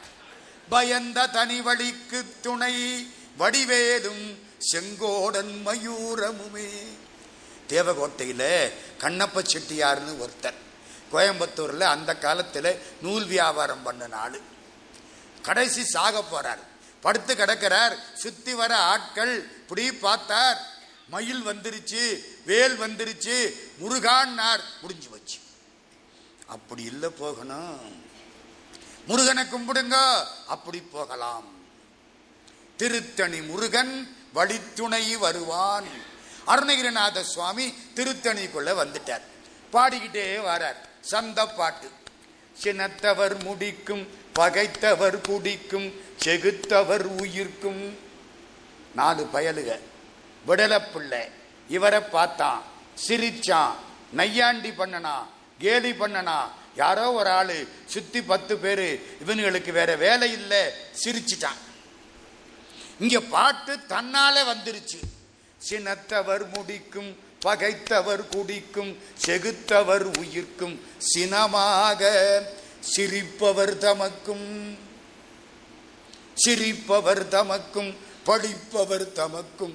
பயந்த 0.68 1.26
தனி 1.26 1.60
வழிக்கு 1.60 2.34
துணை 2.40 3.06
வடிவேலும் 3.38 4.38
செங்கோடன் 4.72 5.52
மயூரமுமே. 5.66 6.70
தேவகோட்டையில் 7.74 8.50
கண்ணப்ப 9.02 9.42
செட்டியார்னு 9.52 10.12
ஒருத்தர் 10.24 10.58
கோயம்புத்தூரில் 11.12 11.92
அந்த 11.94 12.10
காலத்தில் 12.24 12.72
நூல் 13.02 13.26
வியாபாரம் 13.34 13.84
பண்ண 13.86 14.06
நாள் 14.16 14.36
கடைசி 15.46 15.82
சாக 15.94 16.16
போகிறார் 16.22 16.62
படுத்து 17.04 17.32
கிடக்கிறார். 17.36 17.94
சுற்றி 18.22 18.52
வர 18.58 18.72
ஆட்கள் 18.92 19.32
இப்படி 19.60 19.84
பார்த்தார். 19.92 20.58
மயில் 21.12 21.46
வந்துருச்சு 21.46 22.02
வேல் 22.46 22.76
வந்துருச்சு 22.82 23.36
முருகான்னார். 23.80 24.62
முடிஞ்சு 24.82 25.08
வச்சு 25.14 25.38
அப்படி 26.46 26.82
இல்லை 26.92 27.10
போகணும். 27.22 27.80
முருகனை 29.08 29.44
கும்பிடுங்க 29.44 29.96
அப்படி 30.54 30.80
போகலாம். 30.94 31.48
திருத்தணி 32.78 33.40
முருகன் 33.50 33.94
வழித்துணை 34.32 35.04
வருவான். 35.16 35.90
அருணகிரிநாத 36.46 37.22
சுவாமி 37.22 37.74
திருத்தணிக்குள்ள 37.94 38.72
வந்துட்டார். 38.72 39.20
பாடிக்கிட்டே 39.72 40.36
வரார். 40.36 40.76
சந்த 41.00 41.46
பாட்டு. 41.46 41.90
சினத்தவர் 42.62 43.42
முடிக்கும் 43.42 44.08
பகைத்தவர் 44.38 45.20
குடிக்கும் 45.20 45.92
செகுத்தவர் 46.24 47.20
உயிர்க்கும். 47.20 47.98
நாலு 48.94 49.28
பயலுக. 49.32 49.78
விடல 50.46 50.82
பிள்ளை. 50.92 51.28
இவரை 51.68 52.00
பார்த்தான் 52.00 52.62
சிரிச்சான். 53.06 53.72
நையாண்டி 54.12 54.70
பண்ணனா 54.70 55.26
கேலி 55.58 55.90
பண்ணனா. 55.90 56.40
யாரோ 56.76 57.12
ஒரு 57.12 57.30
ஆளு 57.30 57.68
சுத்தி 57.86 58.22
பத்து 58.22 58.56
பேரு 58.56 59.16
இவனுங்களுக்கு 59.26 59.72
வேற 59.72 59.96
வேலை 59.96 60.32
இல்லை. 60.32 60.70
சிரிச்சிட்டான். 61.04 61.56
இங்க 62.98 63.20
பாட்டு 63.20 63.76
தன்னாலே 63.76 64.42
வந்துருச்சு. 64.42 65.00
சினத்தவர் 65.68 66.44
முடிக்கும் 66.56 67.10
பகைத்தவர் 67.44 68.28
குடிக்கும் 68.28 68.98
செகுத்தவர் 69.26 70.04
உயிர்க்கும் 70.18 70.76
சினமாக 70.98 72.10
சிரிப்பவர் 72.80 73.74
தமக்கும். 73.84 74.78
சிரிப்பவர் 76.34 77.22
தமக்கும் 77.34 77.96
படிப்பவர் 78.24 79.06
தமக்கும். 79.18 79.74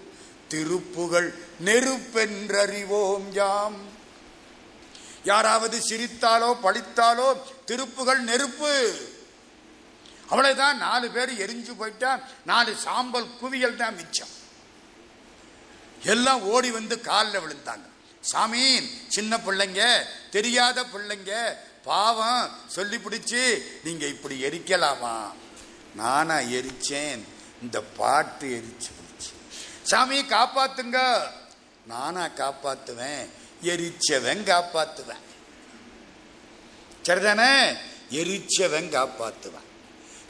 திருப்புகள் 0.52 1.30
நெருப்பென்றறிவோம் 1.66 3.28
யாம். 3.32 3.80
யாராவது 5.24 5.78
சிரித்தாலோ 5.90 6.50
படித்தாலோ 6.66 7.28
திருப்புகள் 7.66 8.22
நெருப்பு. 8.30 8.74
அவ்வளவுதான் 10.30 10.78
நாலு 10.78 11.10
பேர் 11.10 11.32
எரிஞ்சு 11.44 11.74
போயிட்டா 11.78 12.20
நாலு 12.46 12.76
சாம்பல் 12.76 13.30
குவியல் 13.40 13.76
தான் 13.76 13.96
மிச்சம். 13.96 14.34
எல்லாம் 16.04 16.42
ஓடி 16.42 16.72
வந்து 16.72 17.02
காலில் 17.02 17.40
விழுந்தாங்க. 17.40 17.86
சாமி 18.22 18.90
சின்ன 19.08 19.38
பிள்ளைங்க 19.38 20.04
தெரியாத 20.32 20.84
பிள்ளைங்க 20.84 21.54
பாவம் 21.84 22.52
சொல்லி 22.68 22.98
பிடிச்சி 22.98 23.62
நீங்கள் 23.84 24.10
இப்படி 24.10 24.44
எரிக்கலாமா? 24.44 25.32
நானா 25.96 26.36
எரிச்சேன். 26.36 27.24
இந்த 27.62 27.82
பாட்டு 27.82 28.48
எரிச்சு 28.48 28.84
பிடிச்சி. 28.84 29.34
சாமி 29.82 30.22
காப்பாத்துங்க. 30.22 31.20
நானா 31.86 32.28
காப்பாத்துவேன். 32.28 33.30
எரிச்சவன் 33.64 34.44
காப்பாத்துவேன். 34.44 35.26
சரிதானே? 37.04 37.78
எரிச்சவன் 38.12 38.90
காப்பாத்துவேன். 38.90 39.66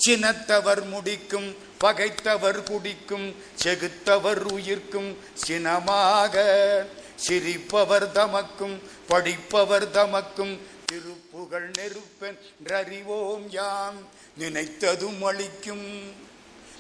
சினத்தவர் 0.08 0.88
முடிக்கும் 0.88 1.58
பகைத்தவர் 1.80 2.64
குடிக்கும் 2.64 3.36
செகுத்தவர் 3.64 4.52
உயிர்க்கும் 4.52 5.18
சினமாக. 5.34 6.86
சிரிப்பவர் 7.16 8.12
தமக்கும் 8.12 8.80
படிப்பவர் 9.08 9.92
தமக்கும் 9.92 10.58
திருப்புகழ் 10.86 11.72
நெருப்பென்றறிவோம் 11.80 13.46
யாம். 13.50 13.96
நினைத்ததும் 14.40 15.22
அளிக்கும் 15.22 16.14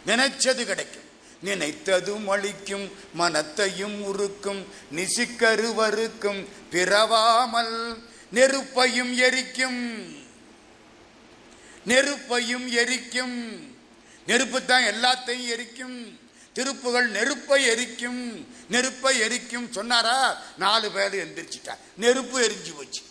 நினைச்சது 0.07 0.63
கிடைக்கும். 0.65 1.05
நினைத்ததும் 1.45 2.27
அளிக்கும் 2.27 2.91
மனத்தையும் 3.13 4.03
உருக்கும் 4.03 4.65
நிசிக்கருவருக்கும் 4.95 6.45
பிறவாமல் 6.71 8.03
நெருப்பையும் 8.33 9.15
எரிக்கும். 9.15 10.15
நெருப்பையும் 11.87 12.69
எரிக்கும். 12.69 13.76
நெருப்பு 14.27 14.65
தான் 14.65 14.83
எல்லாத்தையும் 14.83 15.47
எரிக்கும். 15.47 16.19
திருப்புகள் 16.55 17.07
நெருப்பை 17.07 17.65
எரிக்கும். 17.65 18.47
நெருப்பை 18.69 19.19
எரிக்கும். 19.19 19.71
சொன்னாரா? 19.71 20.41
நாலு 20.57 20.91
பேர் 20.91 21.15
எந்திரிச்சிட்டார் 21.15 21.77
நெருப்பு 21.97 22.39
எரிஞ்சு 22.39 22.75
போச்சு. 22.75 23.01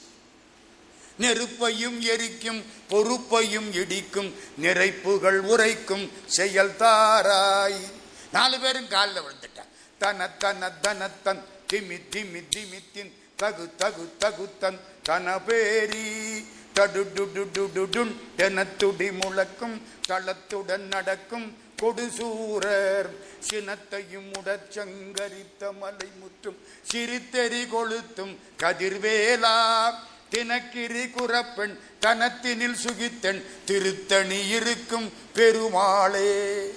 நெருப்பையும் 1.19 2.01
எரிக்கும். 2.01 2.65
பொறுப்பையும் 2.89 3.73
இடிக்கும். 3.73 4.35
நிறைப்புகள் 4.63 5.39
உரைக்கும். 5.39 6.11
செயல் 6.27 6.77
தாராய். 6.79 7.93
நாலு 8.33 8.61
பேரும் 8.61 8.89
காலில் 8.89 9.23
விழுந்துட்டான் 9.23 9.69
தன 9.99 10.29
தன 10.29 10.73
தனத்தன் 10.83 11.43
திமி 11.73 12.01
திமி 12.11 12.45
திமித்தின். 12.57 13.13
தகு 13.43 13.71
தகு 13.79 14.09
தகுத்தன். 14.19 14.81
தன 15.03 15.39
பேரி 15.39 16.47
தடுடுடுடுடுடுன் 16.77 18.13
என 18.37 18.65
முழக்கும் 18.99 19.83
தளத்துடன் 20.09 20.87
நடக்கும் 20.91 21.59
கொடுசூரர். 21.83 23.11
சினத்தையும் 23.51 24.33
உடச்சங்கரித்த 24.33 25.79
மலை 25.79 26.09
முற்றும் 26.21 26.57
சிரித்தெறி 26.93 27.65
கொளுத்தும் 27.65 28.37
கதிர்வேலா. 28.59 29.93
தினக்கிரி 30.31 31.09
குறப்பெண் 31.09 31.79
தனத்தினில் 32.01 32.75
சுகித்தெண் 32.75 33.43
திருத்தணி 33.65 34.49
இருக்கும் 34.49 35.13
பெருமாளே. 35.35 36.71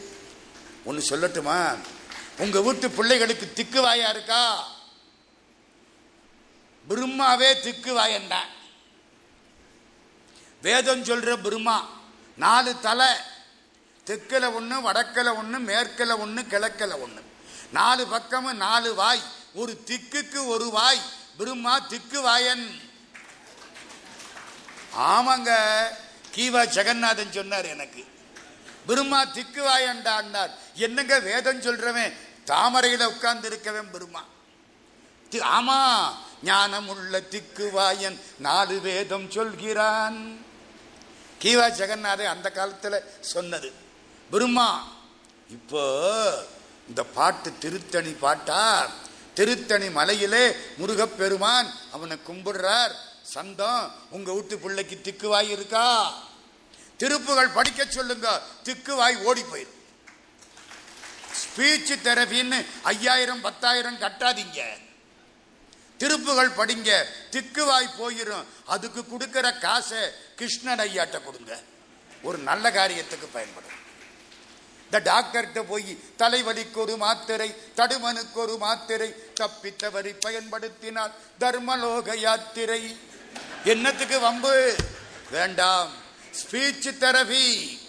ஒன்னு 0.83 1.03
சொல்லட்டுமா? 1.09 1.77
உங்க 2.37 2.61
வீட்டு 2.61 2.89
பிள்ளைகளுக்கு 2.89 3.51
திக்குவாயா 3.55 4.09
இருக்கா? 4.09 4.67
பிரம்மாவே 6.89 7.53
திக்குவாயன்தான் 7.53 8.57
வேதம் 10.61 11.03
சொல்ற 11.03 11.41
பிரம்மா 11.41 11.89
நாலு 12.37 12.79
தலை 12.79 13.07
தெற்கில் 14.03 14.43
ஒன்று 14.43 14.81
வடக்கில் 14.81 15.27
ஒன்று 15.27 15.59
மேற்கில் 15.59 16.09
ஒன்று 16.09 16.47
கிழக்கில் 16.47 16.91
ஒன்று 16.91 17.23
நாலு 17.71 18.07
பக்கமும் 18.07 18.57
நாலு 18.57 18.95
வாய். 18.95 19.21
ஒரு 19.53 19.83
திக்குக்கு 19.85 20.47
ஒரு 20.47 20.69
வாய். 20.69 21.01
பிரம்மா 21.37 21.79
திக்கு 21.79 22.21
வாயன். 22.21 22.81
ஆமாங்க 24.97 25.85
கீவா 26.35 26.65
ஜெகநாதன் 26.65 27.31
சொன்னார் 27.31 27.65
எனக்கு. 27.65 28.05
பிரம்மா 28.85 29.23
திக்கு 29.23 29.63
வாயண்டான்னார் 29.63 30.51
என்னங்க 30.73 31.19
வேதம் 31.19 31.61
சொல்றவன்? 31.61 32.13
தாமரையில் 32.45 33.05
உட்கார்ந்து 33.05 33.49
இருக்கவன் 33.49 33.91
பிரம்மா 33.91 34.23
தி- 35.29 35.41
ஆமா 35.41 36.11
ஞானமுள்ள 36.43 37.27
திக்குவாயன் 37.27 38.19
நாலு 38.37 38.79
வேதம் 38.79 39.31
சொல்கிறான். 39.31 40.47
கீவா 41.43 41.67
ஜெகநாதை 41.79 42.25
அந்த 42.33 42.47
காலத்தில் 42.51 43.03
சொன்னது. 43.19 43.69
பிரம்மா 44.31 44.69
இப்போ 45.49 45.83
இந்த 46.87 47.03
பாட்டு 47.03 47.49
திருத்தணி 47.59 48.11
பாட்டா? 48.25 48.63
திருத்தணி 49.33 49.89
மலையிலே 49.89 50.43
முருகப்பெருமான் 50.77 51.69
அவனை 51.91 52.17
கும்பிடுறார். 52.27 52.93
சந்தம் 53.21 53.91
உங்க 54.09 54.33
வீட்டு 54.33 54.57
பிள்ளைக்கு 54.57 54.95
திக்குவாய் 55.03 55.49
இருக்கா? 55.49 55.87
திருப்புகள் 56.97 57.55
படிக்க 57.57 57.85
சொல்லுங்க 57.89 58.41
திக்குவாய் 58.63 59.17
ஓடி 59.23 59.41
போயிடும் 59.41 59.77
ஸ்பீச் 61.41 61.93
தெரபின்னு 62.03 62.65
ஐயாயிரம் 62.83 63.41
பத்தாயிரம் 63.41 63.99
கட்டாதீங்க. 63.99 64.61
திருப்புகள் 65.99 66.55
படிங்க 66.57 67.05
திக்குவாய் 67.31 67.89
போயிரும். 67.99 68.45
அதுக்கு 68.65 69.07
கொடுக்கிற 69.07 69.53
காசை 69.53 69.97
கிருஷ்ணன் 70.35 70.79
ஐயாட்ட 70.79 71.23
கொடுங்க. 71.23 71.59
ஒரு 72.23 72.37
நல்ல 72.37 72.69
காரியத்துக்கு 72.69 73.27
பயன்படும். 73.31 73.77
இந்த 74.83 74.99
டாக்டர்கிட்ட 74.99 75.63
போய் 75.67 75.99
தலைவலிக்கு 76.17 76.73
ஒரு 76.73 76.97
மாத்திரை 76.97 77.55
தடுமனுக்கு 77.75 78.33
ஒரு 78.33 78.57
மாத்திரை 78.57 79.13
தப்பித்தவரை 79.41 80.15
பயன்படுத்தினால் 80.19 81.11
தர்மலோக 81.39 82.15
யாத்திரை. 82.15 82.97
என்னத்துக்கு 83.63 84.19
வம்பு? 84.19 84.75
வேண்டாம். 85.31 85.91
Speech 86.41 86.97
therapy. 86.97 87.79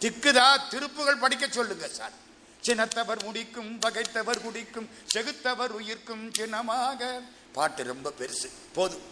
திக்குதா? 0.00 0.60
திருப்புகள் 0.70 1.18
படிக்க 1.18 1.46
சொல்லுங்க 1.50 1.88
சார். 1.88 2.21
சினத்தவர் 2.62 3.22
முடிக்கும் 3.22 3.80
பகைத்தவர் 3.80 4.40
குடிக்கும் 4.40 4.90
செகுத்தவர் 5.14 5.68
உயிர்க்கும் 5.68 6.32
சின்னமாக. 6.32 7.20
பாட்டு 7.52 7.84
ரொம்ப 7.84 8.12
பெருசு. 8.18 8.50
போதும். 8.74 9.02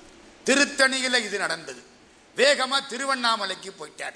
திருத்தணியில 0.44 1.22
இது 1.22 1.38
நடந்தது. 1.38 1.82
வேகமா 2.36 2.86
திருவண்ணாமலைக்கு 2.86 3.74
போயிட்டார். 3.78 4.14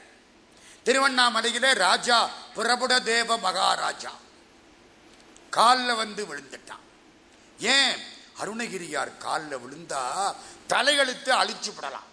திருவண்ணாமலையில் 0.82 1.72
ராஜா 1.72 2.30
பிரபுட 2.54 3.00
தேவ 3.00 3.38
மகாராஜா. 3.38 4.12
காலில் 5.50 5.94
வந்து 5.94 6.24
விழுந்துட்டான். 6.24 6.82
ஏன்? 7.58 7.96
அருணகிரியார் 8.40 9.16
காலில் 9.18 9.58
விழுந்தா 9.58 10.34
தலையெழுத்து 10.68 11.30
அழிச்சு 11.30 11.74
விடலாம். 11.74 12.12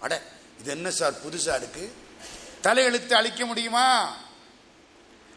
அட 0.00 0.22
இது 0.58 0.70
என்ன 0.70 0.90
சார் 0.90 1.26
புதுசா 1.26 1.56
இருக்கு? 1.56 1.92
தலையெழுத்து 2.62 3.12
அழிக்க 3.12 3.46
முடியுமா? 3.46 4.16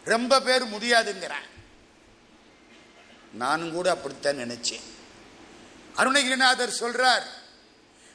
ரொம்ப 0.07 0.41
பேர் 0.41 0.63
முடியாதுங்கிறேன். 0.63 1.47
நானும் 3.33 3.71
கூட 3.71 3.89
அப்படித்தான் 3.89 4.37
நினைச்சேன். 4.37 4.81
அருணகிரிநாதர் 5.95 6.75
சொல்றார் 6.79 7.23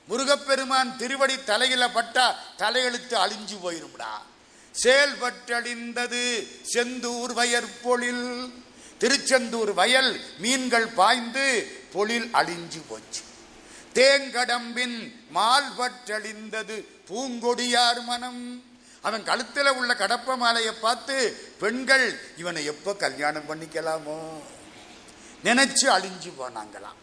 முருகப்பெருமான் 0.08 0.96
திருவடி 0.96 1.44
தலையில 1.44 1.90
பட்டா 1.90 2.38
தலையெழுத்து 2.58 3.14
அழிஞ்சு 3.14 3.58
போயிரும்டா. 3.64 4.12
செயல்பட்டழிந்தது 4.82 6.46
செந்தூர் 6.72 7.32
வயற்பொழில் 7.32 8.52
திருச்செந்தூர் 8.98 9.72
வயல் 9.72 10.20
மீன்கள் 10.38 10.86
பாய்ந்து 10.86 11.76
பொழில் 11.92 12.28
அழிஞ்சு 12.32 12.82
போச்சு. 12.88 13.22
தேங்கடம்பின் 13.94 15.14
மால்பற்றழிந்தது 15.34 16.86
பூங்கொடியார் 17.08 18.04
மனம். 18.04 18.71
அவன் 19.02 19.24
கழுத்தில் 19.24 19.70
உள்ள 19.72 19.94
கடப்ப 19.94 20.36
மாலையை 20.36 20.72
பார்த்து 20.72 21.36
பெண்கள் 21.58 22.20
இவனை 22.36 22.64
எப்போ 22.64 22.94
கல்யாணம் 22.94 23.48
பண்ணிக்கலாமோ? 23.48 24.40
நினைச்சு 25.44 25.86
அழிஞ்சு 25.86 26.30
போனாங்களாம். 26.38 26.98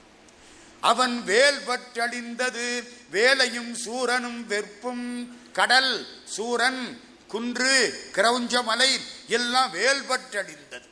அவன் 0.79 1.23
வேல் 1.23 1.59
பற்றழிந்தது 1.67 2.83
வேலையும் 3.09 3.75
சூரனும் 3.75 4.47
வெறுப்பும் 4.47 5.37
கடல் 5.53 6.07
சூரன் 6.25 7.01
குன்று 7.27 7.93
கிரௌஞ்சமலை 8.15 8.99
எல்லாம் 9.27 9.71
வேல் 9.71 10.03
பற்றழிந்தது 10.03 10.87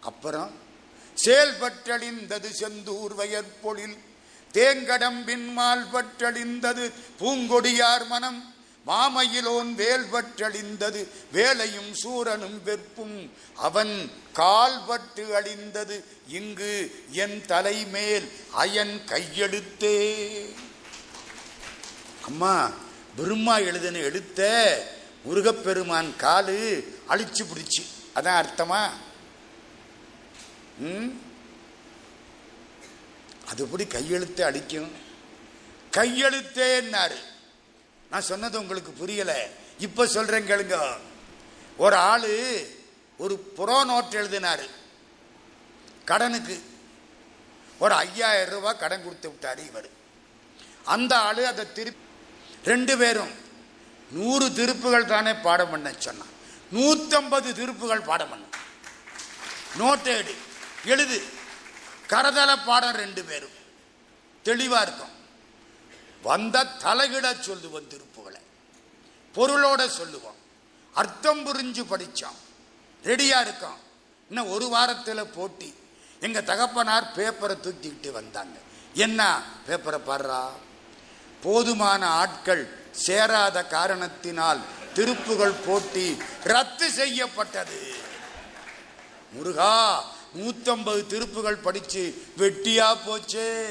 அப்புறம் 0.00 0.60
செயல்பற்றழிந்தது 1.24 2.48
செந்தூர் 2.60 3.14
வயற்பொழில் 3.14 3.96
தேங்கடம்பின் 4.54 5.52
மால் 5.52 5.86
பற்றழிந்தது 5.92 6.92
பூங்கொடியார் 7.20 8.06
மனம் 8.06 8.51
மாமையிலோன் 8.86 9.70
வேல்பற்றழிந்தது 9.80 11.00
வேலையும் 11.32 11.90
சூரனும் 11.94 12.58
வெப்பும். 12.66 13.18
அவன் 13.66 13.94
கால்பட்டு 14.38 15.24
அழிந்தது 15.38 15.96
இங்கு 16.38 16.72
என் 17.24 17.38
தலைமேல் 17.46 18.28
அயன் 18.62 18.96
கையெழுத்தே. 19.10 19.98
அம்மா 22.26 22.54
பிரம்மா 23.16 23.54
எழுதுன 23.68 24.02
எழுத்த 24.08 24.40
முருகப்பெருமான் 25.24 26.12
காலு 26.18 26.58
அழிச்சு 27.08 27.42
பிடிச்சு. 27.50 27.82
அதான் 28.14 28.40
அர்த்தமா? 28.42 28.82
அதுபடி 33.50 33.84
அது 33.84 33.94
கையெழுத்தை 33.94 34.42
அடிக்கும் 34.46 34.90
கையெழுத்தேன்னாரு. 35.96 37.18
நான் 38.12 38.22
சொன்னது 38.22 38.60
உங்களுக்கு 38.60 39.06
புரியலை. 39.06 39.38
இப்போ 39.78 40.06
சொல்கிறேன் 40.06 40.46
கேளுங்க. 40.46 40.98
ஒரு 41.76 41.96
ஆள் 41.96 42.66
ஒரு 43.18 43.52
புறோ 43.56 43.84
நோட் 43.84 44.14
எழுதினாரு. 44.14 44.70
கடனுக்கு. 46.04 46.62
ஒரு 47.78 47.94
ஐயாயிரம் 47.94 48.48
ரூபாய் 48.48 48.76
கடன் 48.76 49.04
கொடுத்து 49.04 49.28
விட்டார் 49.28 49.58
இவர். 49.58 49.88
அந்த 50.84 51.18
ஆள் 51.18 51.44
அதை 51.44 51.72
திருப்பி 51.72 52.04
ரெண்டு 52.64 52.98
பேரும் 52.98 53.30
நூறு 54.10 54.48
திருப்புகள் 54.48 55.04
தானே 55.04 55.34
பாடம் 55.34 55.70
பண்ண 55.70 55.92
சொன்னான். 55.98 56.28
நூற்றம்பது 56.72 57.52
திருப்புகள் 57.52 58.04
பாடம் 58.04 58.30
பண்ண 58.30 58.44
நோட்டை 59.78 60.16
எடு. 60.16 60.34
எழுது. 60.84 61.22
கரதள 62.08 62.64
பாடம் 62.66 62.94
ரெண்டு 62.94 63.24
பேரும். 63.24 63.56
தெளிவாக 64.42 64.82
இருக்கும். 64.82 65.11
வந்த 66.22 66.64
தலைகிட 66.64 67.40
சொல்லுவோம் 67.40 67.88
திருப்புகளை. 67.88 68.40
பொருளோட 69.34 69.88
சொல்லுவோம். 69.88 70.36
அர்த்தம் 70.94 71.46
புரிஞ்சு 71.46 71.84
படித்தோம் 71.84 72.36
ரெடியாக 73.02 73.40
இருக்கோம் 73.40 73.76
இன்னும் 74.28 74.48
ஒரு 74.48 74.68
வாரத்தில் 74.68 75.26
போட்டி. 75.26 75.74
எங்கள் 76.20 76.44
தகப்பனார் 76.44 77.12
பேப்பரை 77.16 77.56
தூக்கிக்கிட்டு 77.60 78.10
வந்தாங்க. 78.10 78.58
என்ன 78.94 79.42
பேப்பரை 79.66 80.00
பாடுறா? 80.06 80.48
போதுமான 81.42 82.06
ஆட்கள் 82.06 82.90
சேராத 82.90 83.64
காரணத்தினால் 83.64 84.60
திருப்புகள் 84.94 85.54
போட்டி 85.66 86.22
ரத்து 86.44 86.90
செய்யப்பட்டது. 86.90 87.94
முருகா 89.32 90.04
நூத்தம்பது 90.36 91.06
திருப்புகள் 91.06 91.62
படிச்சு 91.62 92.26
வெட்டியா 92.38 92.96
போச்சே. 93.06 93.66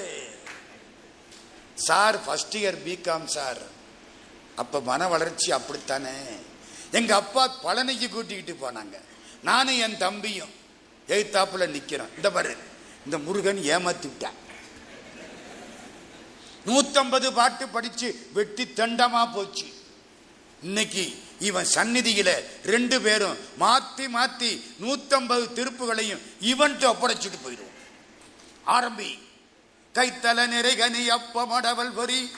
Sir 1.87 2.17
first 2.23 2.57
year 2.61 2.79
BCom 2.87 3.27
sir. 3.35 3.61
அப்போ 4.61 4.77
மன 4.89 5.07
வளர்ச்சி 5.13 5.49
அப்படித்தானே? 5.57 6.15
எங்கள் 6.99 7.19
அப்பா 7.21 7.43
பழனிக்கு 7.65 8.07
கூட்டிக்கிட்டு 8.09 8.55
போனாங்க. 8.63 8.95
நானும் 9.49 9.79
என் 9.85 10.01
தம்பியும் 10.05 10.53
எய்த்தாப்புல 11.15 11.67
நிற்கிறோம் 11.75 12.13
இந்த 12.17 12.29
பாரு 12.35 12.53
இந்த 13.05 13.17
முருகன் 13.25 13.61
ஏமாத்தி 13.73 14.07
விட்டான். 14.09 14.37
நூற்றம்பது 16.67 17.27
பாட்டு 17.37 17.65
படித்து 17.75 18.07
வெட்டி 18.37 18.63
தண்டமாக 18.79 19.27
போச்சு. 19.35 19.67
இன்னைக்கு 20.67 21.05
இவன் 21.47 21.67
சந்நிதியில் 21.75 22.35
ரெண்டு 22.73 22.97
பேரும் 23.05 23.39
மாற்றி 23.63 24.05
மாற்றி 24.15 24.49
நூற்றம்பது 24.83 25.45
திருப்புகளையும் 25.57 26.21
இவன்ட்டு 26.51 26.85
ஒப்படைச்சிட்டு 26.91 27.39
போயிடுவோம். 27.45 27.77
ஆரம்பி 28.75 29.09
கைத்தல 29.93 30.47
நிறைகனி 30.47 31.05
அப்பமடவல் 31.05 31.91
பொறி 31.91 32.31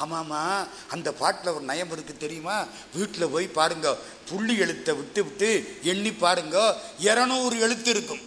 ஆமாமா 0.00 0.68
அந்த 0.88 1.12
பாட்டில் 1.12 1.52
ஒரு 1.52 1.64
நயம் 1.64 1.92
இருக்கு 1.92 2.16
தெரியுமா? 2.16 2.66
வீட்டில் 2.94 3.28
போய் 3.28 3.46
பாருங்க 3.46 3.96
புள்ளி 4.28 4.56
எழுத்தை 4.56 4.94
விட்டு 4.94 5.24
விட்டு 5.24 5.78
எண்ணி 5.82 6.12
பாருங்க 6.12 6.80
இரநூறு 7.00 7.58
எழுத்து 7.58 7.90
இருக்கும். 7.90 8.20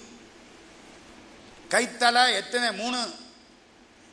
கைத்தல 1.69 2.35
எத்தனை? 2.35 2.73
மூணு. 2.73 3.13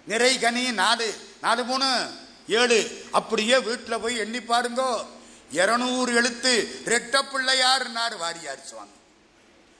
நிறைகனி 0.09 0.73
நாலு. 0.73 1.15
நாலு 1.41 1.65
மூணு. 1.65 2.11
ஏழு. 2.49 3.05
அப்படியே 3.13 3.59
வீட்டில் 3.59 4.01
போய் 4.01 4.17
எண்ணி 4.17 4.41
பாருங்க 4.41 5.05
இரநூறு 5.53 6.15
எழுத்து. 6.15 6.81
ரெட்ட 6.85 7.23
பிள்ளையாருன்னாரு 7.23 8.17
வாரியார் 8.17 8.65
சுவாமி. 8.65 8.91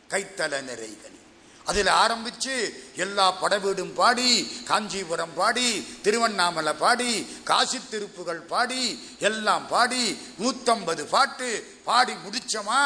கைத்தல 0.09 0.63
நிறைகனி. 0.63 1.28
அதில் 1.69 1.91
ஆரம்பிச்சு 2.03 2.55
எல்லா 2.97 3.27
படவீடும் 3.41 3.93
பாடி 3.95 4.29
காஞ்சிபுரம் 4.69 5.35
பாடி 5.35 5.67
திருவண்ணாமலை 6.03 6.73
பாடி 6.73 7.11
காசி 7.45 7.79
திருப்புகள் 7.91 8.43
பாடி 8.53 8.83
எல்லாம் 9.19 9.67
பாடி 9.67 10.19
நூத்தம்பது 10.41 11.03
பாட்டு 11.15 11.49
பாடி 11.85 12.15
முடிச்சோமா? 12.25 12.83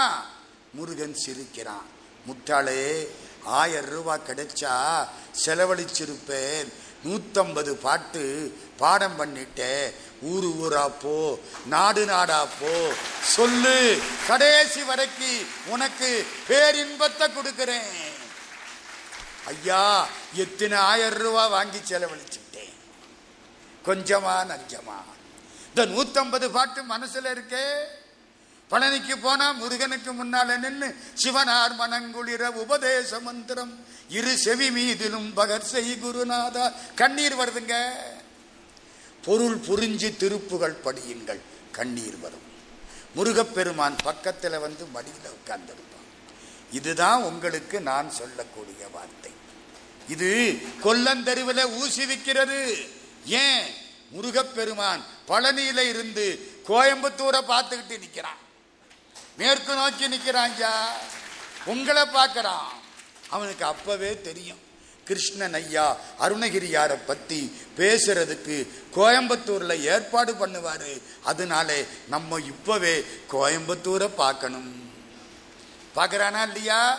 முருகன் 0.75 1.15
சிரிக்கிறான். 1.15 1.89
முட்டாளே 2.27 3.07
ஆயிரம் 3.45 3.91
ரூபா 3.91 4.17
கிடைச்சா 4.17 4.75
செலவழிச்சிருப்பேன். 5.45 6.69
நூத்தம்பது 7.05 7.73
பாட்டு 7.85 8.25
பாடம் 8.77 9.19
பண்ணிட்டேன் 9.19 9.87
ஊரு 10.23 10.49
ஊரா 10.63 10.85
போ 11.03 11.39
நாடு 11.67 12.05
நாடா 12.05 12.47
போ. 12.61 12.93
சொல்லு 13.23 14.01
கடைசி 14.29 14.83
வரைக்கு 14.83 15.33
உனக்கு 15.67 16.27
பேரின்பத்தை 16.49 17.27
கொடுக்கிறேன். 17.35 18.12
ஐயா 19.47 20.09
எத்தனை 20.35 20.78
ஆயிரம் 20.78 21.19
ரூபா 21.19 21.47
வாங்கி 21.47 21.78
செலவழிச்சுட்டேன். 21.78 22.73
கொஞ்சமா 23.85 24.47
நஞ்சமா. 24.47 25.02
இந்த 25.69 25.86
நூத்தம்பது 25.86 26.51
பாட்டு 26.51 26.82
மனசுல 26.82 27.27
இருக்கே. 27.27 27.85
பழனிக்கு 28.70 29.16
போனா 29.16 29.51
முருகனுக்கு 29.51 30.12
முன்னால 30.12 30.59
நின்று 30.59 30.97
சிவனார் 31.24 31.74
மனங்குளிர 31.78 32.47
உபதேச 32.47 33.20
மந்திரம். 33.20 33.86
இரு 34.09 34.36
செவி 34.36 34.70
மீதிலும் 34.70 35.32
பகர் 35.35 35.64
செய் 35.64 35.98
குருநாதா. 36.02 36.73
கண்ணீர் 36.94 37.36
வருதுங்க. 37.36 37.90
பொருள் 39.24 39.56
புரிஞ்சு 39.56 40.16
திருப்புகள் 40.16 40.77
படியுங்கள். 40.85 41.40
கண்ணீர் 41.70 42.19
வரும். 42.19 42.51
முருகப்பெருமான் 43.14 43.97
பக்கத்துல 44.05 44.60
வந்து 44.60 44.86
மடியில 44.94 45.28
உட்கார்ந்திருப்பான். 45.28 46.02
இதுதான் 46.73 47.23
உங்களுக்கு 47.23 47.81
நான் 47.81 48.11
சொல்லக்கூடிய 48.11 48.89
வார்த்தை. 48.89 49.32
இது 50.09 50.59
கொல்லந்தருவில் 50.85 51.65
ஊசி 51.66 52.05
விற்கிறது 52.05 52.59
ஏன்? 53.24 53.65
முருகப்பெருமான் 54.11 55.03
பழனியில 55.28 55.89
இருந்து 55.89 56.24
கோயம்புத்தூரை 56.69 57.40
பார்த்துக்கிட்டு 57.51 57.99
நிற்கிறான் 57.99 58.40
மேற்கு 59.36 59.74
நோக்கி 59.74 60.09
நிக்கிறான் 60.09 60.57
உங்களை 61.65 62.03
பார்க்கறான். 62.03 62.69
அவனுக்கு 63.28 63.65
அப்பவே 63.65 64.20
தெரியும். 64.20 64.61
கிருஷ்ணன் 65.05 65.55
ஐயா 65.55 65.97
அருணகிரியாரை 66.20 66.99
பற்றி 67.07 67.39
பேசுறதுக்கு 67.77 68.69
கோயம்புத்தூரில் 68.97 69.81
ஏற்பாடு 69.81 70.32
பண்ணுவார். 70.32 71.03
அதனாலே 71.23 71.86
நம்ம 72.09 72.39
இப்போவே 72.39 73.05
கோயம்புத்தூரை 73.32 74.09
பார்க்கணும். 74.15 74.91
பார்க்குறானா 75.97 76.43
இல்லையா? 76.47 76.98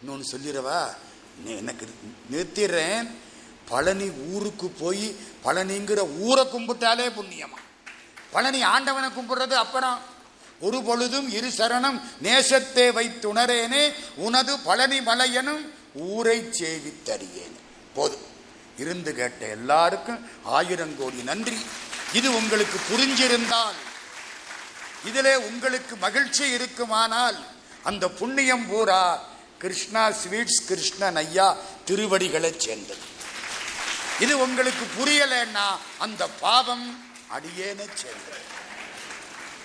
இன்னொன்று 0.00 0.30
சொல்லிடவா 0.32 0.80
எனக்கு 1.44 1.84
நிறுத்திடுறேன் 2.30 3.08
பழனி 3.68 4.10
ஊருக்கு 4.10 4.68
போய் 4.70 5.16
பழனிங்கிற 5.44 6.00
ஊரை 6.18 6.44
கும்பிட்டாலே 6.44 7.06
புண்ணியமா? 7.18 7.58
பழனி 8.30 8.62
ஆண்டவனை 8.62 9.08
கும்பிடுறது 9.10 9.52
அப்புறம் 9.52 9.98
ஒரு 10.60 10.82
பொழுதும் 10.82 11.28
இரு 11.30 11.48
சரணம் 11.48 12.00
நேசத்தை 12.22 12.86
வைத்துணரேனே 12.98 13.92
உனது 14.16 14.58
பழனி 14.58 15.00
மலையனும் 15.00 15.62
ஊரை 15.94 16.38
சேவித்தறியேன். 16.58 17.56
போதும். 17.94 18.26
இருந்து 18.78 19.14
கேட்ட 19.14 19.46
எல்லாருக்கும் 19.46 20.20
ஆயிரம் 20.44 20.96
கோடி 20.98 21.22
நன்றி. 21.22 21.58
இது 22.12 22.34
உங்களுக்கு 22.34 22.78
புரிஞ்சிருந்தால் 22.90 23.78
இதிலே 25.04 25.36
உங்களுக்கு 25.36 25.96
மகிழ்ச்சி 25.96 26.50
இருக்குமானால் 26.50 27.38
அந்த 27.82 28.08
புண்ணியம் 28.08 28.66
பூரா 28.68 29.22
கிருஷ்ணா 29.58 30.10
ஸ்வீட்ஸ் 30.10 30.64
கிருஷ்ணன் 30.66 31.16
ஐயா 31.16 31.56
திருவடிகளை 31.84 32.54
சேர்ந்தது. 32.56 33.00
இது 34.20 34.38
உங்களுக்கு 34.38 34.84
புரியலைன்னா 34.98 35.66
அந்த 35.98 36.28
பாவம் 36.28 37.04
அடியேன 37.30 37.80
சேர்ந்தது. 37.94 38.48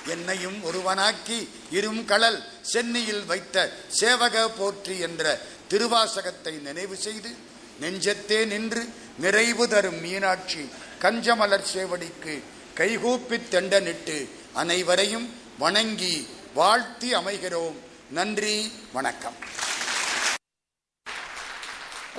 என்னையும் 0.08 0.64
ஒருவனாக்கி 0.64 1.50
இரும் 1.72 2.06
கடல் 2.06 2.44
சென்னையில் 2.62 3.26
வைத்த 3.26 3.72
சேவக 4.00 4.48
போற்றி 4.58 5.00
என்ற 5.00 5.42
திருவாசகத்தை 5.70 6.62
நினைவு 6.62 6.96
செய்து 6.96 7.36
நெஞ்சத்தே 7.80 8.46
நின்று 8.46 8.90
நிறைவு 9.18 9.68
தரும் 9.68 10.00
மீனாட்சி 10.02 10.70
கஞ்சமலர் 11.00 11.70
சேவடிக்கு 11.74 12.42
கைகூப்பித் 12.76 13.48
தெண்டனிட்டு 13.50 14.30
அனைவரையும் 14.54 15.28
வணங்கி 15.58 16.28
வாழ்த்தி 16.54 17.14
அமைகிறோம். 17.14 17.85
நன்றி 18.12 18.72
வணக்கம். 18.94 19.38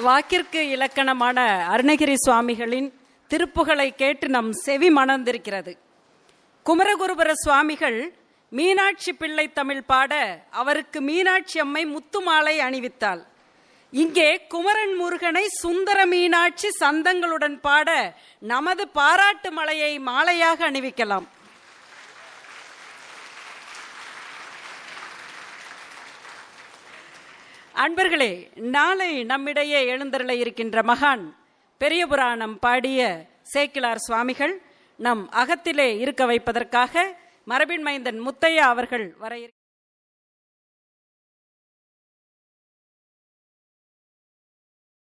வாக்கிற்கு 0.06 0.60
இலக்கணமான 0.74 1.38
அருணகிரி 1.72 2.14
சுவாமிகளின் 2.14 2.88
திருப்புகளை 3.30 3.94
கேட்டு 3.94 4.28
நம் 4.28 4.52
செவி 4.52 4.90
மணந்திருக்கிறது. 4.90 5.72
குமரகுருபர 6.66 7.32
சுவாமிகள் 7.32 8.12
மீனாட்சி 8.48 9.12
பிள்ளை 9.12 9.52
தமிழ் 9.52 9.82
பாட 9.82 10.42
அவருக்கு 10.50 11.00
மீனாட்சி 11.00 11.58
அம்மை 11.58 11.86
முத்துமாலை 11.86 12.58
அணிவித்தாள். 12.66 13.22
இங்கே 13.92 14.46
குமரன் 14.46 14.94
முருகனை 14.96 15.46
சுந்தர 15.48 16.06
மீனாட்சி 16.06 16.68
சந்தங்களுடன் 16.80 17.60
பாட 17.60 18.18
நமது 18.38 18.88
பாராட்டு 18.88 19.52
மலையை 19.52 20.00
மாலையாக 20.00 20.58
அணிவிக்கலாம். 20.70 21.26
அன்பர்களே 27.76 28.30
நாளை 28.68 29.10
நம்மிடையே 29.24 29.80
எழுந்தருள 29.86 30.32
இருக்கின்ற 30.34 30.82
மகான் 30.82 31.24
பெரிய 31.80 32.02
புராணம் 32.06 32.56
பாடிய 32.58 33.00
சேக்கிலார் 33.44 34.04
சுவாமிகள் 34.06 34.54
நம் 34.98 35.22
அகத்திலே 35.34 35.88
இருக்க 35.98 36.22
வைப்பதற்காக 36.26 37.04
மரபின் 37.46 37.84
மைந்தன் 37.86 38.20
முத்தையா 38.26 38.64
அவர்கள் 38.66 39.06
வர 39.18 39.32